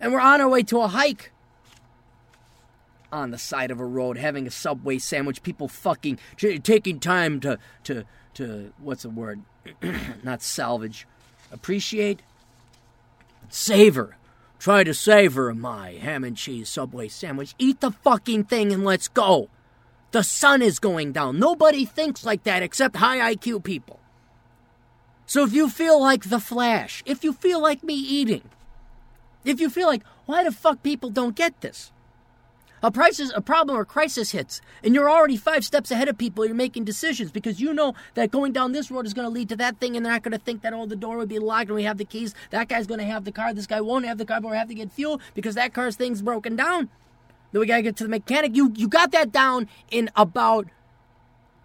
[0.00, 1.32] and we're on our way to a hike,
[3.12, 7.58] on the side of a road having a subway sandwich, people fucking taking time to
[7.84, 8.04] to
[8.34, 9.40] to what's the word?
[10.22, 11.06] Not salvage,
[11.50, 12.20] appreciate,
[13.48, 14.16] savor.
[14.58, 17.54] Try to savor my ham and cheese subway sandwich.
[17.58, 19.48] Eat the fucking thing and let's go.
[20.12, 21.38] The sun is going down.
[21.38, 24.00] Nobody thinks like that except high IQ people.
[25.26, 28.42] So if you feel like the Flash, if you feel like me eating,
[29.44, 31.92] if you feel like, why the fuck people don't get this?
[32.82, 36.44] A crisis, a problem or crisis hits, and you're already five steps ahead of people.
[36.44, 39.48] You're making decisions because you know that going down this road is going to lead
[39.48, 41.38] to that thing, and they're not going to think that oh the door would be
[41.38, 42.34] locked and we have the keys.
[42.50, 43.54] That guy's going to have the car.
[43.54, 45.96] This guy won't have the car, but we have to get fuel because that car's
[45.96, 46.90] thing's broken down.
[47.52, 48.56] Then we got to get to the mechanic.
[48.56, 50.68] You you got that down in about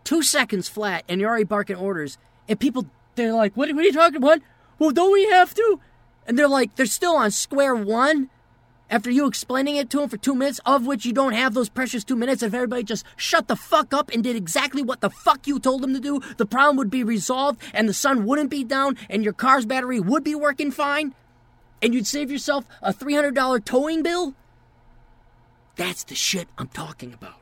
[0.03, 2.17] two seconds flat, and you're already barking orders.
[2.47, 4.39] And people they're like, what, what are you talking about?
[4.79, 5.79] Well, don't we have to?
[6.25, 8.29] And they're like, they're still on square one
[8.91, 11.69] after you explaining it to them for two minutes, of which you don't have those
[11.69, 15.09] precious two minutes, if everybody just shut the fuck up and did exactly what the
[15.09, 18.49] fuck you told them to do, the problem would be resolved and the sun wouldn't
[18.49, 21.15] be down and your car's battery would be working fine
[21.81, 24.35] and you'd save yourself a $300 towing bill?
[25.81, 27.39] That's the shit I'm talking about.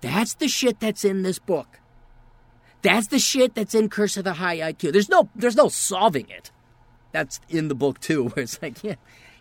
[0.00, 1.78] That's the shit that's in this book.
[2.80, 4.94] That's the shit that's in Curse of the High IQ.
[4.94, 6.50] There's no there's no solving it.
[7.12, 8.94] That's in the book too, where it's like, yeah,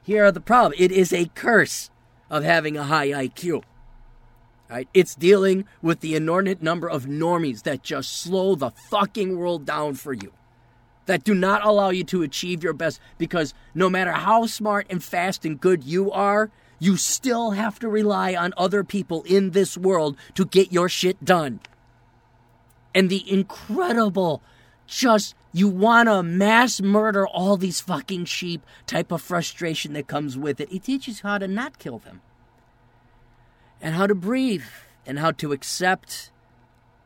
[0.03, 0.73] here are the problem.
[0.77, 1.89] It is a curse
[2.29, 3.63] of having a high IQ.
[4.69, 4.89] Right?
[4.93, 9.93] It's dealing with the inordinate number of normies that just slow the fucking world down
[9.93, 10.33] for you.
[11.05, 15.01] That do not allow you to achieve your best because no matter how smart and
[15.01, 19.78] fast and good you are, you still have to rely on other people in this
[19.78, 21.59] world to get your shit done.
[22.93, 24.41] And the incredible
[24.88, 30.38] just you want to mass murder all these fucking sheep type of frustration that comes
[30.38, 30.71] with it.
[30.71, 32.21] It teaches you how to not kill them
[33.82, 34.65] and how to breathe
[35.05, 36.32] and how to accept.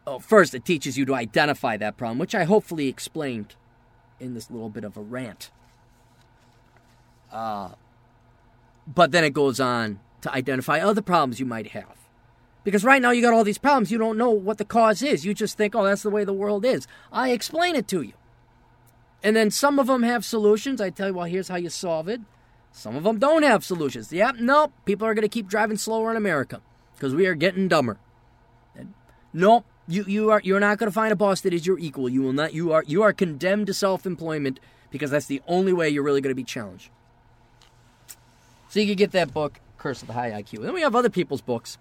[0.08, 3.56] Oh, first, it teaches you to identify that problem, which I hopefully explained
[4.20, 5.52] in this little bit of a rant.
[7.32, 7.70] Uh,
[8.94, 11.96] but then it goes on to identify other problems you might have.
[12.64, 15.26] Because right now you got all these problems, you don't know what the cause is.
[15.26, 16.88] You just think, oh, that's the way the world is.
[17.12, 18.14] I explain it to you.
[19.24, 20.82] And then some of them have solutions.
[20.82, 22.22] I tell you, well, here's how you solve it.
[22.72, 24.12] Some of them don't have solutions.
[24.12, 24.72] Yep, nope.
[24.86, 26.62] People are going to keep driving slower in America
[26.96, 27.98] because we are getting dumber.
[28.76, 28.94] And
[29.34, 29.66] nope.
[29.88, 32.08] You, you are you're not going to find a boss that is your equal.
[32.08, 32.54] You will not.
[32.54, 34.60] You are you are condemned to self-employment
[34.92, 36.92] because that's the only way you're really going to be challenged.
[38.70, 40.62] So you can get that book, Curse of the High IQ.
[40.62, 41.78] Then we have other people's books.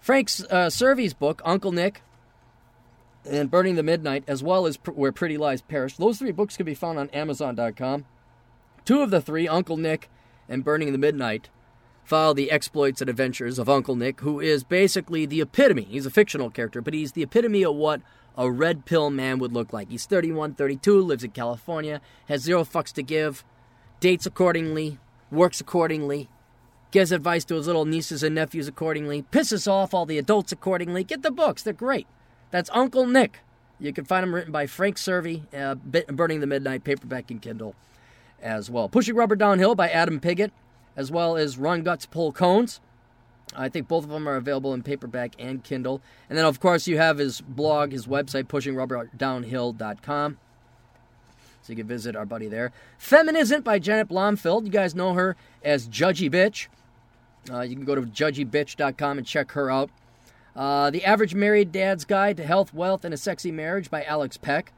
[0.00, 0.70] Frank's uh,
[1.18, 2.02] book, Uncle Nick,
[3.24, 5.96] and Burning the Midnight, as well as Where Pretty Lies Perish.
[5.96, 8.04] Those three books can be found on Amazon.com.
[8.84, 10.10] Two of the three, Uncle Nick
[10.48, 11.48] and Burning the Midnight,
[12.04, 15.84] follow the exploits and adventures of Uncle Nick, who is basically the epitome.
[15.84, 18.02] He's a fictional character, but he's the epitome of what
[18.36, 19.88] a red pill man would look like.
[19.88, 23.44] He's 31, 32, lives in California, has zero fucks to give,
[24.00, 24.98] dates accordingly,
[25.32, 26.28] works accordingly,
[26.90, 31.02] gives advice to his little nieces and nephews accordingly, pisses off all the adults accordingly.
[31.02, 32.06] Get the books, they're great.
[32.50, 33.40] That's Uncle Nick.
[33.80, 37.74] You can find them written by Frank Survey, uh, Burning the Midnight, paperback and Kindle
[38.40, 38.88] as well.
[38.88, 40.52] Pushing Rubber Downhill by Adam Piggott,
[40.96, 42.80] as well as Run Guts Pull Cones.
[43.56, 46.00] I think both of them are available in paperback and Kindle.
[46.28, 50.38] And then, of course, you have his blog, his website, pushingrubberdownhill.com.
[51.62, 52.72] So you can visit our buddy there.
[52.98, 54.64] Feminism by Janet Bloomfield.
[54.64, 56.66] You guys know her as Judgy Bitch.
[57.50, 59.90] Uh, you can go to judgybitch.com and check her out.
[60.54, 64.36] Uh, the Average Married Dad's Guide to Health, Wealth, and a Sexy Marriage by Alex
[64.36, 64.72] Peck.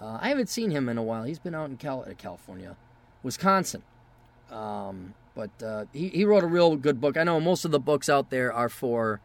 [0.00, 1.24] Uh, I haven't seen him in a while.
[1.24, 2.76] He's been out in Cal- uh, California,
[3.22, 3.82] Wisconsin.
[4.50, 7.16] Um, but uh, he, he wrote a real good book.
[7.16, 9.20] I know most of the books out there are for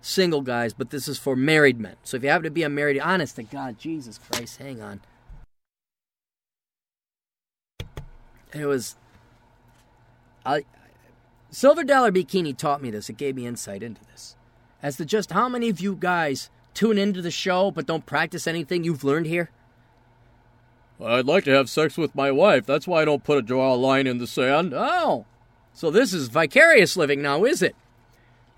[0.00, 1.96] single guys, but this is for married men.
[2.04, 5.00] So if you happen to be a married, honest to God, Jesus Christ, hang on.
[8.54, 8.96] It was.
[10.44, 10.64] I,
[11.50, 13.08] Silver Dollar Bikini taught me this.
[13.08, 14.36] It gave me insight into this.
[14.82, 18.46] As to just how many of you guys tune into the show but don't practice
[18.46, 19.50] anything you've learned here.
[21.04, 22.66] I'd like to have sex with my wife.
[22.66, 24.72] That's why I don't put a draw a line in the sand.
[24.74, 25.26] Oh,
[25.72, 27.76] so this is vicarious living now, is it?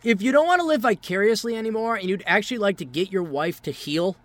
[0.02, 3.22] If you don't want to live vicariously anymore and you'd actually like to get your
[3.22, 4.16] wife to heal,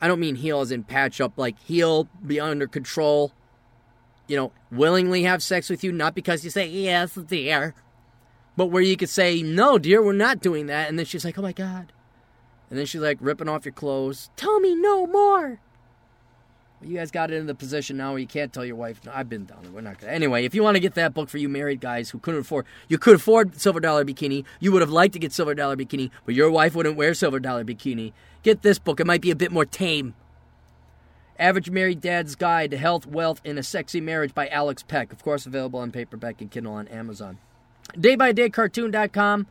[0.00, 3.32] I don't mean heal as in patch up, like heal, be under control,
[4.26, 7.74] you know, willingly have sex with you, not because you say, yes, dear,
[8.56, 10.88] but where you could say, no, dear, we're not doing that.
[10.88, 11.92] And then she's like, oh my God.
[12.70, 14.30] And then she's like ripping off your clothes.
[14.36, 15.60] Tell me no more.
[16.82, 19.12] You guys got it in the position now where you can't tell your wife, no,
[19.14, 19.72] I've been down there.
[19.72, 20.10] We're not to.
[20.10, 22.66] Anyway, if you want to get that book for you married guys who couldn't afford,
[22.88, 24.44] you could afford Silver Dollar Bikini.
[24.60, 27.40] You would have liked to get Silver Dollar Bikini, but your wife wouldn't wear Silver
[27.40, 28.12] Dollar Bikini.
[28.42, 29.00] Get this book.
[29.00, 30.14] It might be a bit more tame.
[31.38, 35.12] Average Married Dad's Guide to Health, Wealth, and a Sexy Marriage by Alex Peck.
[35.12, 37.38] Of course, available on paperback and Kindle on Amazon.
[37.96, 39.46] DayByDayCartoon.com.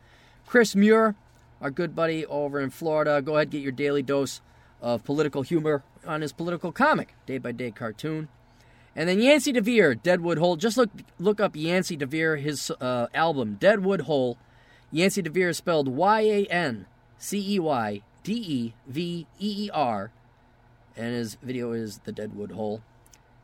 [0.46, 1.14] Chris Muir,
[1.60, 3.20] our good buddy over in Florida.
[3.22, 4.40] Go ahead, get your daily dose
[4.80, 8.28] of political humor on his political comic, Day by Day Cartoon.
[8.96, 10.56] And then Yancey DeVeer, Deadwood Hole.
[10.56, 14.38] Just look look up Yancey DeVeer, his uh, album, Deadwood Hole.
[14.92, 16.86] Yancey DeVeer is spelled Y A N
[17.18, 20.12] C E Y D E V E E R,
[20.96, 22.82] and his video is The Deadwood Hole.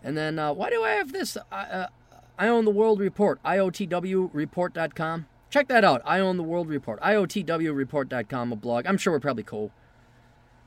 [0.03, 1.36] And then, uh, why do I have this?
[1.36, 1.86] Uh, uh,
[2.38, 5.26] I Own the World Report, IOTWReport.com.
[5.51, 6.01] Check that out.
[6.05, 8.86] I Own the World Report, IOTWReport.com, a blog.
[8.86, 9.70] I'm sure we're probably co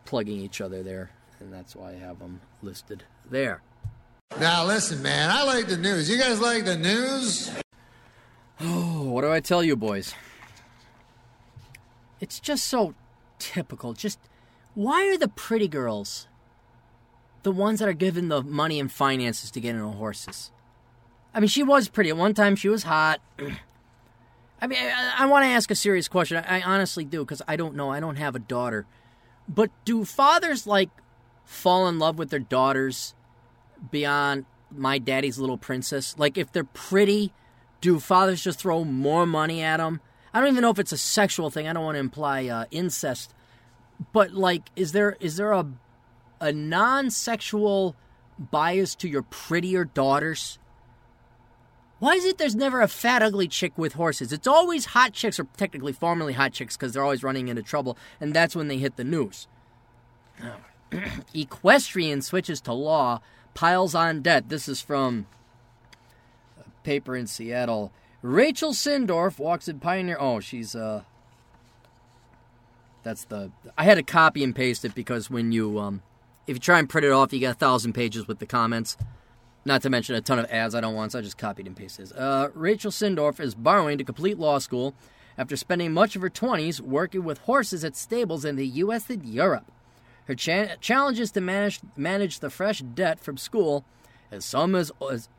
[0.05, 3.61] plugging each other there, and that's why I have them listed there.
[4.39, 6.09] Now listen, man, I like the news.
[6.09, 7.51] You guys like the news?
[8.59, 10.13] Oh, what do I tell you, boys?
[12.19, 12.95] It's just so
[13.39, 13.93] typical.
[13.93, 14.19] Just
[14.73, 16.27] why are the pretty girls
[17.43, 20.51] the ones that are given the money and finances to get into horses?
[21.33, 22.09] I mean, she was pretty.
[22.09, 23.21] At one time, she was hot.
[24.61, 26.37] I mean, I, I want to ask a serious question.
[26.37, 27.89] I, I honestly do, because I don't know.
[27.91, 28.85] I don't have a daughter.
[29.47, 30.89] But do fathers, like,
[31.43, 33.13] fall in love with their daughters
[33.91, 36.15] beyond my daddy's little princess?
[36.17, 37.33] Like, if they're pretty,
[37.81, 39.99] do fathers just throw more money at them?
[40.33, 41.67] I don't even know if it's a sexual thing.
[41.67, 43.33] I don't want to imply uh, incest,
[44.13, 45.67] but like, is there is there a
[46.43, 47.95] a non-sexual
[48.37, 50.59] bias to your prettier daughters?
[51.99, 54.33] Why is it there's never a fat, ugly chick with horses?
[54.33, 57.97] It's always hot chicks, or technically formerly hot chicks, because they're always running into trouble,
[58.19, 59.47] and that's when they hit the news.
[61.33, 63.21] Equestrian switches to law,
[63.53, 64.49] piles on debt.
[64.49, 65.27] This is from
[66.59, 67.93] a paper in Seattle.
[68.21, 70.17] Rachel Sindorf walks in Pioneer.
[70.19, 71.03] Oh, she's uh.
[73.03, 73.51] That's the.
[73.77, 76.01] I had to copy and paste it because when you um,
[76.47, 78.97] if you try and print it off, you get a thousand pages with the comments.
[79.65, 81.75] Not to mention a ton of ads I don't want, so I just copied and
[81.75, 82.11] pasted.
[82.15, 84.93] Uh, Rachel Sindorf is borrowing to complete law school
[85.37, 89.09] after spending much of her 20s working with horses at stables in the U.S.
[89.09, 89.71] and Europe.
[90.25, 93.85] Her cha- challenge is to manage manage the fresh debt from school,
[94.31, 95.29] as some as, as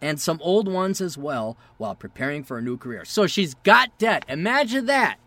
[0.00, 3.04] and some old ones as well, while preparing for a new career.
[3.04, 4.24] So she's got debt.
[4.28, 5.18] Imagine that.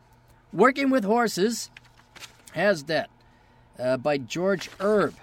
[0.53, 1.69] Working with horses
[2.53, 3.09] has debt.
[3.79, 5.13] Uh, by George Erb.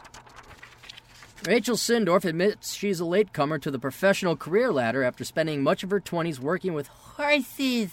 [1.46, 5.90] Rachel Sindorf admits she's a latecomer to the professional career ladder after spending much of
[5.90, 7.90] her 20s working with horses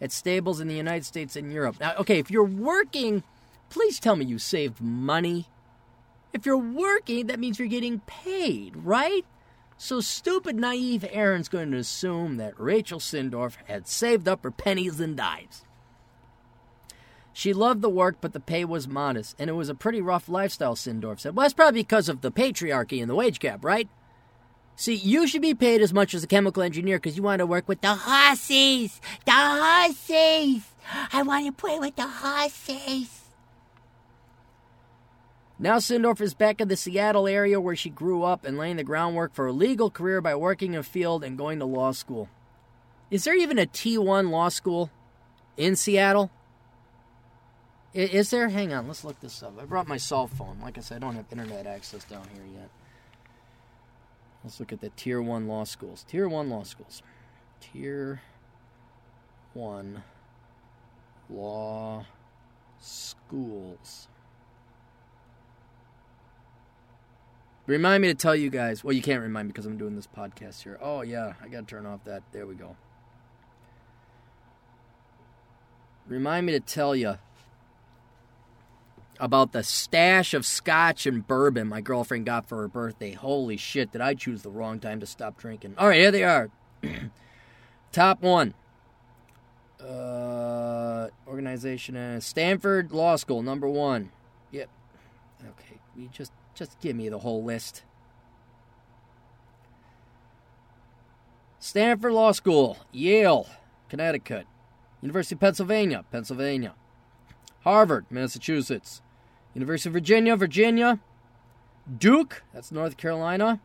[0.00, 1.76] at stables in the United States and Europe.
[1.78, 3.22] Now, okay, if you're working,
[3.68, 5.46] please tell me you saved money.
[6.32, 9.26] If you're working, that means you're getting paid, right?
[9.76, 15.00] So stupid, naive Aaron's going to assume that Rachel Sindorf had saved up her pennies
[15.00, 15.64] and dimes.
[17.40, 20.28] She loved the work, but the pay was modest, and it was a pretty rough
[20.28, 21.34] lifestyle, Sindorf said.
[21.34, 23.88] Well, that's probably because of the patriarchy and the wage cap, right?
[24.76, 27.46] See, you should be paid as much as a chemical engineer because you want to
[27.46, 29.00] work with the horses.
[29.24, 30.64] The horses.
[31.14, 33.22] I want to play with the horses.
[35.58, 38.84] Now Sindorf is back in the Seattle area where she grew up and laying the
[38.84, 42.28] groundwork for a legal career by working in a field and going to law school.
[43.10, 44.90] Is there even a T1 law school
[45.56, 46.30] in Seattle?
[47.92, 48.48] Is there?
[48.48, 49.54] Hang on, let's look this up.
[49.60, 50.58] I brought my cell phone.
[50.62, 52.70] Like I said, I don't have internet access down here yet.
[54.44, 56.04] Let's look at the Tier 1 law schools.
[56.08, 57.02] Tier 1 law schools.
[57.60, 58.22] Tier
[59.54, 60.02] 1
[61.28, 62.06] law
[62.78, 64.08] schools.
[67.66, 68.82] Remind me to tell you guys.
[68.82, 70.78] Well, you can't remind me because I'm doing this podcast here.
[70.80, 72.22] Oh, yeah, I got to turn off that.
[72.32, 72.76] There we go.
[76.08, 77.18] Remind me to tell you
[79.20, 83.12] about the stash of scotch and bourbon my girlfriend got for her birthday.
[83.12, 85.74] Holy shit, did I choose the wrong time to stop drinking?
[85.78, 86.50] All right, here they are.
[87.92, 88.54] Top one.
[89.80, 94.10] Uh, organization uh, Stanford Law School, number one.
[94.50, 94.68] Yep.
[95.42, 97.82] Okay, you just just give me the whole list.
[101.58, 103.46] Stanford Law School, Yale,
[103.88, 104.46] Connecticut,
[105.02, 106.74] University of Pennsylvania, Pennsylvania,
[107.64, 109.02] Harvard, Massachusetts,
[109.54, 111.00] University of Virginia, Virginia.
[111.98, 113.60] Duke, that's North Carolina.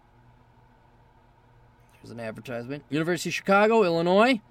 [2.01, 2.83] There's an advertisement.
[2.89, 4.41] University of Chicago, Illinois.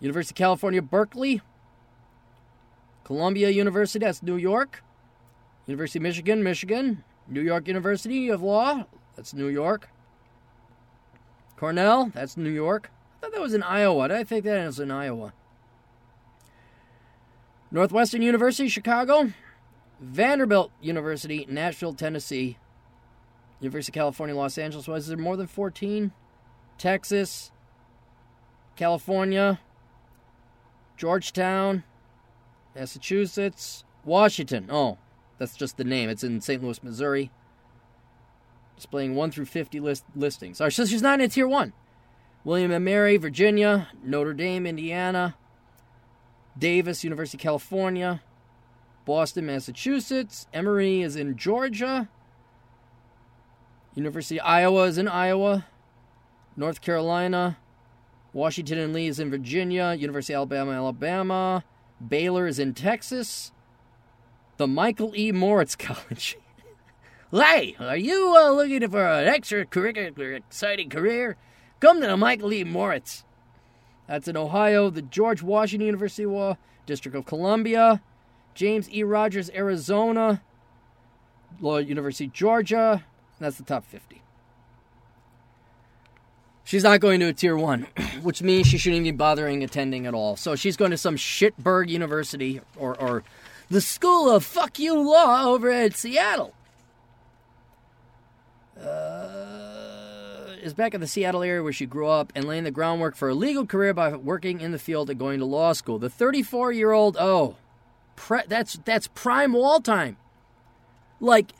[0.00, 1.40] University of California, Berkeley.
[3.04, 4.82] Columbia University, that's New York.
[5.66, 7.04] University of Michigan, Michigan.
[7.26, 9.88] New York University of Law, that's New York.
[11.56, 12.90] Cornell, that's New York.
[13.16, 14.14] I thought that was in Iowa.
[14.14, 15.32] I think that was in Iowa.
[17.70, 19.32] Northwestern University, Chicago.
[20.00, 22.58] Vanderbilt University, Nashville, Tennessee,
[23.60, 24.86] University of California, Los Angeles.
[24.86, 26.12] Was there more than 14?
[26.78, 27.50] Texas,
[28.76, 29.58] California,
[30.96, 31.82] Georgetown,
[32.74, 34.68] Massachusetts, Washington.
[34.70, 34.98] Oh,
[35.38, 36.08] that's just the name.
[36.08, 36.62] It's in St.
[36.62, 37.30] Louis, Missouri.
[38.76, 40.60] Displaying 1 through 50 list- listings.
[40.60, 41.72] Our sister's not in Tier 1.
[42.44, 45.34] William and Mary, Virginia, Notre Dame, Indiana,
[46.56, 48.22] Davis, University of California.
[49.08, 50.46] Boston, Massachusetts.
[50.52, 52.10] Emory is in Georgia.
[53.94, 55.64] University of Iowa is in Iowa.
[56.58, 57.56] North Carolina.
[58.34, 59.96] Washington and Lee is in Virginia.
[59.98, 61.64] University of Alabama, Alabama.
[62.06, 63.50] Baylor is in Texas.
[64.58, 65.32] The Michael E.
[65.32, 66.36] Moritz College.
[67.30, 71.38] hey, are you uh, looking for an extracurricular exciting career?
[71.80, 72.62] Come to the Michael E.
[72.62, 73.24] Moritz.
[74.06, 74.90] That's in Ohio.
[74.90, 78.02] The George Washington University of Law, District of Columbia.
[78.58, 79.04] James E.
[79.04, 80.42] Rogers, Arizona.
[81.60, 83.04] Law University, Georgia.
[83.38, 84.20] That's the top 50.
[86.64, 87.86] She's not going to a tier one,
[88.22, 90.34] which means she shouldn't even be bothering attending at all.
[90.34, 93.22] So she's going to some shitberg university or, or
[93.70, 96.52] the School of Fuck You Law over at Seattle.
[98.76, 99.28] Uh,
[100.60, 103.28] is back in the Seattle area where she grew up and laying the groundwork for
[103.28, 106.00] a legal career by working in the field and going to law school.
[106.00, 107.54] The 34 year old, oh,
[108.18, 110.16] pre- that's that's prime wall time.
[111.20, 111.52] Like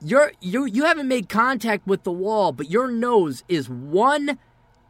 [0.00, 4.38] you're you you haven't made contact with the wall, but your nose is one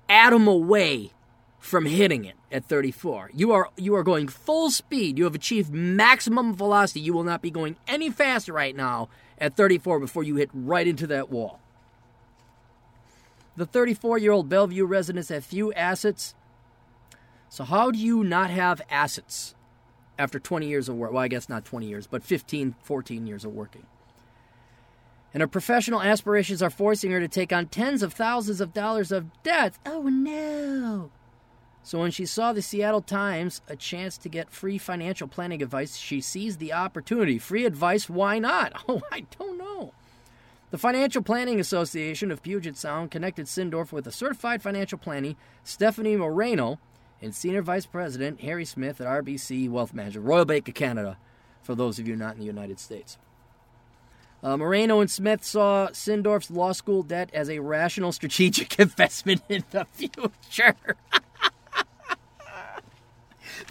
[0.09, 1.13] atom away
[1.59, 3.31] from hitting it at 34.
[3.35, 5.19] You are you are going full speed.
[5.19, 7.01] You have achieved maximum velocity.
[7.01, 10.87] You will not be going any faster right now at 34 before you hit right
[10.87, 11.61] into that wall.
[13.57, 16.35] The 34-year-old Bellevue residents have few assets.
[17.49, 19.55] So how do you not have assets
[20.21, 21.13] after 20 years of work?
[21.13, 23.87] Well, I guess not 20 years, but 15, 14 years of working.
[25.33, 29.11] And her professional aspirations are forcing her to take on tens of thousands of dollars
[29.13, 29.79] of debt.
[29.87, 31.11] Oh no.
[31.83, 35.97] So when she saw the Seattle Times a chance to get free financial planning advice,
[35.97, 37.39] she seized the opportunity.
[37.39, 38.73] Free advice, why not?
[38.89, 39.93] Oh, I don't know.
[40.71, 46.17] The Financial Planning Association of Puget Sound connected Sindorf with a certified financial planning, Stephanie
[46.17, 46.79] Moreno,
[47.23, 51.19] and Senior Vice President Harry Smith at RBC Wealth Manager, Royal Bank of Canada,
[51.63, 53.19] for those of you not in the United States.
[54.43, 59.65] Uh, Moreno and Smith saw Sindorf's law school debt as a rational strategic investment in
[59.71, 60.75] the future.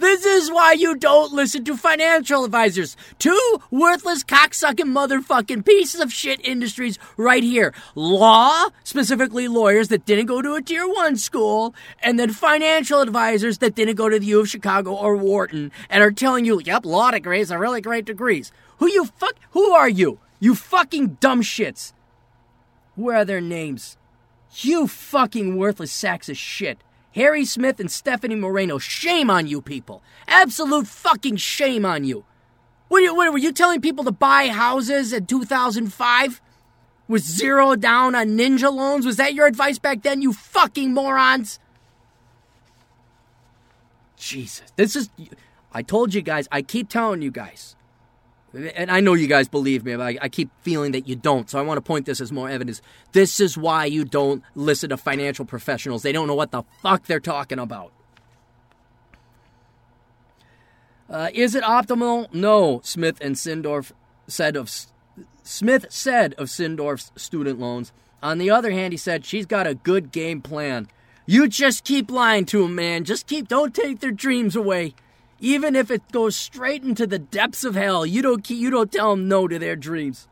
[0.00, 2.96] This is why you don't listen to financial advisors.
[3.18, 7.74] Two worthless, cocksucking, motherfucking pieces of shit industries right here.
[7.94, 13.58] Law, specifically lawyers that didn't go to a tier one school, and then financial advisors
[13.58, 16.86] that didn't go to the U of Chicago or Wharton and are telling you, yep,
[16.86, 18.52] law degrees are really great degrees.
[18.78, 19.34] Who you fuck?
[19.50, 20.18] Who are you?
[20.38, 21.92] You fucking dumb shits.
[22.94, 23.98] Where are their names?
[24.54, 26.78] You fucking worthless sacks of shit.
[27.14, 30.02] Harry Smith and Stephanie Moreno, shame on you people.
[30.28, 32.24] Absolute fucking shame on you.
[32.88, 36.40] What, what were you telling people to buy houses in 2005?
[37.08, 39.04] With zero down on ninja loans?
[39.04, 41.58] Was that your advice back then, you fucking morons?
[44.16, 44.70] Jesus.
[44.76, 45.10] This is.
[45.72, 47.74] I told you guys, I keep telling you guys.
[48.52, 51.48] And I know you guys believe me, but I, I, keep feeling that you don't.
[51.48, 52.82] So I want to point this as more evidence.
[53.12, 56.02] This is why you don't listen to financial professionals.
[56.02, 57.92] They don't know what the fuck they're talking about.
[61.08, 62.32] Uh, is it optimal?
[62.34, 63.92] No, Smith and Sindorf
[64.26, 64.70] said of
[65.42, 67.92] Smith said of Sindorf's student loans.
[68.22, 70.88] On the other hand, he said she's got a good game plan.
[71.26, 73.04] You just keep lying to them, man.
[73.04, 73.48] Just keep.
[73.48, 74.94] Don't take their dreams away.
[75.40, 79.10] Even if it goes straight into the depths of hell, you don't you don't tell
[79.10, 80.28] them no to their dreams.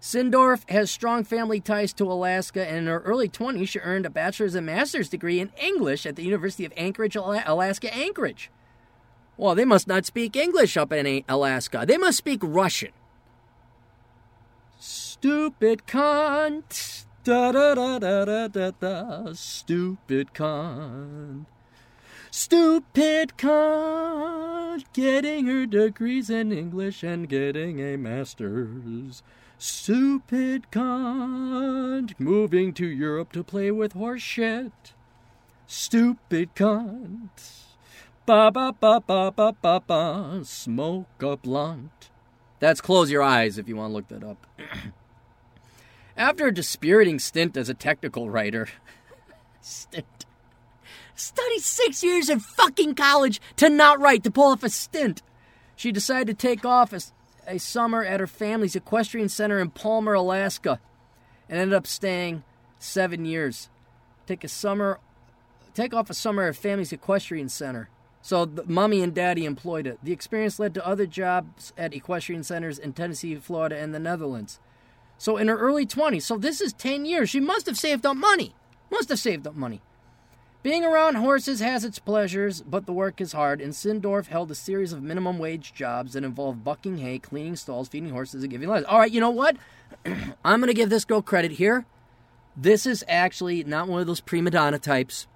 [0.00, 4.10] Sindorf has strong family ties to Alaska, and in her early 20s, she earned a
[4.10, 8.50] bachelor's and master's degree in English at the University of Anchorage, Alaska, Anchorage.
[9.36, 11.84] Well, they must not speak English up in Alaska.
[11.86, 12.92] They must speak Russian.
[14.78, 17.04] Stupid cunt.
[17.22, 19.32] Da da da da da da.
[19.34, 21.44] Stupid cunt.
[22.30, 29.24] Stupid cunt, getting her degrees in English and getting a master's.
[29.58, 34.72] Stupid cunt, moving to Europe to play with horse shit.
[35.66, 37.66] Stupid cunt.
[38.26, 40.40] Ba ba ba ba ba ba ba.
[40.44, 42.10] Smoke a blunt.
[42.60, 44.46] That's Close Your Eyes if you want to look that up.
[46.16, 48.68] After a dispiriting stint as a technical writer,
[49.60, 50.26] stint
[51.20, 55.20] Studied six years in fucking college to not write, to pull off a stint.
[55.76, 57.00] She decided to take off a,
[57.46, 60.80] a summer at her family's equestrian center in Palmer, Alaska,
[61.46, 62.42] and ended up staying
[62.78, 63.68] seven years.
[64.26, 64.98] Take a summer,
[65.74, 67.90] take off a summer at family's equestrian center.
[68.22, 69.98] So the, mommy and daddy employed it.
[70.02, 74.58] The experience led to other jobs at equestrian centers in Tennessee, Florida, and the Netherlands.
[75.18, 78.16] So in her early 20s, so this is 10 years, she must have saved up
[78.16, 78.54] money.
[78.90, 79.82] Must have saved up money.
[80.62, 84.54] Being around horses has its pleasures, but the work is hard, and Sindorf held a
[84.54, 88.68] series of minimum wage jobs that involved bucking hay, cleaning stalls, feeding horses, and giving
[88.68, 88.86] lessons.
[88.86, 89.56] All right, you know what?
[90.44, 91.86] I'm going to give this girl credit here.
[92.54, 95.26] This is actually not one of those prima donna types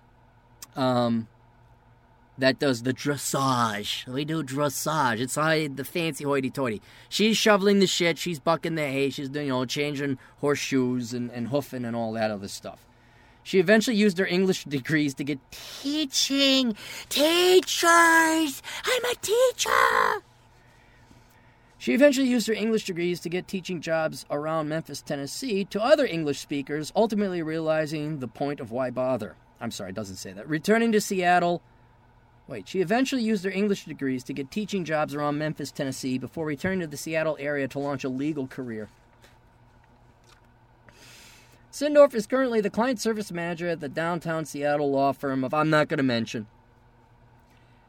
[0.77, 1.27] um,
[2.37, 4.07] that does the dressage.
[4.07, 5.21] We do dressage.
[5.21, 6.83] It's all the fancy hoity-toity.
[7.09, 8.19] She's shoveling the shit.
[8.19, 9.09] She's bucking the hay.
[9.09, 12.85] She's you know changing horseshoes and, and hoofing and all that other stuff.
[13.45, 16.75] She eventually used her English degrees to get teaching.
[17.11, 18.63] Teachers!
[18.85, 20.25] I'm a teacher!
[21.77, 26.07] She eventually used her English degrees to get teaching jobs around Memphis, Tennessee to other
[26.07, 29.37] English speakers, ultimately realizing the point of why bother.
[29.61, 30.49] I'm sorry, it doesn't say that.
[30.49, 31.61] Returning to Seattle.
[32.49, 36.47] Wait, she eventually used her English degrees to get teaching jobs around Memphis, Tennessee, before
[36.47, 38.89] returning to the Seattle area to launch a legal career.
[41.75, 45.71] Sindorf is currently the client service manager at the downtown Seattle law firm of I'm
[45.71, 46.47] not going to mention.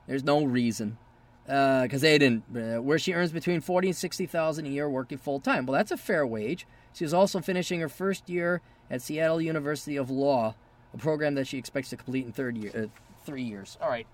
[0.07, 0.97] There's no reason,
[1.43, 2.45] because uh, they didn't.
[2.51, 5.67] Uh, where she earns between forty and sixty thousand a year working full time.
[5.67, 6.65] Well, that's a fair wage.
[6.93, 10.55] She is also finishing her first year at Seattle University of Law,
[10.91, 13.77] a program that she expects to complete in third year, uh, three years.
[13.79, 14.07] All right,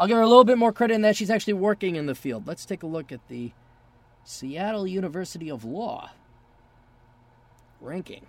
[0.00, 2.14] I'll give her a little bit more credit in that she's actually working in the
[2.16, 2.48] field.
[2.48, 3.52] Let's take a look at the
[4.24, 6.10] Seattle University of Law
[7.80, 8.26] ranking.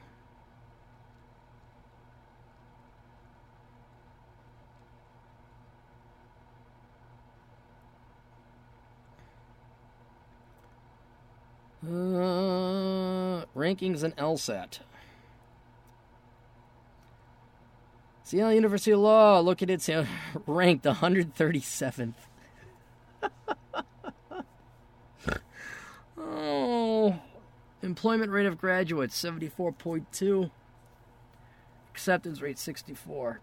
[11.81, 14.79] Uh, rankings and LSAT.
[18.23, 19.81] Seattle University of Law located
[20.45, 22.13] ranked 137th.
[26.17, 27.19] oh,
[27.81, 30.51] employment rate of graduates 74.2.
[31.91, 33.39] Acceptance rate 64.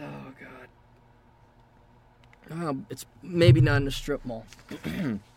[0.00, 0.02] Oh
[0.40, 0.68] god.
[2.50, 4.46] Oh, it's maybe not in a strip mall.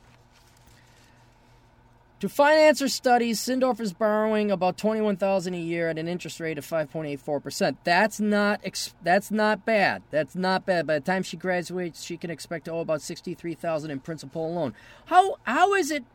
[2.22, 6.40] To finance her studies, Sindorf is borrowing about twenty-one thousand a year at an interest
[6.40, 7.78] rate of five point eight four percent.
[7.84, 8.62] That's not
[9.04, 10.02] that's not bad.
[10.10, 10.88] That's not bad.
[10.88, 14.48] By the time she graduates, she can expect to owe about sixty-three thousand in principal
[14.48, 14.74] alone.
[15.06, 16.06] How how is it?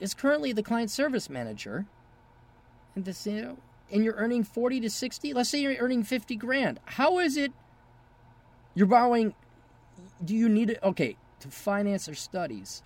[0.00, 1.86] Is currently the client service manager,
[2.94, 3.58] and this you know,
[3.90, 5.32] and you're earning forty to sixty.
[5.32, 6.78] Let's say you're earning fifty grand.
[6.84, 7.52] How is it?
[8.74, 9.34] You're borrowing.
[10.22, 10.78] Do you need it?
[10.82, 12.82] Okay, to finance her studies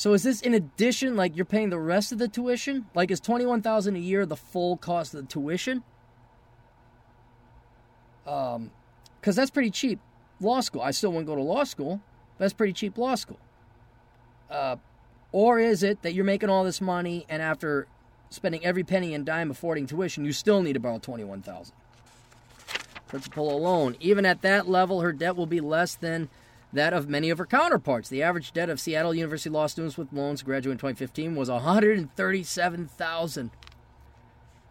[0.00, 2.86] so is this in addition, like you're paying the rest of the tuition?
[2.94, 5.82] Like is twenty one thousand a year the full cost of the tuition?
[8.26, 8.70] Um,
[9.20, 10.00] because that's pretty cheap.
[10.40, 10.80] Law school.
[10.80, 12.00] I still wouldn't go to law school.
[12.38, 13.38] That's pretty cheap law school.
[14.48, 14.76] Uh,
[15.32, 17.86] or is it that you're making all this money and after
[18.30, 21.74] spending every penny and dime affording tuition, you still need to borrow twenty one thousand?
[23.06, 23.96] Principal alone.
[24.00, 26.30] Even at that level, her debt will be less than
[26.72, 28.08] that of many of her counterparts.
[28.08, 33.50] The average debt of Seattle University law students with loans graduating in 2015 was 137,000.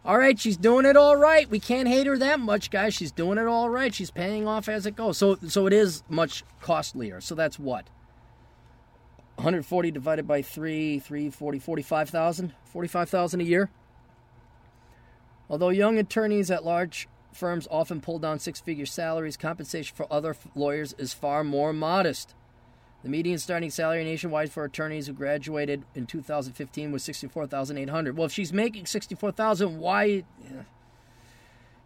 [0.05, 1.49] All right, she's doing it all right.
[1.49, 2.93] We can't hate her that much, guys.
[2.93, 3.93] She's doing it all right.
[3.93, 5.17] She's paying off as it goes.
[5.17, 7.19] So so it is much costlier.
[7.19, 7.85] So that's what?
[9.35, 12.53] 140 divided by 3, 340, 45,000?
[12.65, 13.69] 45,000 a year.
[15.49, 20.35] Although young attorneys at large firms often pull down six figure salaries, compensation for other
[20.55, 22.35] lawyers is far more modest.
[23.03, 28.17] The median starting salary nationwide for attorneys who graduated in 2015 was 64,800.
[28.17, 30.23] Well, if she's making 64,000, why.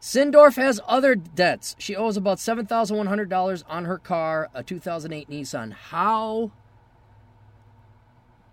[0.02, 1.76] Sindorf has other debts.
[1.78, 5.72] She owes about $7,100 on her car, a 2008 Nissan.
[5.72, 6.52] How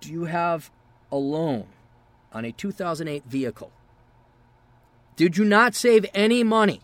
[0.01, 0.71] do you have
[1.11, 1.67] a loan
[2.33, 3.73] on a 2008 vehicle?
[5.17, 6.83] Did you not save any money?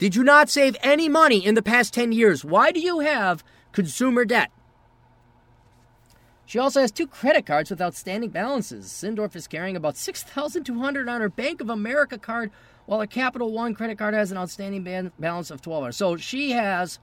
[0.00, 2.42] Did you not save any money in the past 10 years?
[2.42, 4.50] Why do you have consumer debt?
[6.46, 8.86] She also has two credit cards with outstanding balances.
[8.86, 12.50] Sindorf is carrying about 6200 on her Bank of America card,
[12.86, 16.98] while her Capital One credit card has an outstanding balance of 12 So she has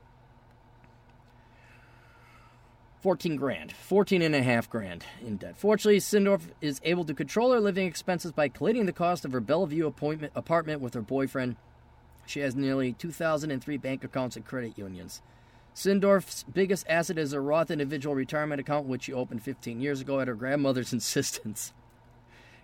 [3.01, 5.55] 14 grand, 14 and a half grand in debt.
[5.55, 9.39] Fortunately, Sindorf is able to control her living expenses by collating the cost of her
[9.39, 11.57] Bellevue apartment with her boyfriend
[12.29, 15.21] she has nearly 2,003 bank accounts and credit unions.
[15.75, 20.19] Sindorf's biggest asset is a Roth individual retirement account, which she opened 15 years ago
[20.19, 21.73] at her grandmother's insistence.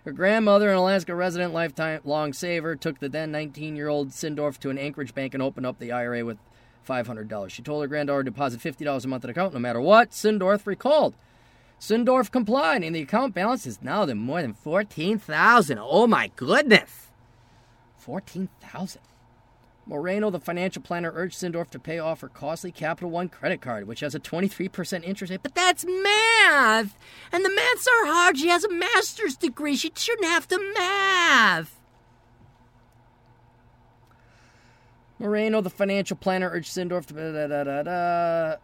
[0.04, 4.58] Her grandmother, an Alaska resident, lifetime long saver, took the then 19 year old Sindorf
[4.58, 6.38] to an Anchorage bank and opened up the IRA with
[6.86, 7.50] $500.
[7.50, 10.10] She told her granddaughter to deposit $50 a month in the account no matter what.
[10.10, 11.14] Sindorf recalled.
[11.80, 17.08] Sindorf complied, and the account balance is now more than 14000 Oh my goodness!
[17.96, 19.00] 14000
[19.86, 23.86] Moreno, the financial planner, urged Sindorf to pay off her costly Capital One credit card,
[23.86, 25.42] which has a 23% interest rate.
[25.42, 26.96] But that's math!
[27.30, 28.38] And the maths are hard.
[28.38, 29.76] She has a master's degree.
[29.76, 31.78] She shouldn't have to math.
[35.18, 37.14] Moreno, the financial planner, urged Sindorf to.
[37.14, 38.56] Da, da, da, da, uh,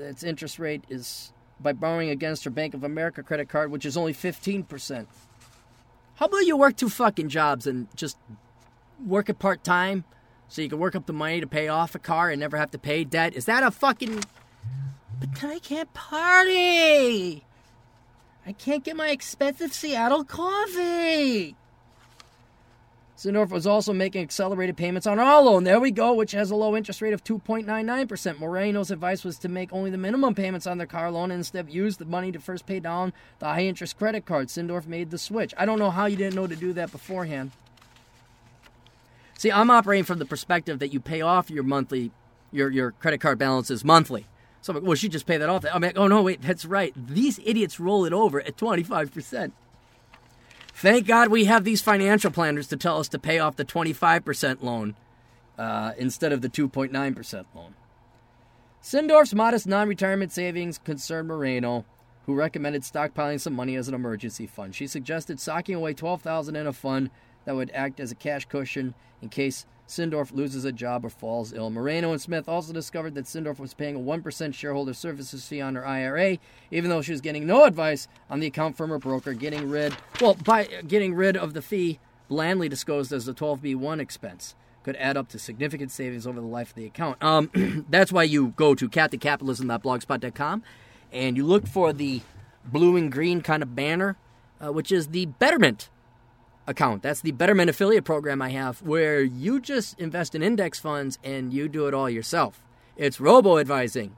[0.00, 3.96] its interest rate is by borrowing against her Bank of America credit card, which is
[3.96, 5.06] only 15%.
[6.16, 8.18] How about you work two fucking jobs and just
[9.04, 10.04] work it part time
[10.48, 12.70] so you can work up the money to pay off a car and never have
[12.72, 13.34] to pay debt?
[13.34, 14.24] Is that a fucking.
[15.20, 17.44] But then I can't party!
[18.46, 21.56] I can't get my expensive Seattle coffee!
[23.16, 25.64] Sindorf was also making accelerated payments on our loan.
[25.64, 28.38] There we go, which has a low interest rate of 2.99%.
[28.38, 31.70] Moreno's advice was to make only the minimum payments on their car loan and instead
[31.70, 34.48] use the money to first pay down the high interest credit card.
[34.48, 35.54] Sindorf made the switch.
[35.56, 37.52] I don't know how you didn't know to do that beforehand.
[39.38, 42.12] See, I'm operating from the perspective that you pay off your monthly,
[42.52, 44.26] your, your credit card balances monthly.
[44.60, 45.64] So, I'm like, well, she just pay that off.
[45.70, 46.94] I'm like, oh no, wait, that's right.
[46.96, 49.52] These idiots roll it over at 25%.
[50.76, 54.62] Thank God we have these financial planners to tell us to pay off the 25%
[54.62, 54.96] loan
[55.56, 57.74] uh, instead of the 2.9% loan.
[58.82, 61.84] Sindorf's modest non retirement savings concerned Moreno,
[62.26, 64.74] who recommended stockpiling some money as an emergency fund.
[64.74, 67.10] She suggested socking away 12000 in a fund
[67.44, 71.52] that would act as a cash cushion in case Sindorf loses a job or falls
[71.52, 71.70] ill.
[71.70, 75.74] Moreno and Smith also discovered that Sindorf was paying a 1% shareholder services fee on
[75.74, 76.38] her IRA,
[76.70, 79.94] even though she was getting no advice on the account from her broker, getting rid,
[80.20, 81.98] well, by getting rid of the fee,
[82.28, 84.54] blandly disclosed as a 12B1 expense.
[84.82, 87.22] Could add up to significant savings over the life of the account.
[87.22, 90.62] Um, that's why you go to captaincapitalism.blogspot.com
[91.12, 92.20] and you look for the
[92.66, 94.16] blue and green kind of banner,
[94.62, 95.88] uh, which is the Betterment
[96.66, 97.02] account.
[97.02, 101.52] That's the Betterment affiliate program I have where you just invest in index funds and
[101.52, 102.62] you do it all yourself.
[102.96, 104.16] It's robo advising.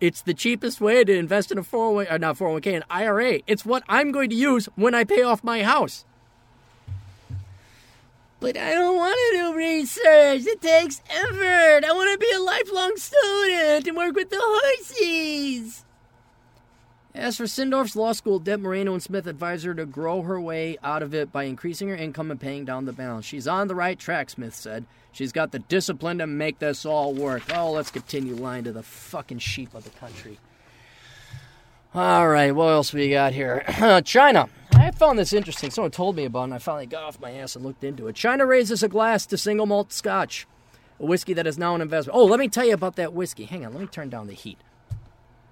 [0.00, 3.40] It's the cheapest way to invest in a 401 or uh, not 401k an IRA.
[3.46, 6.04] It's what I'm going to use when I pay off my house.
[8.40, 10.46] But I don't want to do research.
[10.46, 11.84] It takes effort.
[11.84, 15.83] I want to be a lifelong student and work with the horses.
[17.14, 20.76] As for Sindorf's law school debt, Moreno and Smith advised her to grow her way
[20.82, 23.24] out of it by increasing her income and paying down the balance.
[23.24, 24.84] She's on the right track, Smith said.
[25.12, 27.44] She's got the discipline to make this all work.
[27.54, 30.40] Oh, let's continue lying to the fucking sheep of the country.
[31.94, 33.64] All right, what else we got here?
[34.04, 34.48] China.
[34.72, 35.70] I found this interesting.
[35.70, 38.08] Someone told me about it, and I finally got off my ass and looked into
[38.08, 38.16] it.
[38.16, 40.48] China raises a glass to single malt scotch,
[40.98, 42.18] a whiskey that is now an investment.
[42.18, 43.44] Oh, let me tell you about that whiskey.
[43.44, 44.58] Hang on, let me turn down the heat.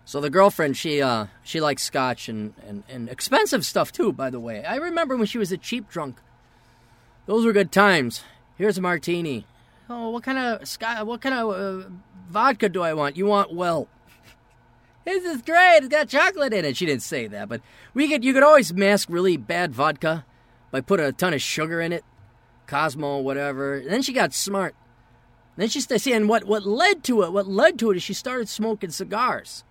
[0.04, 4.12] So the girlfriend, she uh, she likes scotch and, and, and expensive stuff too.
[4.12, 6.18] By the way, I remember when she was a cheap drunk.
[7.26, 8.24] Those were good times.
[8.56, 9.46] Here's a martini.
[9.88, 11.04] Oh, what kind of scotch?
[11.04, 11.88] What kind of uh,
[12.28, 13.16] vodka do I want?
[13.16, 13.88] You want well?
[15.04, 15.78] This is great.
[15.78, 16.76] It's got chocolate in it.
[16.76, 17.60] She didn't say that, but
[17.92, 18.24] we could.
[18.24, 20.24] You could always mask really bad vodka
[20.70, 22.04] by putting a ton of sugar in it,
[22.68, 23.78] Cosmo, whatever.
[23.78, 24.76] And then she got smart.
[25.56, 27.32] Then she started seeing what what led to it.
[27.32, 29.64] What led to it is she started smoking cigars.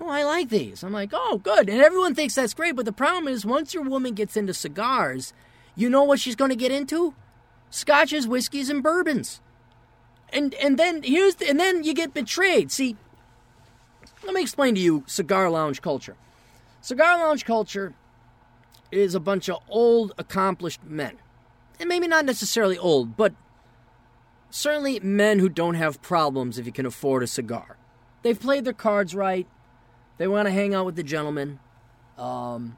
[0.00, 0.82] Oh, I like these.
[0.82, 1.68] I'm like, oh, good.
[1.68, 2.76] And everyone thinks that's great.
[2.76, 5.32] But the problem is, once your woman gets into cigars,
[5.74, 7.14] you know what she's going to get into?
[7.70, 9.40] Scotches, whiskeys, and bourbons.
[10.30, 12.70] And and then here's the, and then you get betrayed.
[12.70, 12.96] See,
[14.24, 16.16] let me explain to you cigar lounge culture.
[16.80, 17.94] Cigar lounge culture
[18.90, 21.18] is a bunch of old, accomplished men.
[21.80, 23.34] And maybe not necessarily old, but
[24.50, 27.76] certainly men who don't have problems if you can afford a cigar.
[28.22, 29.46] They've played their cards right.
[30.18, 31.60] They want to hang out with the gentlemen.
[32.18, 32.76] Um,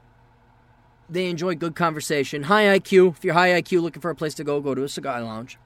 [1.09, 2.43] they enjoy good conversation.
[2.43, 3.17] High IQ.
[3.17, 5.57] If you're high IQ looking for a place to go, go to a cigar lounge.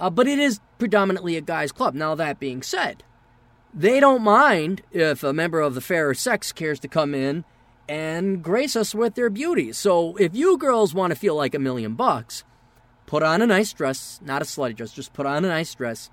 [0.00, 1.94] Uh, but it is predominantly a guy's club.
[1.94, 3.04] Now, that being said,
[3.74, 7.44] they don't mind if a member of the fairer sex cares to come in
[7.88, 9.72] and grace us with their beauty.
[9.72, 12.44] So if you girls want to feel like a million bucks,
[13.06, 16.10] put on a nice dress, not a slutty dress, just put on a nice dress,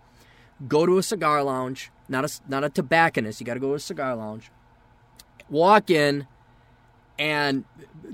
[0.68, 3.76] go to a cigar lounge, not a, not a tobacconist, you got to go to
[3.76, 4.52] a cigar lounge,
[5.50, 6.28] walk in,
[7.18, 7.66] and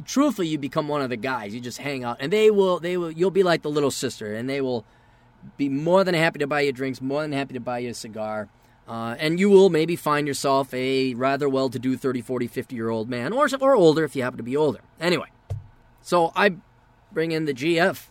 [0.05, 1.53] truthfully, you become one of the guys.
[1.53, 4.34] You just hang out, and they will, they will, you'll be like the little sister,
[4.34, 4.85] and they will
[5.57, 7.93] be more than happy to buy you drinks, more than happy to buy you a
[7.93, 8.49] cigar.
[8.88, 12.76] Uh, and you will maybe find yourself a rather well to do 30, 40, 50
[12.76, 14.80] year old man, or, or older if you happen to be older.
[14.99, 15.27] Anyway,
[16.01, 16.55] so I
[17.11, 18.07] bring in the GF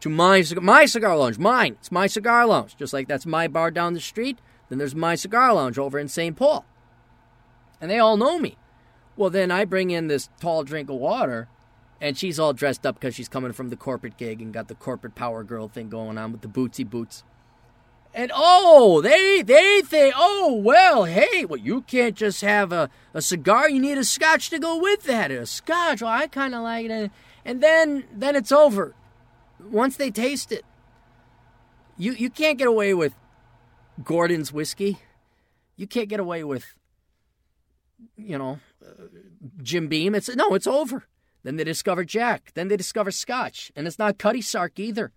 [0.00, 1.38] to my, my cigar lounge.
[1.38, 1.76] Mine.
[1.80, 2.76] It's my cigar lounge.
[2.76, 4.38] Just like that's my bar down the street.
[4.68, 6.36] Then there's my cigar lounge over in St.
[6.36, 6.64] Paul.
[7.80, 8.56] And they all know me.
[9.16, 11.48] Well, then I bring in this tall drink of water,
[12.00, 14.74] And she's all dressed up because she's coming from the corporate gig and got the
[14.74, 17.24] corporate power girl thing going on with the bootsy boots.
[18.14, 23.20] And oh, they they think, oh well, hey, well you can't just have a, a
[23.22, 23.68] cigar.
[23.68, 25.30] You need a scotch to go with that.
[25.30, 26.00] A scotch.
[26.02, 27.10] Well, I kind of like it.
[27.44, 28.94] And then then it's over.
[29.60, 30.64] Once they taste it,
[31.96, 33.14] you you can't get away with
[34.02, 34.98] Gordon's whiskey.
[35.76, 36.74] You can't get away with
[38.16, 39.06] you know uh,
[39.62, 40.14] Jim Beam.
[40.14, 41.04] It's no, it's over.
[41.42, 42.52] Then they discover Jack.
[42.54, 45.12] Then they discover Scotch, and it's not Cutty Sark either.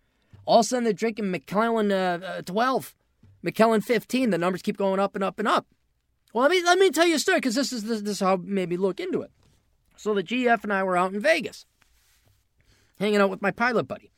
[0.45, 2.95] All of a sudden, they're drinking Macallan uh, uh, 12,
[3.43, 4.29] Macallan 15.
[4.29, 5.67] The numbers keep going up and up and up.
[6.33, 8.19] Well, let me let me tell you a story because this is this, this is
[8.19, 9.31] how made me look into it.
[9.97, 11.65] So the GF and I were out in Vegas,
[12.99, 14.11] hanging out with my pilot buddy.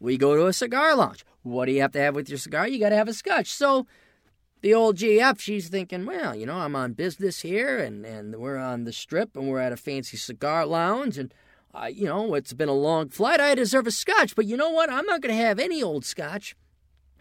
[0.00, 1.24] We go to a cigar lounge.
[1.42, 2.68] What do you have to have with your cigar?
[2.68, 3.48] You got to have a scotch.
[3.52, 3.86] So
[4.60, 8.56] the old GF, she's thinking, well, you know, I'm on business here, and and we're
[8.56, 11.32] on the strip, and we're at a fancy cigar lounge, and
[11.74, 13.40] I, you know, it's been a long flight.
[13.40, 14.90] I deserve a scotch, but you know what?
[14.90, 16.56] I'm not going to have any old scotch.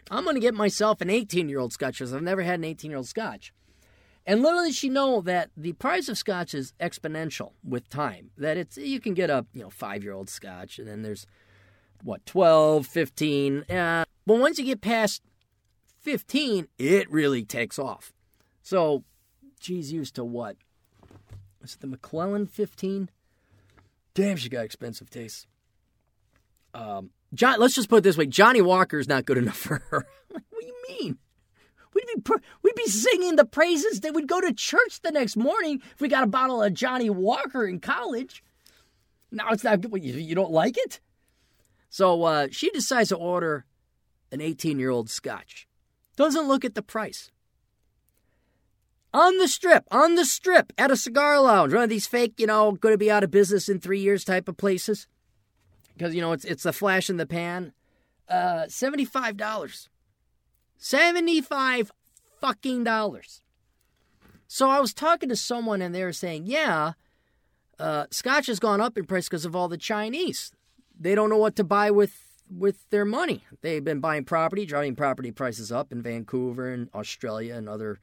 [0.10, 2.66] I'm going to get myself an 18 year old scotch because I've never had an
[2.66, 3.54] 18 year old scotch.
[4.26, 8.32] And did she know that the price of scotch is exponential with time.
[8.38, 11.26] That it's you can get a you know five year old scotch, and then there's
[12.04, 13.64] what 12, 15.
[13.70, 15.22] Uh, but once you get past
[16.02, 18.14] 15, it really takes off.
[18.62, 19.04] So
[19.60, 20.58] she's used to what?
[21.64, 23.10] Is it the Macallan 15?
[24.14, 25.48] Damn, she got expensive tastes.
[26.74, 29.84] Um, John, let's just put it this way: Johnnie Walker is not good enough for
[29.90, 30.08] her.
[30.30, 31.18] what do you mean?
[31.94, 35.82] We'd be we'd be singing the praises that we'd go to church the next morning
[35.94, 38.44] if we got a bottle of Johnnie Walker in college.
[39.32, 40.04] Now it's not good.
[40.04, 41.00] You, you don't like it,
[41.90, 43.66] so uh, she decides to order
[44.32, 45.68] an 18 year old Scotch.
[46.16, 47.32] Doesn't look at the price
[49.14, 52.48] on the strip, on the strip, at a cigar lounge, one of these fake, you
[52.48, 55.08] know, going to be out of business in three years type of places,
[55.94, 57.74] because you know it's it's a flash in the pan.
[58.30, 59.90] Uh, seventy five dollars,
[60.78, 61.92] seventy five
[62.40, 63.42] fucking dollars.
[64.48, 66.94] So I was talking to someone and they were saying, yeah,
[67.80, 70.54] uh, Scotch has gone up in price because of all the Chinese.
[71.00, 73.44] They don't know what to buy with with their money.
[73.62, 78.00] They've been buying property, driving property prices up in Vancouver and Australia and other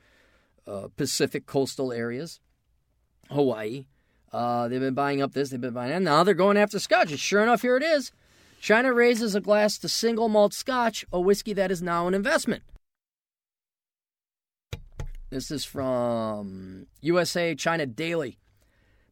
[0.67, 2.41] uh, Pacific coastal areas,
[3.31, 3.87] Hawaii.
[4.33, 6.03] Uh, they've been buying up this, they've been buying that.
[6.03, 7.11] Now they're going after scotch.
[7.11, 8.13] And sure enough, here it is.
[8.61, 12.63] China raises a glass to single malt scotch, a whiskey that is now an investment.
[15.31, 18.39] This is from USA China Daily.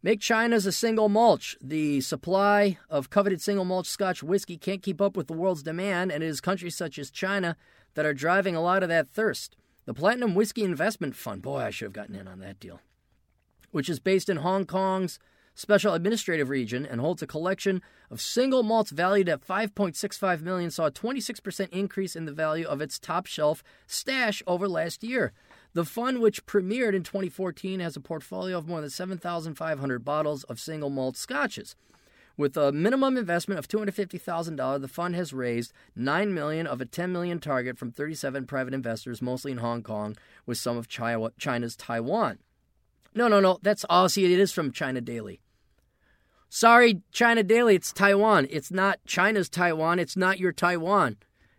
[0.04, 1.54] Make China's a single malt.
[1.60, 6.10] The supply of coveted single malt Scotch whiskey can't keep up with the world's demand,
[6.10, 7.56] and it is countries such as China
[7.94, 9.56] that are driving a lot of that thirst.
[9.84, 12.80] The Platinum Whiskey Investment Fund, boy, I should have gotten in on that deal,
[13.70, 15.20] which is based in Hong Kong's
[15.54, 17.80] special administrative region and holds a collection
[18.10, 22.80] of single malts valued at 5.65 million saw a 26% increase in the value of
[22.80, 25.32] its top shelf stash over last year.
[25.74, 30.60] The fund, which premiered in 2014, has a portfolio of more than 7,500 bottles of
[30.60, 31.74] single malt scotches.
[32.36, 37.12] With a minimum investment of $250,000, the fund has raised 9 million of a 10
[37.12, 40.16] million target from 37 private investors, mostly in Hong Kong,
[40.46, 42.38] with some of China's Taiwan.
[43.14, 44.08] No, no, no, that's all.
[44.08, 45.40] See, it is from China Daily.
[46.48, 48.46] Sorry, China Daily, it's Taiwan.
[48.50, 49.98] It's not China's Taiwan.
[49.98, 51.16] It's not your Taiwan.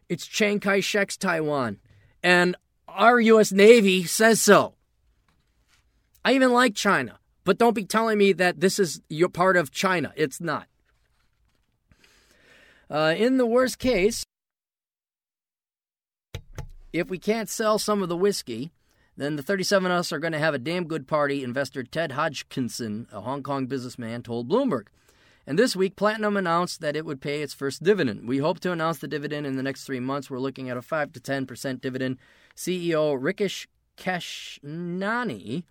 [0.10, 1.80] It's Chiang Kai shek's Taiwan.
[2.22, 2.56] And
[2.96, 3.52] our U.S.
[3.52, 4.76] Navy says so.
[6.24, 7.20] I even like China.
[7.44, 10.14] But don't be telling me that this is your part of China.
[10.16, 10.68] It's not.
[12.90, 14.24] Uh, in the worst case,
[16.94, 18.72] if we can't sell some of the whiskey,
[19.18, 22.14] then the 37 of us are going to have a damn good party, investor Ted
[22.14, 24.88] Hodgkinson, a Hong Kong businessman, told Bloomberg.
[25.46, 28.28] And this week, Platinum announced that it would pay its first dividend.
[28.28, 30.30] We hope to announce the dividend in the next three months.
[30.30, 32.18] We're looking at a 5 to 10% dividend.
[32.56, 33.68] CEO Rickesh
[33.98, 35.64] Kishnani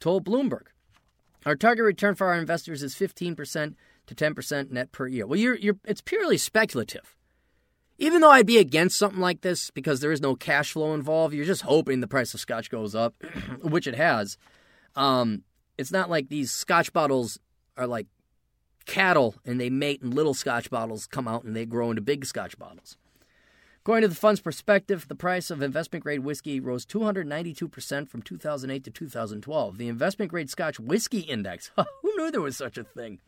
[0.00, 0.68] told Bloomberg.
[1.44, 3.74] Our target return for our investors is 15%
[4.06, 5.26] to 10% net per year.
[5.26, 7.14] Well, you're, you're, it's purely speculative.
[7.98, 11.34] Even though I'd be against something like this because there is no cash flow involved,
[11.34, 13.14] you're just hoping the price of scotch goes up,
[13.60, 14.38] which it has.
[14.94, 15.42] Um,
[15.76, 17.38] it's not like these scotch bottles
[17.76, 18.06] are like
[18.88, 22.24] cattle and they mate and little scotch bottles come out and they grow into big
[22.24, 22.96] scotch bottles.
[23.82, 28.84] According to the fund's perspective, the price of investment grade whiskey rose 292% from 2008
[28.84, 29.78] to 2012.
[29.78, 33.20] The investment grade Scotch Whiskey Index, who knew there was such a thing?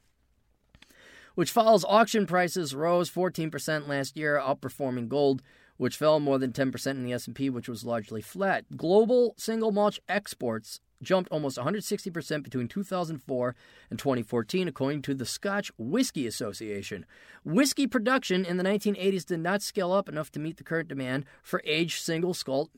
[1.35, 5.41] Which follows auction prices, rose 14% last year, outperforming gold,
[5.77, 8.65] which fell more than 10% in the S&P, which was largely flat.
[8.77, 13.55] Global single malt exports jumped almost 160% between 2004
[13.91, 17.07] and 2014, according to the Scotch Whisky Association.
[17.45, 21.25] Whiskey production in the 1980s did not scale up enough to meet the current demand
[21.43, 22.71] for aged single skull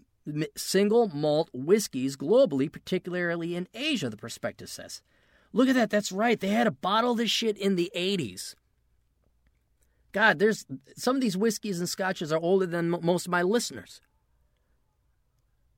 [0.57, 5.03] single malt whiskeys globally, particularly in Asia, the prospectus says.
[5.53, 5.91] Look at that.
[5.91, 6.39] That's right.
[6.39, 8.55] They had to bottle this shit in the 80s.
[10.13, 10.67] God, there's
[10.97, 14.01] some of these whiskeys and scotches are older than most of my listeners.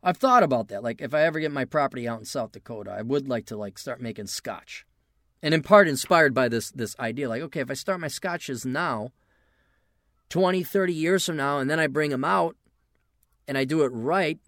[0.05, 0.83] I've thought about that.
[0.83, 3.57] Like, if I ever get my property out in South Dakota, I would like to
[3.57, 4.85] like start making scotch,
[5.43, 7.29] and in part inspired by this this idea.
[7.29, 9.13] Like, okay, if I start my scotches now,
[10.29, 12.55] 20, 30 years from now, and then I bring them out,
[13.49, 14.39] and I do it right,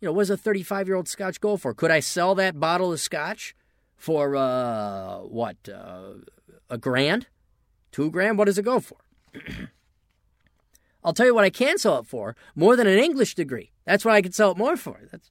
[0.00, 1.72] you know, what does a 35 year old scotch go for?
[1.72, 3.56] Could I sell that bottle of scotch
[3.96, 6.12] for uh, what uh,
[6.68, 7.28] a grand,
[7.90, 8.36] two grand?
[8.36, 8.98] What does it go for?
[11.02, 13.70] I'll tell you what I can sell it for more than an English degree.
[13.86, 15.00] That's what I could sell it more for.
[15.10, 15.30] That's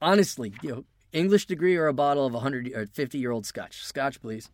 [0.00, 3.84] honestly, you know, English degree or a bottle of 100 or 50 year old scotch.
[3.84, 4.50] Scotch, please.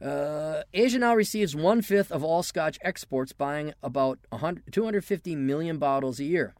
[0.00, 4.18] Uh, Asia now receives one fifth of all Scotch exports, buying about
[4.70, 6.54] 250 million bottles a year.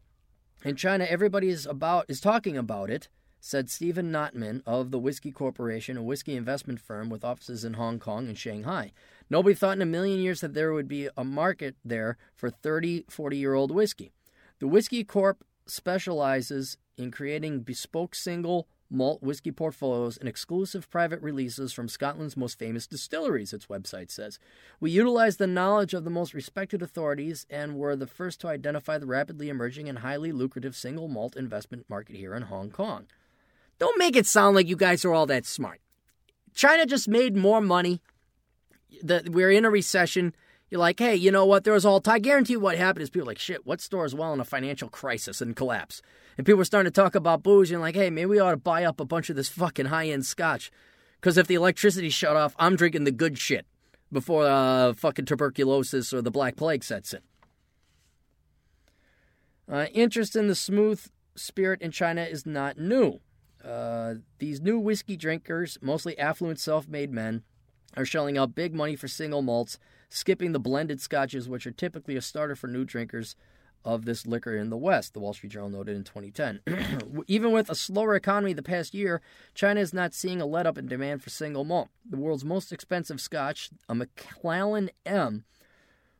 [0.65, 3.09] In China, everybody is about is talking about it,
[3.39, 7.99] said Stephen Notman of the Whiskey Corporation, a whiskey investment firm with offices in Hong
[7.99, 8.91] Kong and Shanghai.
[9.29, 13.05] Nobody thought in a million years that there would be a market there for 30,
[13.09, 14.11] 40 year old whiskey.
[14.59, 21.73] The Whiskey Corp specializes in creating bespoke single malt whiskey portfolios and exclusive private releases
[21.73, 24.39] from Scotland's most famous distilleries, its website says.
[24.79, 28.97] We utilize the knowledge of the most respected authorities and were the first to identify
[28.97, 33.07] the rapidly emerging and highly lucrative single malt investment market here in Hong Kong.
[33.79, 35.81] Don't make it sound like you guys are all that smart.
[36.55, 38.01] China just made more money.
[39.03, 40.33] The, we're in a recession.
[40.69, 41.63] You're like, hey, you know what?
[41.63, 42.01] There was all.
[42.07, 44.89] I guarantee you what happened is people like, shit, what stores well in a financial
[44.89, 46.01] crisis and collapse?
[46.37, 47.71] And people are starting to talk about booze.
[47.71, 50.07] And like, hey, maybe we ought to buy up a bunch of this fucking high
[50.07, 50.71] end scotch.
[51.19, 53.65] Because if the electricity shut off, I'm drinking the good shit
[54.11, 57.21] before uh, fucking tuberculosis or the Black Plague sets in.
[59.69, 61.05] Uh, interest in the smooth
[61.35, 63.19] spirit in China is not new.
[63.63, 67.43] Uh, these new whiskey drinkers, mostly affluent self made men,
[67.95, 72.15] are shelling out big money for single malts, skipping the blended scotches, which are typically
[72.15, 73.35] a starter for new drinkers
[73.85, 77.23] of this liquor in the West, the Wall Street Journal noted in 2010.
[77.27, 79.21] Even with a slower economy the past year,
[79.53, 81.87] China is not seeing a let up in demand for single malt.
[82.07, 85.45] The world's most expensive scotch, a Macallan M,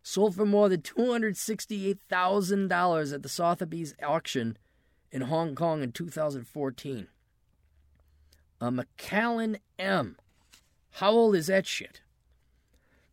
[0.01, 4.57] sold for more than $268,000 at the Sotheby's auction
[5.11, 7.09] in Hong Kong in 2014.
[8.61, 10.15] A Macallan M.
[10.97, 12.01] How old is that shit?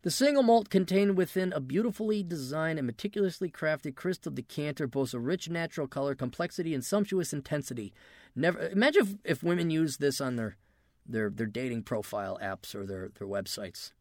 [0.01, 5.19] The single malt contained within a beautifully designed and meticulously crafted crystal decanter boasts a
[5.19, 7.93] rich natural color, complexity, and sumptuous intensity.
[8.35, 10.57] Never imagine if, if women use this on their,
[11.05, 13.91] their their dating profile apps or their, their websites.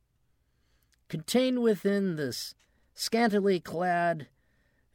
[1.08, 2.54] Contained within this
[2.94, 4.28] scantily clad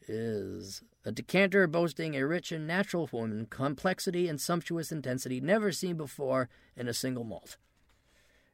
[0.07, 5.95] is a decanter boasting a rich and natural woman, complexity and sumptuous intensity never seen
[5.95, 7.57] before in a single malt.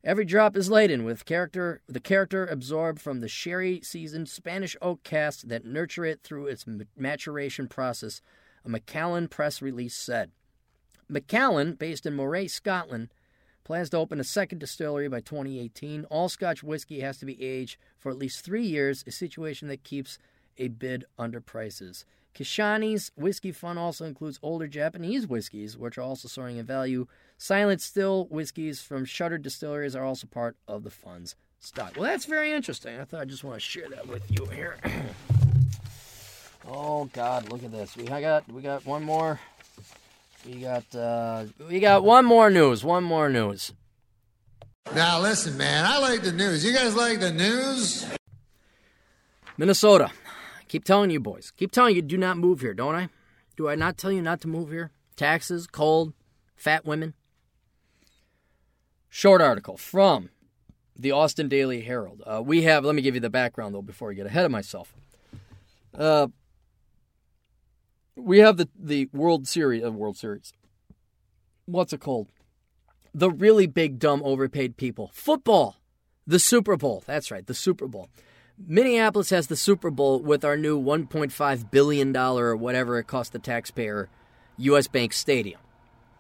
[0.06, 5.02] Every drop is laden with character, the character absorbed from the sherry seasoned Spanish oak
[5.02, 6.64] casks that nurture it through its
[6.95, 8.22] maturation process,
[8.64, 10.30] a Macallan press release said.
[11.10, 13.10] Macallan, based in Moray, Scotland,
[13.64, 16.06] plans to open a second distillery by 2018.
[16.11, 19.84] All Scotch whiskey has to be aged for at least three years, a situation that
[19.84, 20.19] keeps
[20.60, 22.06] a bid under prices.
[22.36, 27.07] Kishnani's whiskey fund also includes older Japanese whiskeys, which are also soaring in value.
[27.37, 31.93] Silent still whiskeys from shuttered distilleries are also part of the fund's stock.
[31.95, 32.99] Well, that's very interesting.
[32.99, 34.77] I thought I just want to share that with you here.
[36.67, 37.95] oh God, look at this.
[37.97, 39.39] We got we got one more.
[40.45, 42.83] We got uh, we got one more news.
[42.83, 43.73] One more news.
[44.93, 45.85] Now listen, man.
[45.85, 46.63] I like the news.
[46.63, 48.05] You guys like the news?
[49.57, 50.11] Minnesota.
[50.67, 51.51] Keep telling you, boys.
[51.57, 53.09] Keep telling you, do not move here, don't I?
[53.55, 54.91] Do I not tell you not to move here?
[55.15, 56.13] Taxes, cold,
[56.55, 57.13] fat women.
[59.15, 60.29] Short article from
[60.93, 62.21] the Austin Daily Herald.
[62.25, 64.51] Uh, we have, let me give you the background though before I get ahead of
[64.51, 64.93] myself.
[65.97, 66.27] Uh,
[68.17, 70.51] we have the, the World Series, uh, World Series.
[71.63, 72.27] What's it called?
[73.13, 75.11] The really big, dumb, overpaid people.
[75.13, 75.77] Football.
[76.27, 77.01] The Super Bowl.
[77.05, 78.09] That's right, the Super Bowl.
[78.67, 83.39] Minneapolis has the Super Bowl with our new $1.5 billion or whatever it cost the
[83.39, 84.09] taxpayer
[84.57, 84.89] U.S.
[84.89, 85.61] Bank Stadium.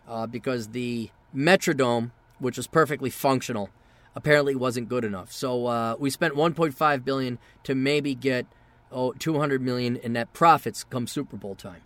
[0.07, 3.69] Uh, because the Metrodome, which was perfectly functional,
[4.15, 5.31] apparently wasn't good enough.
[5.31, 8.45] So uh, we spent 1.5 billion to maybe get
[8.91, 11.81] oh, 200 million in net profits come Super Bowl time.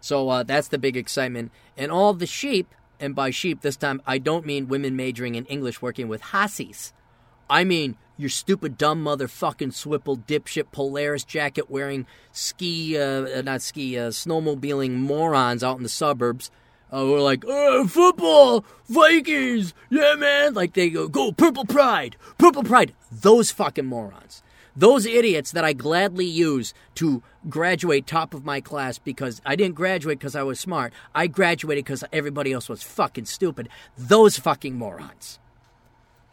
[0.00, 1.50] So uh, that's the big excitement.
[1.76, 5.44] And all the sheep, and by sheep this time I don't mean women majoring in
[5.46, 6.92] English working with hassies.
[7.50, 13.96] I mean your stupid dumb motherfucking swipple dipshit Polaris jacket wearing ski, uh, not ski,
[13.96, 16.50] uh, snowmobiling morons out in the suburbs.
[16.92, 20.54] Uh, we're like, oh, football, Vikings, yeah, man.
[20.54, 22.94] Like they go, go, purple pride, purple pride.
[23.12, 24.42] Those fucking morons.
[24.74, 29.74] Those idiots that I gladly use to graduate top of my class because I didn't
[29.74, 30.92] graduate because I was smart.
[31.14, 33.68] I graduated because everybody else was fucking stupid.
[33.96, 35.40] Those fucking morons.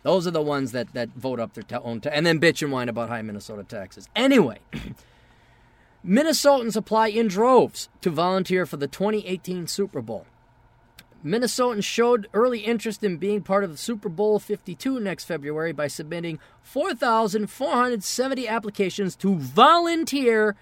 [0.03, 2.61] Those are the ones that, that vote up their ta- own ta- and then bitch
[2.61, 4.07] and whine about high Minnesota taxes.
[4.15, 4.59] Anyway,
[6.05, 10.27] Minnesotans apply in droves to volunteer for the 2018 Super Bowl.
[11.25, 15.87] Minnesotans showed early interest in being part of the Super Bowl 52 next February by
[15.87, 20.55] submitting 4,470 applications to volunteer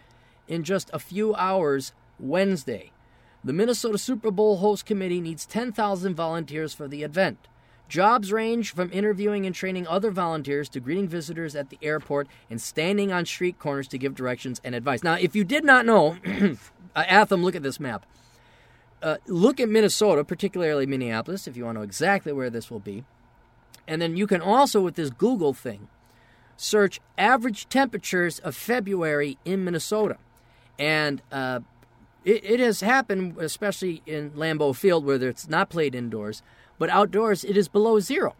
[0.47, 2.93] in just a few hours Wednesday.
[3.43, 7.49] The Minnesota Super Bowl host committee needs 10,000 volunteers for the event.
[7.89, 12.61] Jobs range from interviewing and training other volunteers to greeting visitors at the airport and
[12.61, 15.03] standing on street corners to give directions and advice.
[15.03, 16.15] Now, if you did not know,
[16.95, 18.05] Atham, look at this map.
[19.03, 22.79] Uh, look at Minnesota, particularly Minneapolis, if you want to know exactly where this will
[22.79, 23.03] be.
[23.85, 25.89] And then you can also, with this Google thing,
[26.55, 30.17] search average temperatures of February in Minnesota.
[30.79, 31.59] And uh,
[32.23, 36.41] it, it, has happened, especially in Lambeau Field, where it's not played indoors,
[36.79, 38.35] but outdoors it is below zero.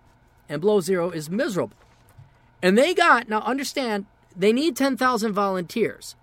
[0.48, 1.76] And below zero is miserable.
[2.62, 6.16] And they got, now understand, they need 10,000 volunteers.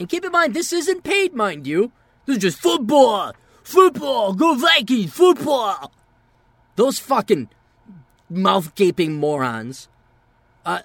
[0.00, 1.92] And keep in mind, this isn't paid, mind you.
[2.26, 3.32] This is just football.
[3.66, 4.32] Football!
[4.34, 5.12] Go Vikings!
[5.12, 5.90] Football!
[6.76, 7.48] Those fucking
[8.30, 9.88] mouth gaping morons.
[10.64, 10.82] Uh,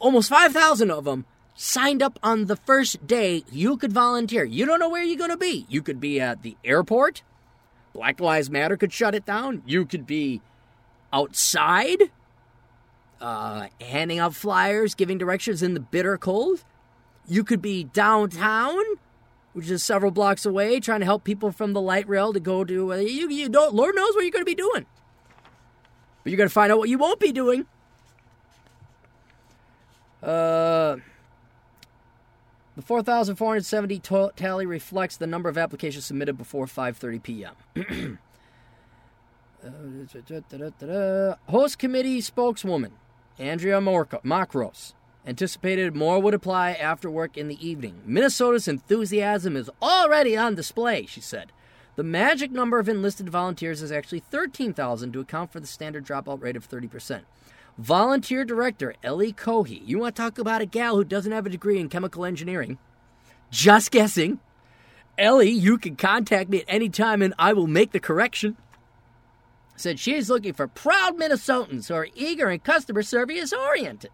[0.00, 4.42] almost 5,000 of them signed up on the first day you could volunteer.
[4.42, 5.64] You don't know where you're going to be.
[5.68, 7.22] You could be at the airport.
[7.92, 9.62] Black Lives Matter could shut it down.
[9.64, 10.42] You could be
[11.12, 12.10] outside,
[13.20, 16.64] uh, handing out flyers, giving directions in the bitter cold.
[17.28, 18.82] You could be downtown
[19.54, 22.64] which is several blocks away, trying to help people from the light rail to go
[22.64, 22.92] to.
[22.92, 23.74] Uh, you, you don't.
[23.74, 24.84] Lord knows what you're going to be doing,
[26.22, 27.66] but you're going to find out what you won't be doing.
[30.22, 30.96] Uh,
[32.76, 37.54] the 4,470 to- tally reflects the number of applications submitted before 5:30 p.m.
[40.82, 42.92] uh, Host committee spokeswoman
[43.38, 44.94] Andrea Mokros
[45.26, 48.02] anticipated more would apply after work in the evening.
[48.04, 51.52] Minnesota's enthusiasm is already on display, she said.
[51.96, 56.42] The magic number of enlisted volunteers is actually 13,000 to account for the standard dropout
[56.42, 57.22] rate of 30%.
[57.78, 59.82] Volunteer director Ellie Cohey.
[59.84, 62.78] You want to talk about a gal who doesn't have a degree in chemical engineering?
[63.50, 64.40] Just guessing.
[65.16, 68.56] Ellie, you can contact me at any time and I will make the correction.
[69.76, 74.10] Said she's looking for proud Minnesotans who are eager and customer service oriented.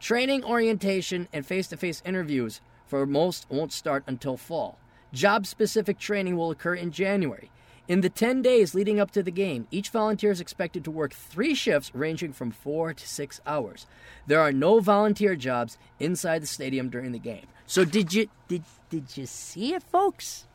[0.00, 4.78] Training, orientation, and face to face interviews for most won't start until fall.
[5.12, 7.50] Job specific training will occur in January.
[7.86, 11.12] In the 10 days leading up to the game, each volunteer is expected to work
[11.12, 13.86] three shifts ranging from four to six hours.
[14.26, 17.46] There are no volunteer jobs inside the stadium during the game.
[17.66, 20.46] So did you did did you see it, folks?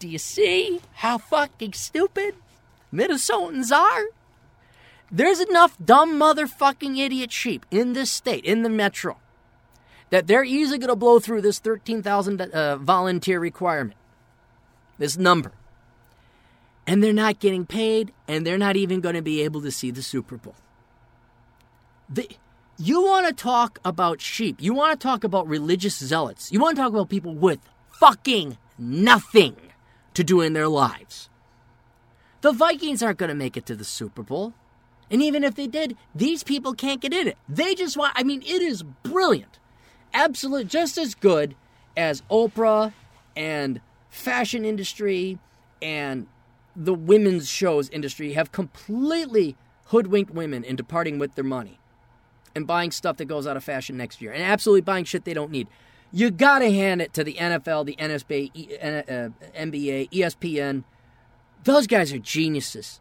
[0.00, 2.34] Do you see how fucking stupid
[2.92, 4.06] Minnesotans are?
[5.14, 9.18] There's enough dumb motherfucking idiot sheep in this state, in the metro,
[10.08, 13.98] that they're easily going to blow through this 13,000 uh, volunteer requirement,
[14.96, 15.52] this number.
[16.86, 19.90] And they're not getting paid, and they're not even going to be able to see
[19.90, 20.56] the Super Bowl.
[22.08, 22.26] The,
[22.78, 24.56] you want to talk about sheep.
[24.60, 26.50] You want to talk about religious zealots.
[26.50, 27.60] You want to talk about people with
[27.90, 29.56] fucking nothing
[30.14, 31.28] to do in their lives.
[32.40, 34.54] The Vikings aren't going to make it to the Super Bowl.
[35.12, 37.36] And even if they did, these people can't get in it.
[37.48, 39.58] They just want, I mean, it is brilliant.
[40.14, 41.54] Absolute, just as good
[41.96, 42.94] as Oprah
[43.36, 45.38] and fashion industry
[45.82, 46.26] and
[46.74, 49.54] the women's shows industry have completely
[49.86, 51.78] hoodwinked women into parting with their money
[52.54, 55.34] and buying stuff that goes out of fashion next year and absolutely buying shit they
[55.34, 55.68] don't need.
[56.10, 58.50] You gotta hand it to the NFL, the NSB,
[59.54, 60.84] NBA, ESPN.
[61.64, 63.00] Those guys are geniuses.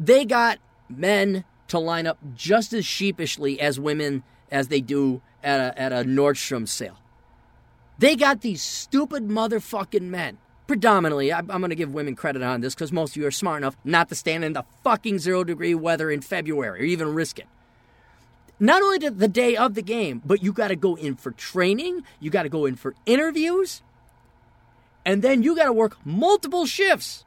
[0.00, 0.58] They got
[0.88, 5.92] men to line up just as sheepishly as women as they do at a, at
[5.92, 6.98] a Nordstrom sale.
[7.98, 10.38] They got these stupid motherfucking men.
[10.66, 13.32] Predominantly, I'm, I'm going to give women credit on this because most of you are
[13.32, 17.14] smart enough not to stand in the fucking zero degree weather in February or even
[17.14, 17.46] risk it.
[18.60, 22.02] Not only the day of the game, but you got to go in for training,
[22.20, 23.82] you got to go in for interviews,
[25.04, 27.24] And then you got to work multiple shifts,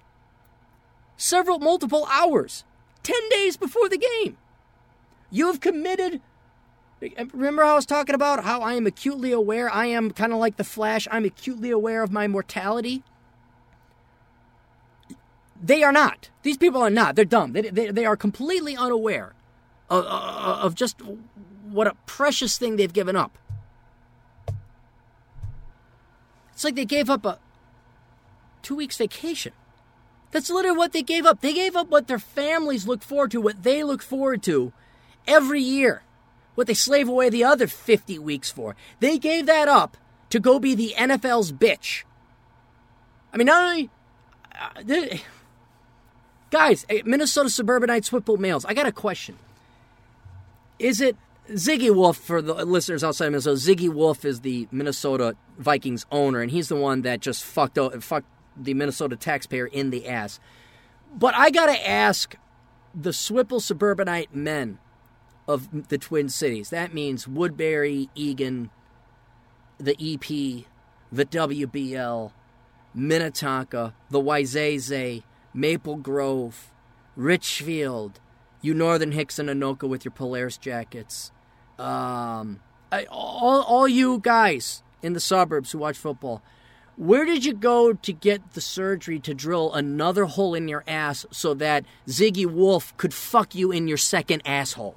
[1.17, 2.63] several, multiple hours,
[3.03, 4.37] 10 days before the game.
[5.29, 6.21] You have committed.
[7.33, 9.73] Remember I was talking about how I am acutely aware?
[9.73, 11.07] I am kind of like the Flash.
[11.09, 13.03] I'm acutely aware of my mortality.
[15.61, 16.29] They are not.
[16.43, 17.15] These people are not.
[17.15, 17.53] They're dumb.
[17.53, 19.33] They, they, they are completely unaware
[19.89, 21.01] of, of just
[21.69, 23.37] what a precious thing they've given up.
[26.53, 27.39] It's like they gave up a
[28.61, 29.53] two weeks vacation.
[30.31, 31.41] That's literally what they gave up.
[31.41, 34.71] They gave up what their families look forward to, what they look forward to
[35.27, 36.03] every year,
[36.55, 38.75] what they slave away the other 50 weeks for.
[38.99, 39.97] They gave that up
[40.29, 42.03] to go be the NFL's bitch.
[43.33, 43.89] I mean, not only.
[44.53, 45.17] Uh,
[46.49, 49.37] guys, Minnesota suburbanite Whipple males, I got a question.
[50.79, 51.15] Is it
[51.49, 56.41] Zygi Wilf, for the listeners outside of Minnesota, Zygi Wilf is the Minnesota Vikings owner,
[56.41, 60.39] and he's the one that just fucked, fucked the Minnesota taxpayer in the ass.
[61.13, 62.35] But I got to ask
[62.93, 64.79] the Swipple suburbanite men
[65.47, 66.69] of the Twin Cities.
[66.69, 68.69] That means Woodbury, Eagan,
[69.77, 70.65] the EP,
[71.11, 72.31] the WBL,
[72.93, 75.23] Minnetonka, the Wayzata,
[75.53, 76.71] Maple Grove,
[77.15, 78.19] Richfield,
[78.61, 81.31] you Northern Hicks and Anoka with your Polaris jackets.
[81.79, 82.59] Um,
[82.91, 86.41] I, all, all you guys in the suburbs who watch football,
[86.97, 91.25] where did you go to get the surgery to drill another hole in your ass
[91.31, 94.95] so that Zygi Wilf could fuck you in your second asshole?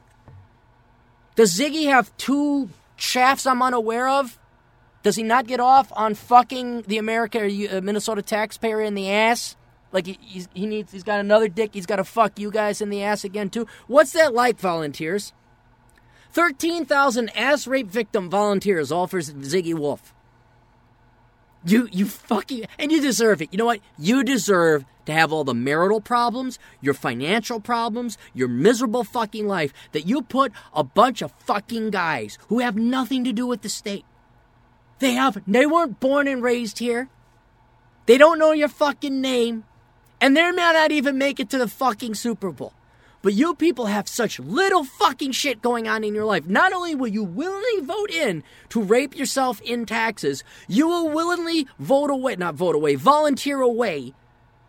[1.35, 4.39] Does Zygi have two shafts I'm unaware of?
[5.03, 9.11] Does he not get off on fucking the America or uh, Minnesota taxpayer in the
[9.11, 9.57] ass?
[9.93, 11.71] Like he, he needs, he's got another dick.
[11.73, 13.67] He's got to fuck you guys in the ass again too.
[13.87, 15.33] What's that like, volunteers?
[16.33, 20.13] Thirteen thousand ass rape victim volunteers, all for Zygi Wilf.
[21.67, 23.49] You, you fucking, and you deserve it.
[23.53, 23.81] You know what?
[23.99, 29.73] You deserve to have all the marital problems, your financial problems, your miserable fucking life
[29.93, 33.69] that you put a bunch of fucking guys who have nothing to do with the
[33.69, 34.05] state.
[34.99, 37.09] They have, they weren't born and raised here.
[38.07, 39.65] They don't know your fucking name.
[40.21, 42.73] And they may not even make it to the fucking Super Bowl.
[43.25, 46.47] But you people have such little fucking shit going on in your life.
[46.47, 51.67] Not only will you willingly vote in to rape yourself in taxes, you will willingly
[51.79, 54.13] vote away, not vote away, volunteer away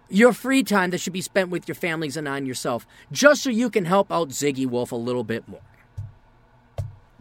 [0.07, 3.49] your free time that should be spent with your families and on yourself, just so
[3.49, 5.59] you can help out Zygi Wilf a little bit more.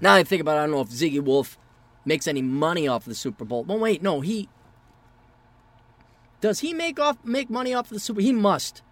[0.00, 1.58] Now I think about it, I don't know if Zygi Wilf
[2.04, 3.64] makes any money off the Super Bowl.
[3.64, 4.48] Well, wait, no, he
[6.40, 8.20] does he make off make money off the Super?
[8.20, 8.82] He must.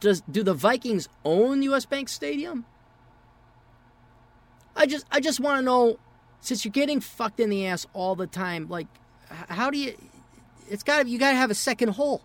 [0.00, 2.64] Does do the Vikings own US Bank Stadium?
[4.74, 5.98] I just I just want to know
[6.40, 8.86] since you're getting fucked in the ass all the time, like
[9.28, 9.96] how do you
[10.68, 12.22] it's got you got to have a second hole.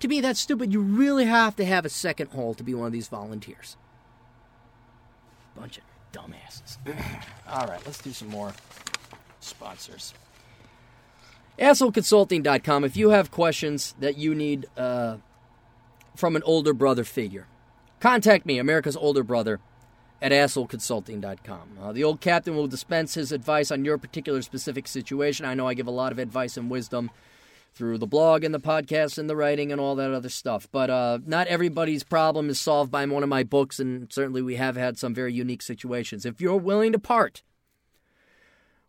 [0.00, 2.86] To be that stupid, you really have to have a second hole to be one
[2.86, 3.76] of these volunteers.
[5.54, 6.78] Bunch of dumbasses.
[7.48, 8.52] all right, let's do some more
[9.38, 10.12] sponsors.
[11.58, 12.82] AssholeConsulting.com.
[12.82, 15.18] If you have questions that you need uh,
[16.16, 17.46] from an older brother figure,
[18.00, 19.60] contact me, America's older brother,
[20.20, 21.78] at assholeconsulting.com.
[21.82, 25.44] Uh, the old captain will dispense his advice on your particular specific situation.
[25.44, 27.10] I know I give a lot of advice and wisdom
[27.74, 30.68] through the blog and the podcast and the writing and all that other stuff.
[30.70, 34.56] But uh, not everybody's problem is solved by one of my books, and certainly we
[34.56, 36.24] have had some very unique situations.
[36.24, 37.42] If you're willing to part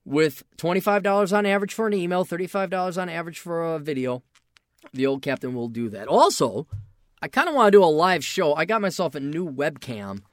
[0.05, 4.21] with $25 on average for an email, $35 on average for a video,
[4.93, 6.07] the old captain will do that.
[6.07, 6.67] Also,
[7.23, 8.53] I kind of want to do a live show.
[8.53, 10.23] I got myself a new webcam,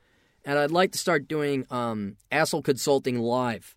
[0.45, 3.77] and I'd like to start doing um, Asshole Consulting live.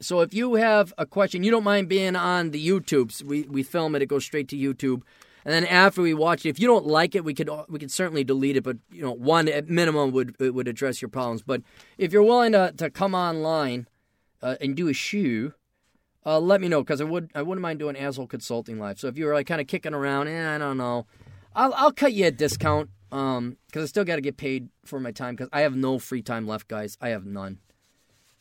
[0.00, 3.62] So if you have a question, you don't mind being on the YouTubes, we, we
[3.62, 5.02] film it, it goes straight to YouTube.
[5.44, 7.92] And then after we watch it, if you don't like it, we could we could
[7.92, 8.64] certainly delete it.
[8.64, 11.42] But you know, one at minimum would would address your problems.
[11.42, 11.62] But
[11.98, 13.86] if you're willing to, to come online
[14.42, 15.54] uh, and do a shoe,
[16.26, 18.98] uh, let me know because I would I wouldn't mind doing asshole consulting live.
[18.98, 21.06] So if you were like kind of kicking around, eh, I don't know,
[21.54, 25.00] I'll I'll cut you a discount um because I still got to get paid for
[25.00, 26.96] my time because I have no free time left, guys.
[27.00, 27.58] I have none.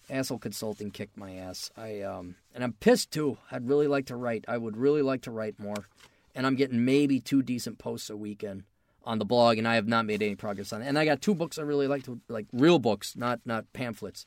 [0.10, 1.70] Asshole consulting kicked my ass.
[1.78, 3.38] I um and I'm pissed too.
[3.52, 4.46] I'd really like to write.
[4.48, 5.88] I would really like to write more,
[6.36, 8.64] and I'm getting maybe two decent posts a weekend
[9.04, 10.88] on the blog, and I have not made any progress on it.
[10.88, 14.26] And I got two books I really like to like real books, not not pamphlets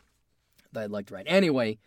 [0.73, 1.27] that I'd like to write.
[1.28, 1.78] Anyway,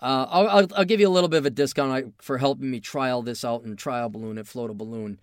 [0.00, 2.80] uh, I'll, I'll, I'll, give you a little bit of a discount for helping me
[2.80, 5.18] trial this out in Trial Balloon at Float a Balloon.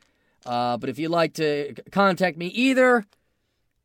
[0.45, 3.05] Uh, but if you'd like to contact me, either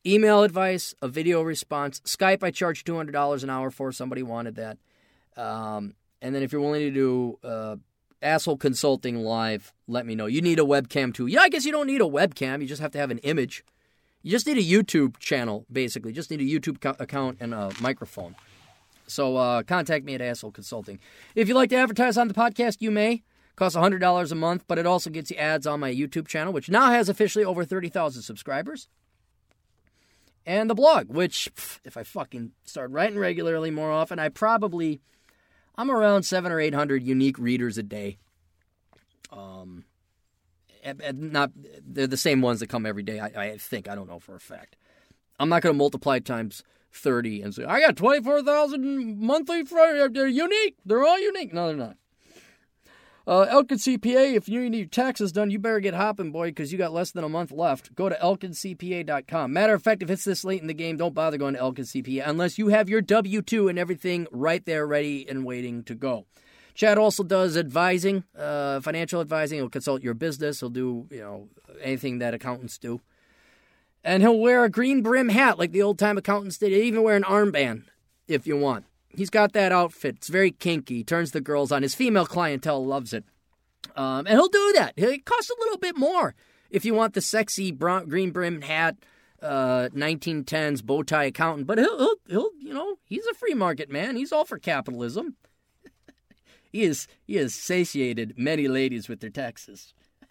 [0.06, 3.92] email advice, a video response, Skype, I charge $200 an hour for.
[3.92, 4.78] Somebody wanted that.
[5.36, 7.76] Um, and then if you're willing to do uh,
[8.22, 9.72] Asshole Consulting Live.
[9.88, 10.26] Let me know.
[10.26, 11.26] You need a webcam too.
[11.26, 12.60] Yeah, I guess you don't need a webcam.
[12.60, 13.64] You just have to have an image.
[14.22, 16.10] You just need a YouTube channel, basically.
[16.10, 18.36] You Just need a YouTube co- account and a microphone.
[19.08, 21.00] So uh, contact me at Asshole Consulting.
[21.34, 23.22] If you'd like to advertise on the podcast, you may.
[23.54, 26.70] Costs $100 a month, but it also gets you ads on my YouTube channel, which
[26.70, 28.88] now has officially over 30,000 subscribers.
[30.46, 31.48] And the blog, which,
[31.84, 35.00] if I fucking start writing regularly more often, I probably,
[35.76, 38.18] I'm around seven or 800 unique readers a day.
[39.30, 39.84] Um,
[41.14, 43.88] not, they're the same ones that come every day, I, I think.
[43.88, 44.76] I don't know for a fact.
[45.38, 50.76] I'm not going to multiply times 30 and say, I got 24,000 monthly, they're unique.
[50.84, 51.52] They're all unique.
[51.52, 51.96] No, they're not.
[53.26, 56.72] Uh, Elkin CPA, if you need your taxes done, you better get hopping, boy, because
[56.72, 57.94] you got less than a month left.
[57.94, 59.52] Go to elkincpa.com.
[59.52, 61.84] Matter of fact, if it's this late in the game, don't bother going to Elkin
[61.84, 65.94] CPA unless you have your W 2 and everything right there, ready and waiting to
[65.94, 66.26] go.
[66.74, 69.58] Chad also does advising, uh, financial advising.
[69.58, 70.60] He'll consult your business.
[70.60, 71.48] He'll do, you know,
[71.80, 73.00] anything that accountants do.
[74.02, 76.72] And he'll wear a green brim hat like the old time accountants did.
[76.72, 77.84] He'll even wear an armband
[78.26, 78.84] if you want.
[79.14, 80.16] He's got that outfit.
[80.16, 81.04] It's very kinky.
[81.04, 81.82] Turns the girls on.
[81.82, 83.24] His female clientele loves it.
[83.96, 84.94] Um, and he'll do that.
[84.96, 86.34] It costs a little bit more
[86.72, 88.96] if you want the sexy brown, green brim hat,
[89.42, 91.66] uh, 1910s bow tie accountant.
[91.66, 94.16] But he'll, he'll, he'll, you know, he's a free market man.
[94.16, 95.36] He's all for capitalism.
[96.72, 99.94] he is, he has satiated many ladies with their taxes.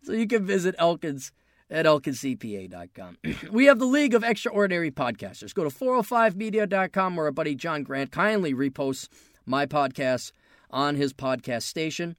[0.00, 1.32] So you can visit Elkins
[1.70, 3.18] at elkincpa.com.
[3.50, 5.54] we have the League of Extraordinary Podcasters.
[5.54, 9.08] Go to 405media.com where our buddy John Grant kindly reposts
[9.44, 10.32] my podcast
[10.70, 12.16] on his podcast station.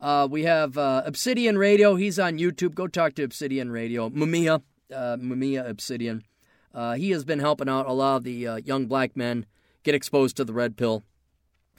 [0.00, 1.94] Uh, we have uh, Obsidian Radio.
[1.94, 2.74] He's on YouTube.
[2.74, 4.10] Go talk to Obsidian Radio.
[4.10, 4.62] Mamiya,
[4.92, 6.24] uh, Obsidian.
[6.74, 9.46] Uh, he has been helping out a lot of the uh, young black men
[9.84, 11.04] get exposed to the red pill.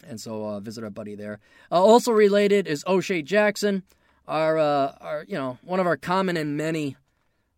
[0.08, 1.40] And so uh, visit our buddy there.
[1.72, 3.84] Uh, also related is Oshay Jackson,
[4.28, 6.96] our, our, you know, one of our common and many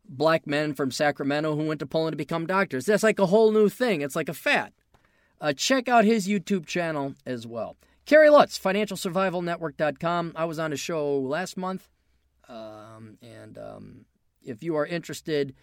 [0.07, 2.85] black men from Sacramento who went to Poland to become doctors.
[2.85, 4.01] That's like a whole new thing.
[4.01, 4.71] It's like a fad.
[5.41, 7.75] Uh, check out his YouTube channel as well.
[8.05, 10.33] Kerry Lutz, financialsurvivalnetwork.com.
[10.35, 11.89] I was on a show last month.
[12.47, 14.05] Um, and um,
[14.43, 15.55] if you are interested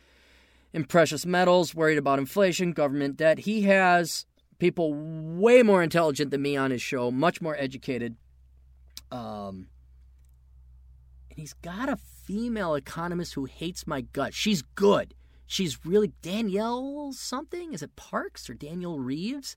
[0.73, 4.27] in precious metals, worried about inflation, government debt, he has
[4.59, 8.16] people way more intelligent than me on his show, much more educated.
[9.10, 9.69] Um,
[11.31, 14.34] and he's got a female economist who hates my gut.
[14.34, 15.14] She's good.
[15.46, 17.74] She's really Danielle something?
[17.74, 19.56] Is it Parks or Danielle Reeves?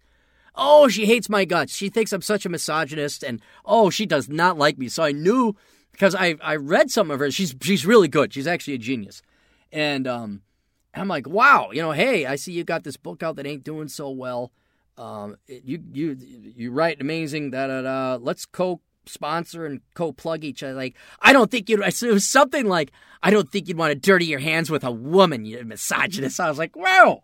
[0.55, 1.75] Oh, she hates my guts.
[1.75, 4.87] She thinks I'm such a misogynist, and oh, she does not like me.
[4.87, 5.55] So I knew
[5.91, 7.31] because I I read some of her.
[7.31, 8.33] She's she's really good.
[8.33, 9.21] She's actually a genius,
[9.71, 10.41] and um,
[10.93, 13.63] I'm like, wow, you know, hey, I see you got this book out that ain't
[13.63, 14.51] doing so well.
[14.97, 17.51] Um, you you you write amazing.
[17.51, 18.17] Da da da.
[18.21, 20.73] Let's co sponsor and co-plug each other.
[20.73, 21.81] Like, I don't think you'd.
[21.81, 22.91] It was something like,
[23.23, 26.39] I don't think you'd want to dirty your hands with a woman, you misogynist.
[26.39, 27.23] I was like, wow.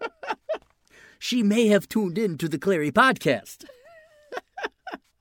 [1.18, 3.66] she may have tuned in to the Clarey podcast.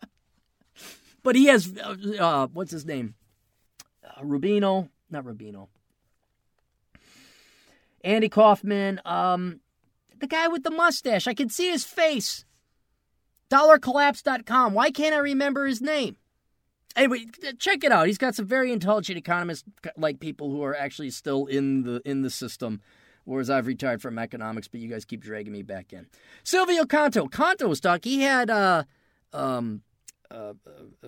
[1.24, 3.16] but he has, uh, uh, what's his name?
[4.04, 5.68] Uh, Rubino, not Rubino.
[8.04, 9.60] Andy Kaufman, um,
[10.20, 11.28] the guy with the mustache.
[11.28, 12.46] I can see his face.
[13.50, 14.74] DollarCollapse.com.
[14.74, 16.18] Why can't I remember his name?
[16.96, 17.26] Anyway,
[17.60, 18.08] check it out.
[18.08, 19.64] He's got some very intelligent economists,
[19.96, 22.82] like people who are actually still in the in the system.
[23.26, 26.08] Whereas I've retired from economics, but you guys keep dragging me back in.
[26.44, 28.04] Silvio Canto, Canto stock.
[28.04, 28.86] He had uh,
[29.34, 29.84] um,
[30.32, 31.08] uh, uh,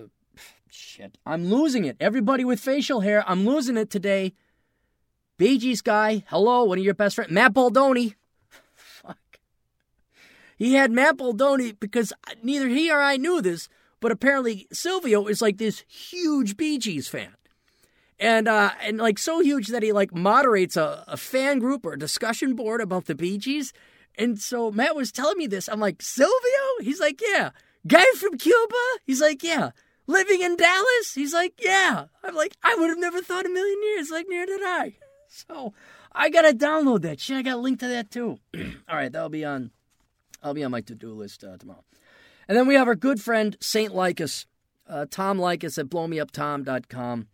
[0.70, 1.18] shit.
[1.26, 1.96] I'm losing it.
[1.98, 4.34] Everybody with facial hair, I'm losing it today.
[5.36, 8.14] Bee Gees guy, hello, one of your best friends, Matt Baldoni.
[10.56, 12.12] He had Matt Baldoni because
[12.42, 13.68] neither he or I knew this,
[14.00, 17.34] but apparently Silvio is like this huge Bee Gees fan.
[18.18, 21.94] And uh, and like so huge that he like moderates a, a fan group or
[21.94, 23.72] a discussion board about the Bee Gees.
[24.16, 25.68] And so Matt was telling me this.
[25.68, 26.30] I'm like, Silvio?
[26.80, 27.50] He's like, yeah.
[27.86, 28.76] Guy from Cuba?
[29.04, 29.70] He's like, yeah.
[30.06, 31.14] Living in Dallas?
[31.14, 32.06] He's like, yeah.
[32.22, 34.10] I'm like, I would have never thought a million years.
[34.10, 34.94] Like, near did I.
[35.28, 35.72] So
[36.12, 37.38] I gotta download that shit.
[37.38, 38.38] I got a link to that too.
[38.88, 39.70] All right, that'll be on
[40.42, 41.84] I'll be on my to do list uh, tomorrow.
[42.48, 43.92] And then we have our good friend, St.
[43.92, 44.46] Leykis,
[44.88, 47.28] uh, Tom Leykis at blowmeuptom.com.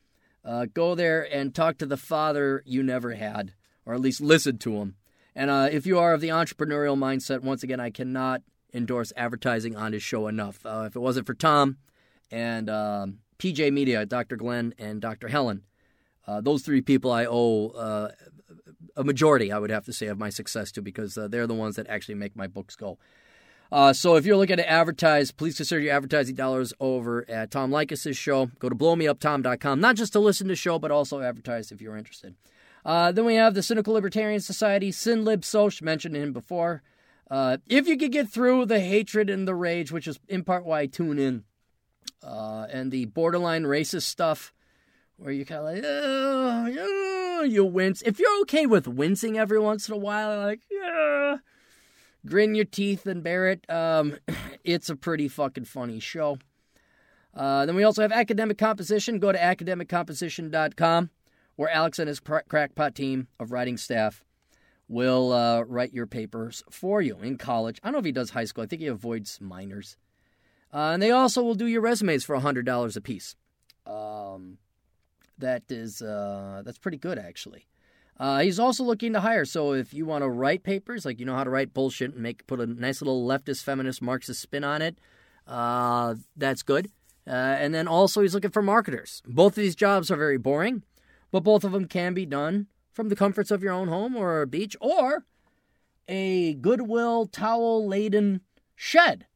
[0.45, 3.55] Uh, go there and talk to the father you never had,
[3.85, 4.97] or at least listen to him.
[5.35, 9.77] And uh, if you are of the entrepreneurial mindset, once again, I cannot endorse advertising
[9.77, 10.65] on his show enough.
[10.65, 11.79] Uh, if it wasn't for Tom
[12.31, 14.37] and um, PJ Media, Dr.
[14.37, 15.29] Glenn and Dr.
[15.29, 15.63] Helen,
[16.27, 18.11] uh, those three people I owe uh,
[18.99, 21.55] a majority, I would have to say, of my success to because uh, they're the
[21.55, 22.99] ones that actually make my books go.
[23.71, 27.71] Uh, so if you're looking to advertise, please consider your advertising dollars over at Tom
[27.71, 28.47] Leykis' show.
[28.59, 32.35] Go to blowmeuptom.com, not just to listen to show, but also advertise if you're interested.
[32.85, 36.83] Uh, then we have the Cynical Libertarian Society, Sinlib Soch, mentioned him before.
[37.31, 40.65] Uh, if you could get through the hatred and the rage, which is in part
[40.65, 41.45] why I tune in,
[42.23, 44.55] uh, and the borderline racist stuff,
[45.19, 48.03] where you kind of like, oh, oh, you wince.
[48.03, 51.37] If you're okay with wincing every once in a while, like, yeah,
[52.27, 54.17] grin your teeth and bear it, um,
[54.65, 56.39] it's a pretty fucking funny show.
[57.35, 59.19] Uh, then we also have academic composition.
[59.19, 61.11] Go to academiccomposition.com,
[61.57, 64.25] where Alex and his crackpot team of writing staff
[64.89, 67.79] will uh, write your papers for you in college.
[67.83, 68.65] I don't know if he does high school.
[68.65, 69.97] I think he avoids minors.
[70.73, 73.37] Uh, and they also will do your resumes for $100 a piece.
[73.87, 74.59] Um,
[75.39, 77.67] that is uh, that's pretty good actually.
[78.19, 79.45] Uh, he's also looking to hire.
[79.45, 82.23] So if you want to write papers, like you know how to write bullshit and
[82.23, 84.99] make put a nice little leftist, feminist, Marxist spin on it,
[85.47, 86.91] uh, that's good.
[87.27, 89.23] Uh, and then also he's looking for marketers.
[89.27, 90.83] Both of these jobs are very boring,
[91.31, 94.43] but both of them can be done from the comforts of your own home or
[94.43, 95.25] a beach or
[96.09, 98.41] a Goodwill towel laden
[98.75, 99.27] shed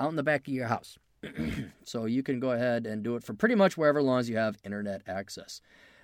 [0.00, 0.98] out in the back of your house.
[1.90, 4.36] so you can go ahead and do it for pretty much wherever, long as you
[4.36, 5.60] have internet access.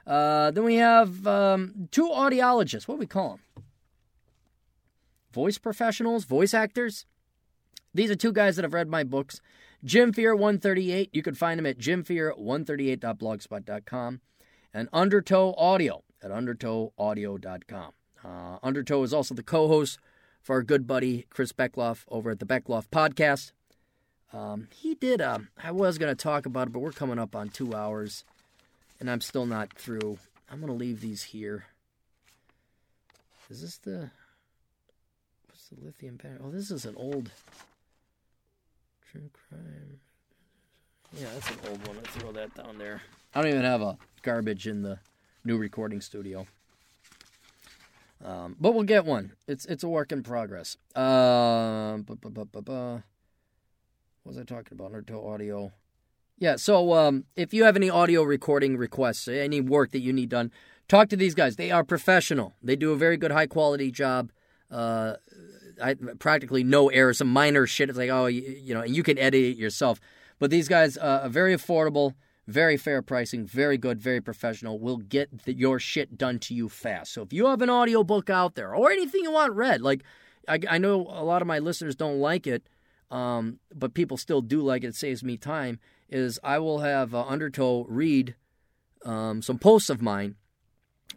[0.06, 2.86] Uh, then we have um, two audiologists.
[2.88, 3.40] What do we call them?
[5.32, 7.06] Voice professionals, voice actors.
[7.94, 9.40] These are two guys that have read my books.
[9.84, 11.10] Jim Fear 138.
[11.12, 14.20] You can find them at jimfear138.blogspot.com.
[14.74, 17.92] And Undertow Audio at undertowaudio.com.
[18.24, 19.98] Uh, Undertow is also the co host
[20.42, 23.52] for our good buddy Chris Beckloff over at the Beckloff podcast.
[24.36, 27.34] Um, he did, uh, I was going to talk about it, but we're coming up
[27.34, 28.24] on two hours,
[29.00, 30.18] and I'm still not through.
[30.50, 31.64] I'm going to leave these here.
[33.48, 34.10] Is this the.
[35.46, 36.38] What's the lithium battery?
[36.44, 37.30] Oh, this is an old.
[39.10, 40.00] True crime.
[41.16, 41.96] Yeah, that's an old one.
[41.96, 43.00] Let's throw that down there.
[43.34, 44.98] I don't even have a garbage in the
[45.44, 46.46] new recording studio.
[48.22, 49.32] Um, but we'll get one.
[49.46, 50.76] It's it's a work in progress.
[50.94, 51.98] Uh,
[54.27, 54.86] what was I talking about?
[54.86, 55.73] Undertow audio.
[56.36, 56.57] Yeah.
[56.57, 60.51] So um, if you have any audio recording requests, any work that you need done,
[60.89, 61.55] talk to these guys.
[61.55, 62.53] They are professional.
[62.61, 64.32] They do a very good, high quality job.
[64.69, 65.15] Uh,
[65.81, 67.19] I, practically no errors.
[67.19, 67.89] Some minor shit.
[67.89, 70.01] It's like oh, you, you know, and you can edit it yourself.
[70.40, 72.15] But these guys uh, are very affordable.
[72.48, 74.78] Very fair pricing, very good, very professional.
[74.81, 77.12] Will get the, your shit done to you fast.
[77.12, 80.03] So if you have an audiobook out there or anything you want read, like
[80.48, 82.69] I, I know a lot of my listeners don't like it,
[83.11, 84.89] um, but people still do like it.
[84.89, 85.78] It saves me time.
[86.09, 88.37] Is I will have uh, Undertow read
[89.05, 90.37] um, some posts of mine,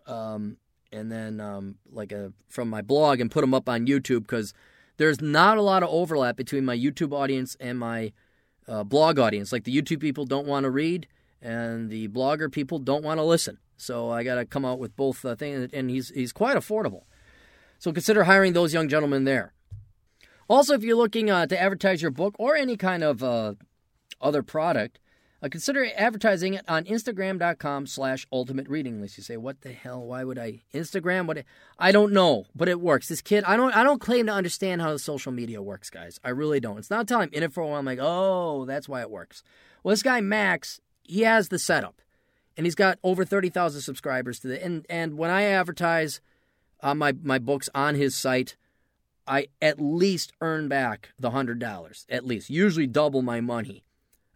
[0.08, 0.58] um,
[0.92, 4.54] and then um, like a from my blog and put them up on YouTube because
[4.98, 8.14] there's not a lot of overlap between my YouTube audience and my
[8.68, 9.52] uh, blog audience.
[9.52, 11.08] Like the YouTube people don't want to read,
[11.42, 13.60] and the blogger people don't want to listen.
[13.78, 17.04] So I got to come out with both uh, things, and he's he's quite affordable.
[17.80, 19.54] So consider hiring those young gentlemen there.
[20.50, 23.54] Also, if you're looking uh, to advertise your book or any kind of uh,
[24.20, 25.00] other product,
[25.42, 29.18] uh, consider advertising it on Instagram.com slash ultimate reading list.
[29.18, 30.02] You say, what the hell?
[30.02, 31.28] Why would I Instagram?
[31.28, 31.46] What
[31.78, 33.08] I don't know, but it works.
[33.08, 36.20] This kid, I don't I don't claim to understand how the social media works, guys.
[36.24, 36.78] I really don't.
[36.78, 39.12] It's not until I'm in it for a while I'm like, oh, that's why it
[39.12, 39.44] works.
[39.84, 42.02] Well, this guy Max he has the setup,
[42.58, 46.22] and he's got over thirty thousand subscribers to the and and when I advertise
[46.82, 48.58] uh, my my books on his site,
[49.30, 53.84] I at least earn back the hundred dollars at least, usually double my money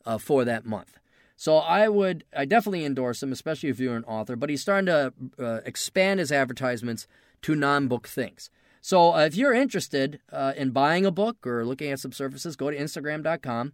[0.05, 0.99] uh, for that month.
[1.35, 4.35] So I would, I definitely endorse him, especially if you're an author.
[4.35, 7.07] But he's starting to uh, expand his advertisements
[7.41, 8.49] to non-book things.
[8.81, 12.55] So uh, if you're interested uh, in buying a book or looking at some services,
[12.55, 13.73] go to Instagram.com,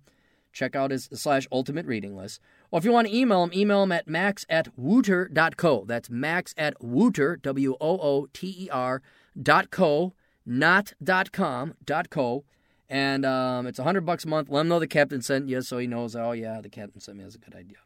[0.53, 2.39] check out his slash ultimate reading list.
[2.71, 5.83] Or if you want to email him, email him at max at wooter.co.
[5.85, 9.01] That's max at wooter, W O O T E R,
[9.41, 10.13] dot co,
[10.49, 12.43] not dot com, dot co.
[12.89, 14.49] And um, it's 100 bucks a month.
[14.49, 17.17] Let him know the captain sent you so he knows, oh, yeah, the captain sent
[17.17, 17.23] me.
[17.23, 17.77] That's a good idea.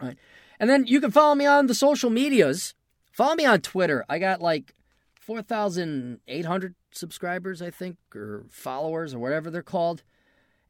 [0.00, 0.16] All right.
[0.58, 2.74] And then you can follow me on the social medias.
[3.12, 4.02] Follow me on Twitter.
[4.08, 4.74] I got like
[5.20, 10.02] 4,800 subscribers, I think, or followers, or whatever they're called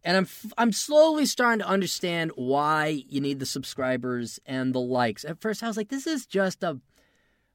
[0.03, 0.27] and I'm
[0.57, 5.25] I'm slowly starting to understand why you need the subscribers and the likes.
[5.25, 6.79] At first, I was like, this is just a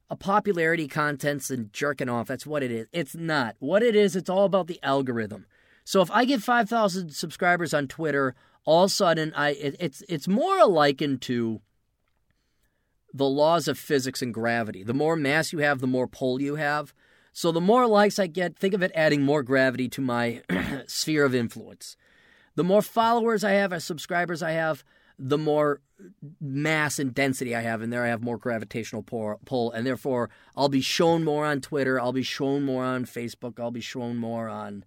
[0.09, 2.27] a popularity contest and jerking off.
[2.27, 2.87] That's what it is.
[2.91, 3.55] It's not.
[3.59, 5.45] What it is, it's all about the algorithm.
[5.83, 9.75] So if I get five thousand subscribers on Twitter, all of a sudden, I it,
[9.79, 11.61] it's it's more likened to
[13.13, 14.83] the laws of physics and gravity.
[14.83, 16.93] The more mass you have, the more pull you have.
[17.31, 20.41] So the more likes I get, think of it adding more gravity to my
[20.87, 21.95] sphere of influence.
[22.55, 24.83] The more followers I have, as subscribers I have,
[25.17, 25.81] the more
[26.41, 30.69] mass and density I have, and there I have more gravitational pull, and therefore I'll
[30.69, 34.49] be shown more on Twitter, I'll be shown more on Facebook, I'll be shown more
[34.49, 34.83] on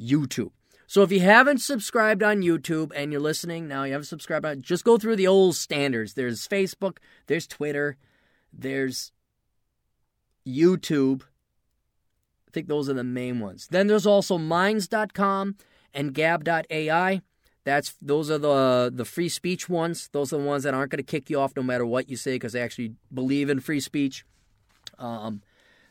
[0.00, 0.52] YouTube.
[0.86, 4.84] So if you haven't subscribed on YouTube and you're listening now, you haven't subscribed just
[4.84, 6.14] go through the old standards.
[6.14, 7.96] There's Facebook, there's Twitter,
[8.52, 9.10] there's
[10.46, 11.22] YouTube.
[11.22, 13.66] I think those are the main ones.
[13.68, 15.56] Then there's also minds.com
[15.92, 17.20] and gab.ai.
[17.66, 20.08] That's those are the the free speech ones.
[20.12, 22.16] Those are the ones that aren't going to kick you off no matter what you
[22.16, 24.24] say because they actually believe in free speech.
[25.00, 25.42] Um,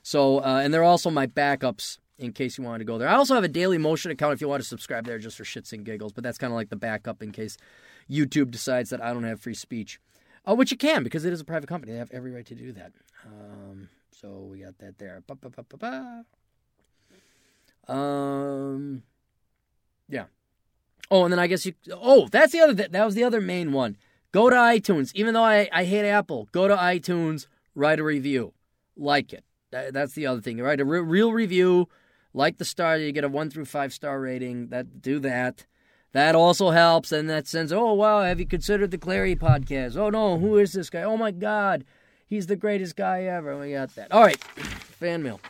[0.01, 3.09] so uh, and they're also my backups in case you wanted to go there.
[3.09, 5.43] I also have a Daily Motion account if you want to subscribe there just for
[5.43, 7.57] shits and giggles, but that's kind of like the backup in case
[8.09, 9.99] YouTube decides that I don't have free speech,
[10.49, 11.91] uh, which you can because it is a private company.
[11.91, 12.93] They have every right to do that.
[13.25, 15.23] Um, so we got that there.
[15.27, 16.23] Ba, ba, ba,
[17.93, 19.03] um,
[20.07, 20.27] yeah.
[21.11, 21.73] Oh, and then I guess you.
[21.91, 22.73] Oh, that's the other.
[22.73, 23.97] That was the other main one.
[24.31, 25.11] Go to iTunes.
[25.15, 28.53] Even though I, I hate Apple, go to iTunes, write a review,
[28.97, 29.43] like it.
[29.71, 30.59] That, that's the other thing.
[30.59, 31.87] Write a re- real review,
[32.33, 32.97] like the star.
[32.97, 34.69] You get a one through five star rating.
[34.69, 35.65] That do that.
[36.11, 37.73] That also helps, and that sends.
[37.73, 39.97] Oh wow, have you considered the Clarey podcast?
[39.97, 41.03] Oh no, who is this guy?
[41.03, 41.83] Oh my God,
[42.25, 43.57] he's the greatest guy ever.
[43.59, 44.11] We got that.
[44.11, 45.41] All right, fan mail.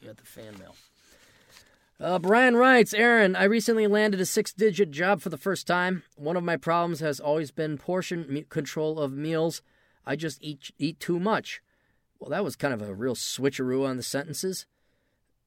[0.00, 0.74] We got the fan mail.
[2.00, 6.02] Uh, Brian writes, Aaron, I recently landed a six digit job for the first time.
[6.16, 9.60] One of my problems has always been portion control of meals.
[10.06, 11.60] I just eat, eat too much.
[12.18, 14.64] Well, that was kind of a real switcheroo on the sentences.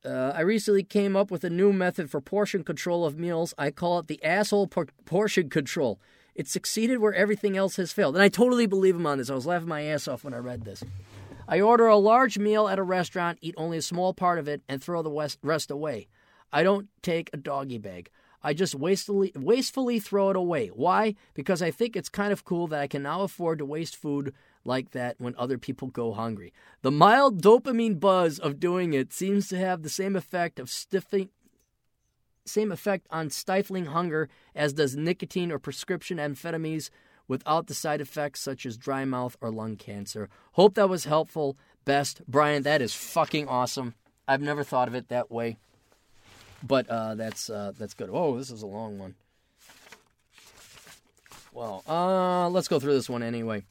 [0.06, 3.56] Uh, I recently came up with a new method for portion control of meals.
[3.58, 6.00] I call it the asshole por- portion control.
[6.36, 8.16] It succeeded where everything else has failed.
[8.16, 9.32] And I totally believe him on this.
[9.32, 10.84] I was laughing my ass off when I read this.
[11.48, 14.62] I order a large meal at a restaurant, eat only a small part of it,
[14.70, 16.08] and throw the rest away.
[16.54, 18.10] I don't take a doggy bag.
[18.44, 20.68] I just wastefully, wastefully throw it away.
[20.68, 21.16] Why?
[21.34, 24.34] Because I think it's kind of cool that I can now afford to waste food
[24.64, 26.54] like that when other people go hungry.
[26.82, 31.30] The mild dopamine buzz of doing it seems to have the same effect of stiffing
[32.46, 36.90] same effect on stifling hunger as does nicotine or prescription amphetamines
[37.26, 40.30] without the side effects such as dry mouth or lung cancer.
[40.52, 41.58] Hope that was helpful.
[41.86, 43.96] Best, Brian, that is fucking awesome.
[44.28, 45.58] I've never thought of it that way.
[46.64, 48.10] But uh, that's uh, that's good.
[48.12, 49.16] Oh, this is a long one.
[51.52, 53.64] Well, uh, let's go through this one anyway.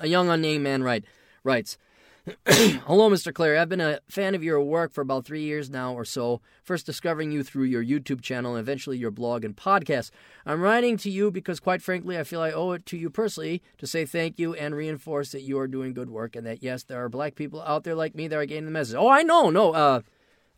[0.00, 1.04] A young unnamed man write,
[1.44, 1.78] writes,
[2.46, 3.32] Hello, Mr.
[3.32, 3.58] Clarey.
[3.58, 6.86] I've been a fan of your work for about three years now or so, first
[6.86, 10.10] discovering you through your YouTube channel and eventually your blog and podcast.
[10.46, 13.60] I'm writing to you because, quite frankly, I feel I owe it to you personally
[13.78, 16.84] to say thank you and reinforce that you are doing good work and that, yes,
[16.84, 18.94] there are black people out there like me that are getting the message.
[18.94, 19.50] Oh, I know.
[19.50, 20.02] No, uh,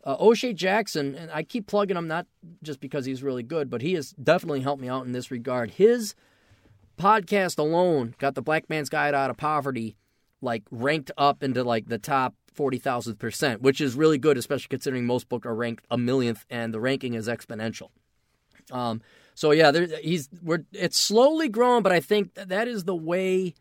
[0.05, 2.27] uh, Oshay Jackson, and I keep plugging him not
[2.61, 5.71] just because he's really good, but he has definitely helped me out in this regard.
[5.71, 6.13] His
[6.97, 9.97] podcast alone got the Black Man's Guide Out of Poverty
[10.41, 15.05] like ranked up into like the top 40,000 percent, which is really good, especially considering
[15.05, 17.89] most books are ranked a millionth and the ranking is exponential.
[18.71, 19.01] Um,
[19.33, 23.55] so yeah, there, he's we're it's slowly growing, but I think that is the way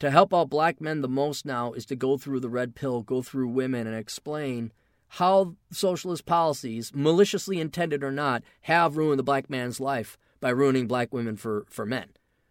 [0.00, 3.02] to help out black men the most now is to go through the red pill,
[3.02, 4.72] go through women, and explain
[5.08, 10.86] how socialist policies, maliciously intended or not, have ruined the black man's life by ruining
[10.86, 12.08] black women for, for men.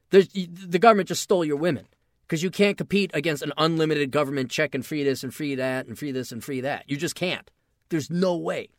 [0.10, 1.88] The government just stole your women
[2.22, 5.88] because you can't compete against an unlimited government check and free this and free that
[5.88, 6.84] and free this and free that.
[6.88, 7.50] You just can't.
[7.90, 8.70] There's no way.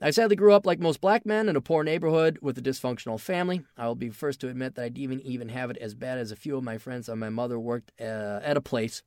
[0.00, 3.20] I sadly grew up like most black men in a poor neighborhood with a dysfunctional
[3.20, 3.62] family.
[3.76, 6.32] I will be first to admit that I didn't even have it as bad as
[6.32, 7.08] a few of my friends.
[7.08, 9.02] And my mother worked uh, at a place,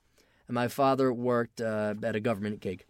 [0.48, 2.86] and my father worked uh, at a government gig.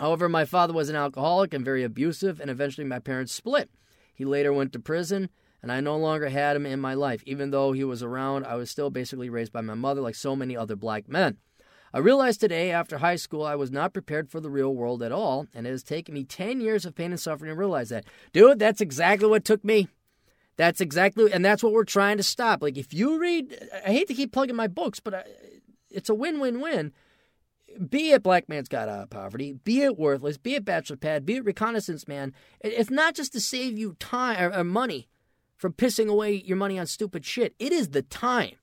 [0.00, 3.68] However, my father was an alcoholic and very abusive, and eventually my parents split.
[4.14, 5.28] He later went to prison,
[5.62, 7.22] and I no longer had him in my life.
[7.26, 10.34] Even though he was around, I was still basically raised by my mother like so
[10.34, 11.36] many other black men.
[11.92, 15.12] I realized today, after high school, I was not prepared for the real world at
[15.12, 18.06] all, and it has taken me 10 years of pain and suffering to realize that.
[18.32, 19.86] Dude, that's exactly what took me.
[20.56, 22.62] That's exactly, and that's what we're trying to stop.
[22.62, 25.24] Like, if you read, I hate to keep plugging my books, but I,
[25.90, 26.94] it's a win win win
[27.88, 31.26] be it Black Man's Guide Out of Poverty, be it Worthless, be it Bachelor Pad,
[31.26, 35.08] be it Reconnaissance Man, it's not just to save you time or, or money
[35.56, 37.54] from pissing away your money on stupid shit.
[37.58, 38.56] It is the time.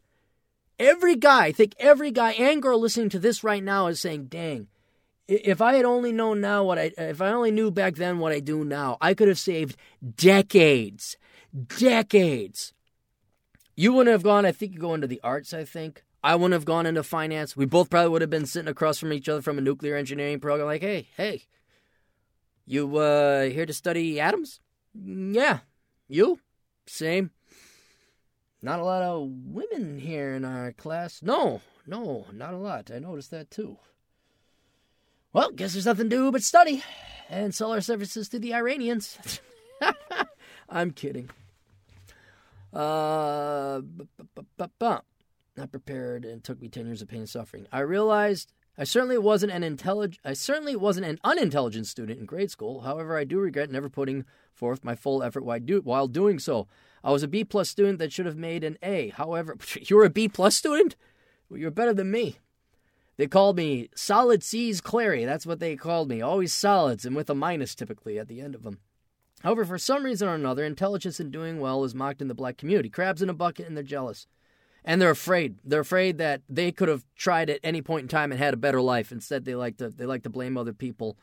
[0.80, 4.26] Every guy, I think every guy and girl listening to this right now is saying,
[4.26, 4.68] dang,
[5.28, 8.32] if I had only known now what I, if I only knew back then what
[8.32, 9.76] I do now, I could have saved
[10.16, 11.18] decades,
[11.78, 12.74] decades.
[13.76, 16.04] You wouldn't have gone, I think you go into the arts, I think.
[16.28, 17.56] I wouldn't have gone into finance.
[17.56, 20.42] We both probably would have been sitting across from each other from a nuclear engineering
[20.42, 20.68] program.
[20.68, 21.44] Like, hey, hey,
[22.66, 24.60] you uh, here to study atoms?
[24.94, 25.60] Yeah.
[26.10, 26.42] You?
[26.86, 27.32] Same.
[28.62, 31.22] Not a lot of women here in our class.
[31.24, 32.92] No, no, not a lot.
[32.94, 33.78] I noticed that too.
[35.32, 36.84] Well, guess there's nothing to do but study
[37.30, 39.40] and sell our services to the Iranians.
[40.70, 41.30] I'm kidding.
[42.74, 43.80] Uh,
[45.58, 47.68] not prepared, and it took me ten years of pain and suffering.
[47.72, 50.20] I realized I certainly wasn't an intelligent.
[50.24, 52.82] I certainly wasn't an unintelligent student in grade school.
[52.82, 56.68] However, I do regret never putting forth my full effort while, do, while doing so.
[57.04, 59.10] I was a B plus student that should have made an A.
[59.10, 60.96] However, you were a B plus student.
[61.50, 62.38] Well, you're better than me.
[63.18, 65.26] They called me Solid C's Clarey.
[65.26, 66.22] That's what they called me.
[66.22, 68.78] Always solids and with a minus typically at the end of them.
[69.42, 72.58] However, for some reason or another, intelligence and doing well is mocked in the black
[72.58, 72.90] community.
[72.90, 74.28] Crabs in a bucket and they're jealous.
[74.86, 75.56] And they're afraid.
[75.66, 78.58] They're afraid that they could have tried at any point in time and had a
[78.58, 79.12] better life.
[79.12, 81.18] Instead, they like to they like to blame other people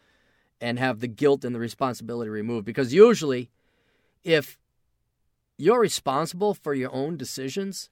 [0.61, 2.67] and have the guilt and the responsibility removed.
[2.67, 3.51] Because usually,
[4.23, 4.59] if
[5.57, 7.91] you're responsible for your own decisions,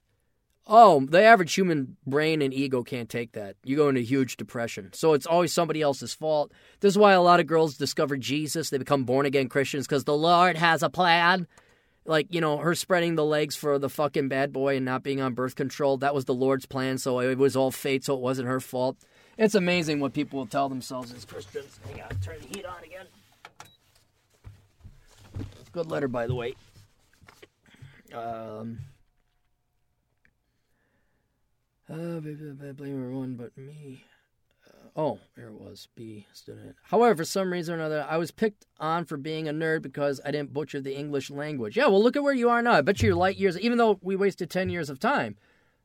[0.65, 3.57] Oh, the average human brain and ego can't take that.
[3.65, 4.91] You go into huge depression.
[4.93, 6.53] So it's always somebody else's fault.
[6.79, 8.69] This is why a lot of girls discover Jesus.
[8.69, 11.47] They become born again Christians because the Lord has a plan.
[12.05, 15.21] Like, you know, her spreading the legs for the fucking bad boy and not being
[15.21, 15.97] on birth control.
[15.97, 16.97] That was the Lord's plan.
[16.97, 18.03] So it was all fate.
[18.03, 18.97] So it wasn't her fault.
[19.37, 21.79] It's amazing what people will tell themselves as Christians.
[21.87, 23.07] Hang on, turn the heat on again.
[25.71, 26.53] Good letter, by the way.
[28.13, 28.79] Um.
[31.89, 34.03] Uh, blame everyone but me.
[34.95, 35.87] Oh, there it was.
[35.95, 36.75] B student.
[36.83, 40.21] However, for some reason or another, I was picked on for being a nerd because
[40.23, 41.75] I didn't butcher the English language.
[41.75, 42.73] Yeah, well, look at where you are now.
[42.73, 43.59] I bet you're light years.
[43.59, 45.35] Even though we wasted ten years of time,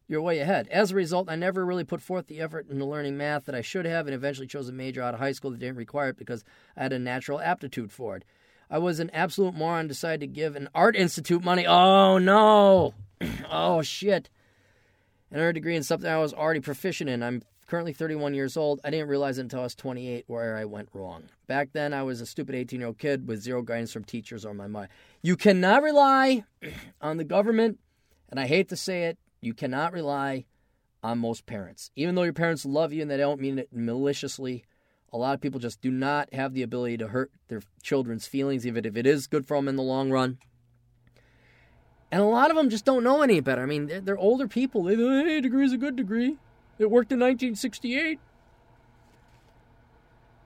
[0.09, 0.69] you're way ahead.
[0.71, 3.63] As a result, I never really put forth the effort into learning math that I
[3.63, 6.19] should have, and eventually chose a major out of high school that didn't require it
[6.19, 6.45] because
[6.77, 8.25] I had a natural aptitude for it.
[8.71, 9.89] I was an absolute moron.
[9.89, 11.67] Decided to give an art institute money.
[11.67, 12.93] Oh no!
[13.51, 14.29] oh shit!
[15.31, 17.23] and earned a degree in something I was already proficient in.
[17.23, 18.81] I'm currently 31 years old.
[18.83, 21.25] I didn't realize until I was 28 where I went wrong.
[21.47, 24.45] Back then, I was a stupid 18 year old kid with zero guidance from teachers
[24.45, 24.89] or my mind.
[25.23, 26.45] You cannot rely
[27.01, 27.79] on the government,
[28.31, 30.47] and I hate to say it, you cannot rely
[31.03, 31.91] on most parents.
[31.95, 34.65] Even though your parents love you and they don't mean it maliciously,
[35.13, 38.67] a lot of people just do not have the ability to hurt their children's feelings,
[38.67, 40.39] even if it is good for them in the long run.
[42.11, 43.63] And a lot of them just don't know any better.
[43.63, 44.83] I mean, they're, older people.
[44.83, 46.39] They go, hey, degree's a good degree.
[46.79, 48.19] It worked in 1968.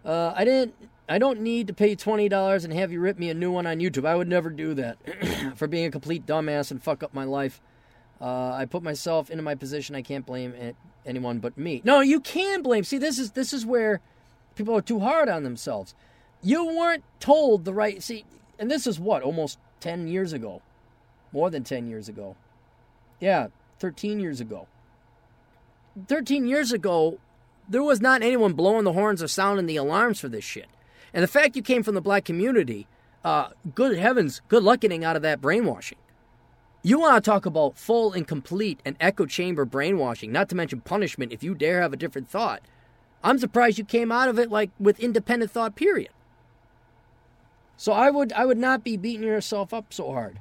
[0.05, 0.75] Uh, I didn't.
[1.09, 3.67] I don't need to pay twenty dollars and have you rip me a new one
[3.67, 4.07] on YouTube.
[4.07, 4.97] I would never do that
[5.57, 7.61] for being a complete dumbass and fuck up my life.
[8.21, 9.95] Uh, I put myself into my position.
[9.95, 11.83] I can't blame anyone but me.
[11.85, 12.83] No, you can blame.
[12.83, 14.01] See, this is this is where
[14.57, 15.95] people are too hard on themselves.
[16.43, 18.03] You weren't told the right.
[18.03, 18.25] See,
[18.59, 20.63] and this is what almost ten years ago
[21.33, 22.37] more than 10 years ago.
[23.21, 23.49] Yeah,
[23.79, 24.69] 13 years ago.
[26.09, 27.19] 13 years ago,
[27.69, 30.69] there was not anyone blowing the horns or sounding the alarms for this shit.
[31.14, 32.86] And the fact you came from the black community,
[33.24, 35.98] uh, good heavens, good luck getting out of that brainwashing.
[36.82, 40.81] You want to talk about full and complete and echo chamber brainwashing, not to mention
[40.81, 42.62] punishment if you dare have a different thought.
[43.23, 46.10] I'm surprised you came out of it like with independent thought, period.
[47.77, 50.40] So I would I would not be beating yourself up so hard.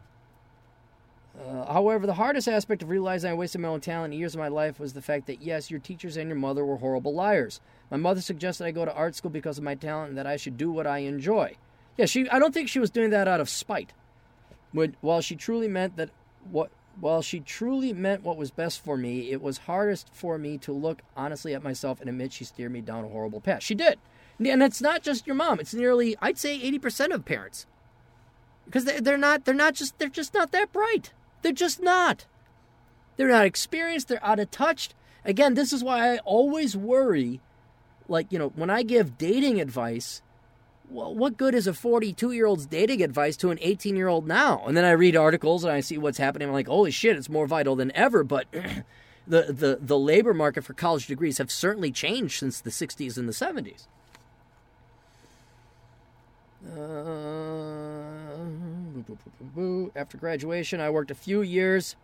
[1.41, 4.47] Uh, however, the hardest aspect of realizing I wasted my own talent years of my
[4.47, 7.59] life was the fact that, yes, your teachers and your mother were horrible liars.
[7.89, 10.37] My mother suggested I go to art school because of my talent and that I
[10.37, 11.55] should do what I enjoy.
[11.97, 12.29] Yeah, she.
[12.29, 13.93] I don't think she was doing that out of spite.
[14.71, 16.09] When, while she truly meant that
[16.49, 20.57] what while she truly meant what was best for me, it was hardest for me
[20.59, 23.63] to look honestly at myself and admit she steered me down a horrible path.
[23.63, 23.97] She did.
[24.39, 25.59] And it's not just your mom.
[25.59, 27.65] It's nearly I'd say 80% of parents.
[28.65, 31.11] Because they're not they're not just they're just not that bright.
[31.41, 32.25] They're just not.
[33.17, 34.89] They're not experienced, they're out of touch.
[35.23, 37.41] Again, this is why I always worry
[38.11, 40.21] like, you know, when I give dating advice,
[40.89, 44.27] well, what good is a 42 year old's dating advice to an 18 year old
[44.27, 44.63] now?
[44.67, 46.49] And then I read articles and I see what's happening.
[46.49, 48.23] I'm like, holy shit, it's more vital than ever.
[48.23, 48.47] But
[49.27, 53.29] the, the, the labor market for college degrees have certainly changed since the 60s and
[53.29, 53.87] the 70s.
[56.63, 58.20] Uh,
[59.95, 61.95] after graduation, I worked a few years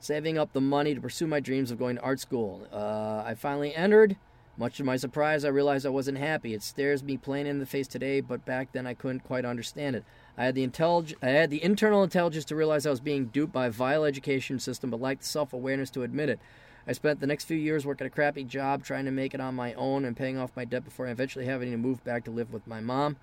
[0.00, 2.66] saving up the money to pursue my dreams of going to art school.
[2.72, 4.16] Uh, I finally entered.
[4.58, 6.52] Much to my surprise, I realized I wasn't happy.
[6.52, 9.96] It stares me plain in the face today, but back then I couldn't quite understand
[9.96, 10.04] it.
[10.36, 13.52] I had the intellig- I had the internal intelligence to realize I was being duped
[13.52, 16.38] by a vile education system, but lacked the self-awareness to admit it.
[16.86, 19.54] I spent the next few years working a crappy job, trying to make it on
[19.54, 22.52] my own and paying off my debt before eventually having to move back to live
[22.52, 23.16] with my mom.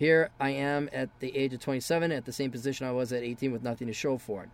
[0.00, 3.22] Here I am at the age of 27, at the same position I was at
[3.22, 4.48] 18 with nothing to show for it.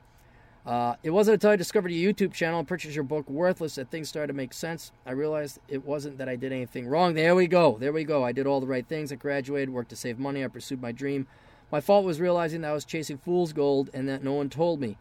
[0.68, 3.88] Uh, it wasn't until I discovered your YouTube channel and purchased your book, Worthless, that
[3.88, 4.90] things started to make sense.
[5.06, 7.14] I realized it wasn't that I did anything wrong.
[7.14, 7.76] There we go.
[7.78, 8.24] There we go.
[8.24, 9.12] I did all the right things.
[9.12, 10.44] I graduated, worked to save money.
[10.44, 11.28] I pursued my dream.
[11.70, 14.80] My fault was realizing that I was chasing fool's gold and that no one told
[14.80, 14.98] me.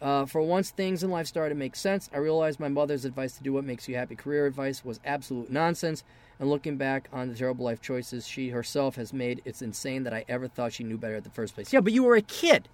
[0.00, 3.36] Uh, for once things in life started to make sense, I realized my mother's advice
[3.36, 6.02] to do what makes you happy career advice was absolute nonsense.
[6.42, 10.12] And looking back on the terrible life choices she herself has made, it's insane that
[10.12, 11.72] I ever thought she knew better at the first place.
[11.72, 12.68] Yeah, but you were a kid.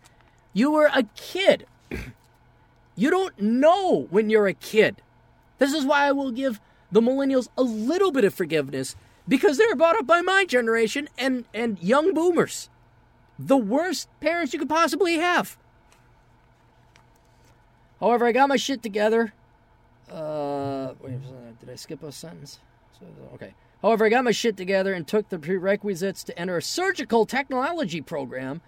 [0.55, 1.67] You were a kid.
[2.97, 5.03] you don't know when you're a kid.
[5.59, 8.97] This is why I will give the millennials a little bit of forgiveness
[9.29, 12.71] because they were brought up by my generation and, and young boomers.
[13.39, 15.59] The worst parents you could possibly have.
[18.01, 19.35] However, I got my shit together.
[20.11, 21.21] Uh, wait,
[21.61, 22.61] did I skip a sentence?
[23.01, 23.55] So, okay.
[23.83, 28.01] However, I got my shit together and took the prerequisites to enter a surgical technology
[28.01, 28.61] program.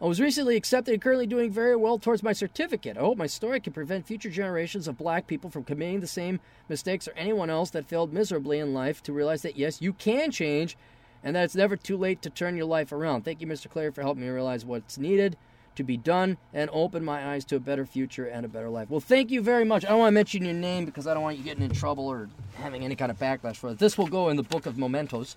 [0.00, 2.96] I was recently accepted and currently doing very well towards my certificate.
[2.96, 6.40] I hope my story can prevent future generations of black people from committing the same
[6.68, 10.30] mistakes or anyone else that failed miserably in life to realize that yes, you can
[10.30, 10.76] change
[11.22, 13.24] and that it's never too late to turn your life around.
[13.24, 13.68] Thank you, Mr.
[13.68, 15.36] Clarey, for helping me realize what's needed
[15.74, 18.90] to be done and open my eyes to a better future and a better life.
[18.90, 19.84] Well, thank you very much.
[19.84, 22.06] I don't want to mention your name because I don't want you getting in trouble
[22.06, 23.78] or having any kind of backlash for it.
[23.78, 25.36] This will go in the book of mementos,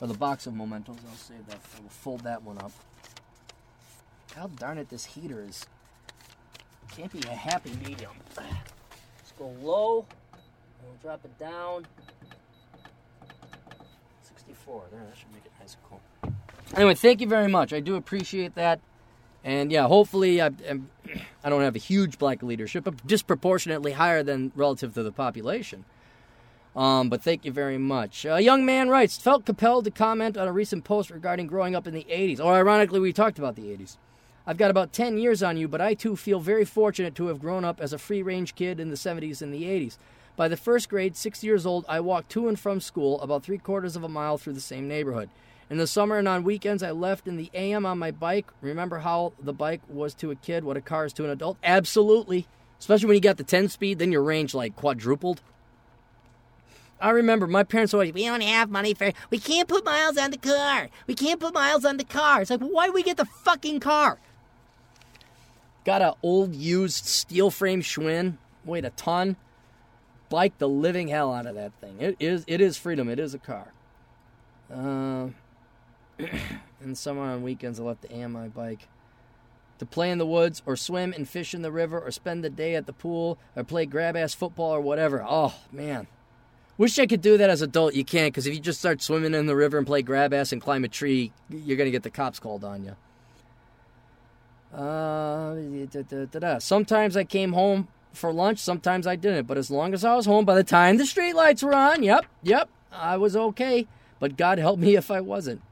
[0.00, 0.96] or the box of mementos.
[1.08, 1.58] I'll save that.
[1.76, 2.72] I will fold that one up.
[4.34, 5.66] God darn it, this heater is
[6.96, 8.12] can't be a happy medium.
[8.36, 10.06] Let's go low.
[10.82, 11.86] We'll drop it down.
[14.22, 14.84] 64.
[14.90, 16.00] There, that should make it nice and cool.
[16.76, 17.72] Anyway, thank you very much.
[17.72, 18.80] I do appreciate that.
[19.44, 20.46] And yeah, hopefully I,
[21.44, 25.84] I don't have a huge black leadership, but disproportionately higher than relative to the population.
[26.76, 28.24] Um, but thank you very much.
[28.24, 31.86] A young man writes, felt compelled to comment on a recent post regarding growing up
[31.86, 32.38] in the 80s.
[32.38, 33.96] Or ironically, we talked about the 80s.
[34.46, 37.40] I've got about 10 years on you, but I too feel very fortunate to have
[37.40, 39.98] grown up as a free range kid in the 70s and the 80s.
[40.36, 43.58] By the first grade, six years old, I walked to and from school about three
[43.58, 45.28] quarters of a mile through the same neighborhood.
[45.70, 48.46] In the summer and on weekends, I left in the AM on my bike.
[48.60, 51.58] Remember how the bike was to a kid what a car is to an adult?
[51.62, 52.48] Absolutely.
[52.80, 55.40] Especially when you got the 10 speed, then your range like quadrupled.
[57.00, 60.32] I remember my parents always, we don't have money for, we can't put miles on
[60.32, 60.90] the car.
[61.06, 62.42] We can't put miles on the car.
[62.42, 64.18] It's like, why do we get the fucking car?
[65.84, 69.36] Got a old used steel frame Schwinn, weighed a ton.
[70.28, 71.96] Bike the living hell out of that thing.
[72.00, 73.08] It is, it is freedom.
[73.08, 73.72] It is a car.
[74.72, 75.28] Uh,
[76.80, 78.88] and summer on weekends, I left the AM my bike
[79.80, 82.50] to play in the woods or swim and fish in the river or spend the
[82.50, 85.24] day at the pool or play grab ass football or whatever.
[85.26, 86.06] Oh, man.
[86.76, 87.94] Wish I could do that as adult.
[87.94, 90.52] You can't because if you just start swimming in the river and play grab ass
[90.52, 92.96] and climb a tree, you're going to get the cops called on you.
[94.72, 95.54] Uh,
[95.86, 99.46] da, da, da, Sometimes I came home for lunch, sometimes I didn't.
[99.46, 102.26] But as long as I was home by the time the streetlights were on, yep,
[102.42, 103.86] yep, I was okay.
[104.18, 105.62] But God help me if I wasn't.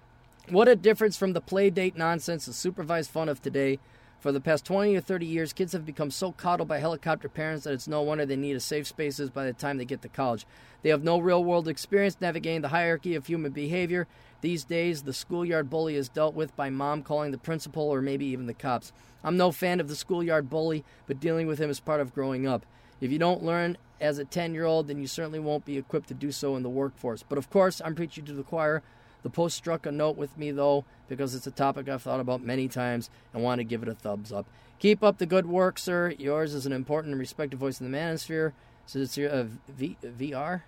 [0.50, 3.78] What a difference from the play date nonsense and supervised fun of today.
[4.18, 7.64] For the past 20 or 30 years, kids have become so coddled by helicopter parents
[7.64, 10.08] that it's no wonder they need a safe spaces by the time they get to
[10.08, 10.46] college.
[10.80, 14.06] They have no real world experience navigating the hierarchy of human behavior.
[14.40, 18.24] These days, the schoolyard bully is dealt with by mom calling the principal or maybe
[18.24, 18.90] even the cops.
[19.22, 22.46] I'm no fan of the schoolyard bully, but dealing with him is part of growing
[22.46, 22.64] up.
[23.02, 26.08] If you don't learn as a 10 year old, then you certainly won't be equipped
[26.08, 27.22] to do so in the workforce.
[27.22, 28.82] But of course, I'm preaching to the choir.
[29.22, 32.42] The post struck a note with me, though, because it's a topic I've thought about
[32.42, 34.46] many times and want to give it a thumbs up.
[34.78, 36.14] Keep up the good work, sir.
[36.18, 38.52] Yours is an important and respected voice in the manosphere.
[38.86, 40.62] So it's uh, v- VR?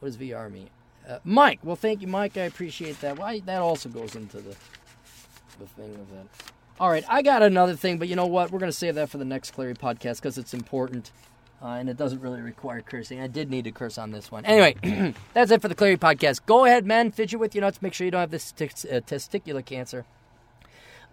[0.00, 0.68] What does VR mean?
[1.08, 1.60] Uh, Mike.
[1.62, 2.36] Well, thank you, Mike.
[2.36, 3.18] I appreciate that.
[3.18, 4.56] Well, that also goes into the
[5.58, 6.26] the thing of that.
[6.78, 8.50] All right, I got another thing, but you know what?
[8.50, 11.10] We're going to save that for the next Clarey podcast because it's important.
[11.62, 13.20] Uh, and it doesn't really require cursing.
[13.20, 14.44] I did need to curse on this one.
[14.44, 16.40] Anyway, that's it for the Clarey podcast.
[16.44, 17.80] Go ahead, men, fidget with your nuts.
[17.80, 20.04] Make sure you don't have this t- uh, testicular cancer.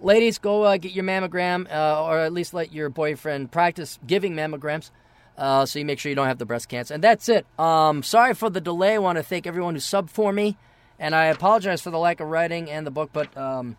[0.02, 4.34] Ladies, go uh, get your mammogram, uh, or at least let your boyfriend practice giving
[4.34, 4.92] mammograms.
[5.38, 6.94] Uh, so you make sure you don't have the breast cancer.
[6.94, 7.46] And that's it.
[7.58, 8.96] Um, sorry for the delay.
[8.96, 10.58] I want to thank everyone who subbed for me,
[11.00, 13.12] and I apologize for the lack of writing and the book.
[13.14, 13.78] But um,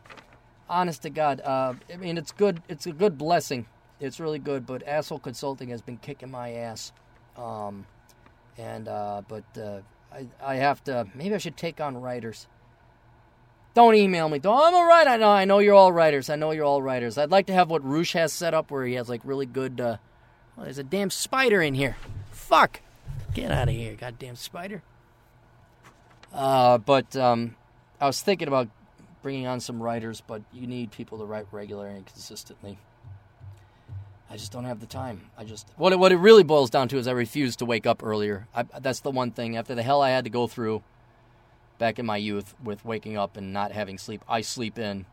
[0.69, 2.62] honest to God, uh, I mean it's good.
[2.70, 3.66] It's a good blessing
[4.01, 4.66] it's really good.
[4.66, 6.93] But Asshole Consulting has been kicking my ass.
[7.37, 7.87] Um,
[8.59, 9.81] and uh, but uh,
[10.12, 12.47] I I have to maybe I should take on writers.
[13.75, 14.39] Don't email me.
[14.39, 15.07] Don't, I'm all right.
[15.07, 15.31] I know.
[15.31, 16.31] I know you're all writers.
[16.31, 17.19] I know you're all writers.
[17.19, 19.81] I'd like to have what Roosh has set up, where he has like really good.
[19.81, 19.97] Uh,
[20.57, 21.97] well, there's a damn spider in here.
[22.31, 22.81] Fuck.
[23.35, 24.83] Get out of here, goddamn spider.
[26.33, 27.57] Uh, but um,
[28.01, 28.69] I was thinking about
[29.23, 32.79] bringing on some writers, but you need people to write regularly and consistently.
[34.35, 35.31] I just don't have the time.
[35.39, 37.86] I just what it, what it really boils down to is I refuse to wake
[37.86, 38.48] up earlier.
[38.52, 39.56] I, that's the one thing.
[39.56, 40.82] After the hell I had to go through
[41.78, 45.06] back in my youth with waking up and not having sleep, I sleep in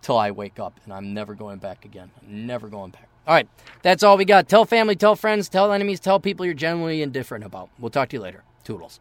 [0.00, 2.12] till I wake up, and I'm never going back again.
[2.22, 3.08] I'm never going back.
[3.26, 3.46] All right,
[3.82, 4.48] that's all we got.
[4.48, 7.68] Tell family, tell friends, tell enemies, tell people you're genuinely indifferent about.
[7.78, 8.42] We'll talk to you later.
[8.64, 9.00] Toodles.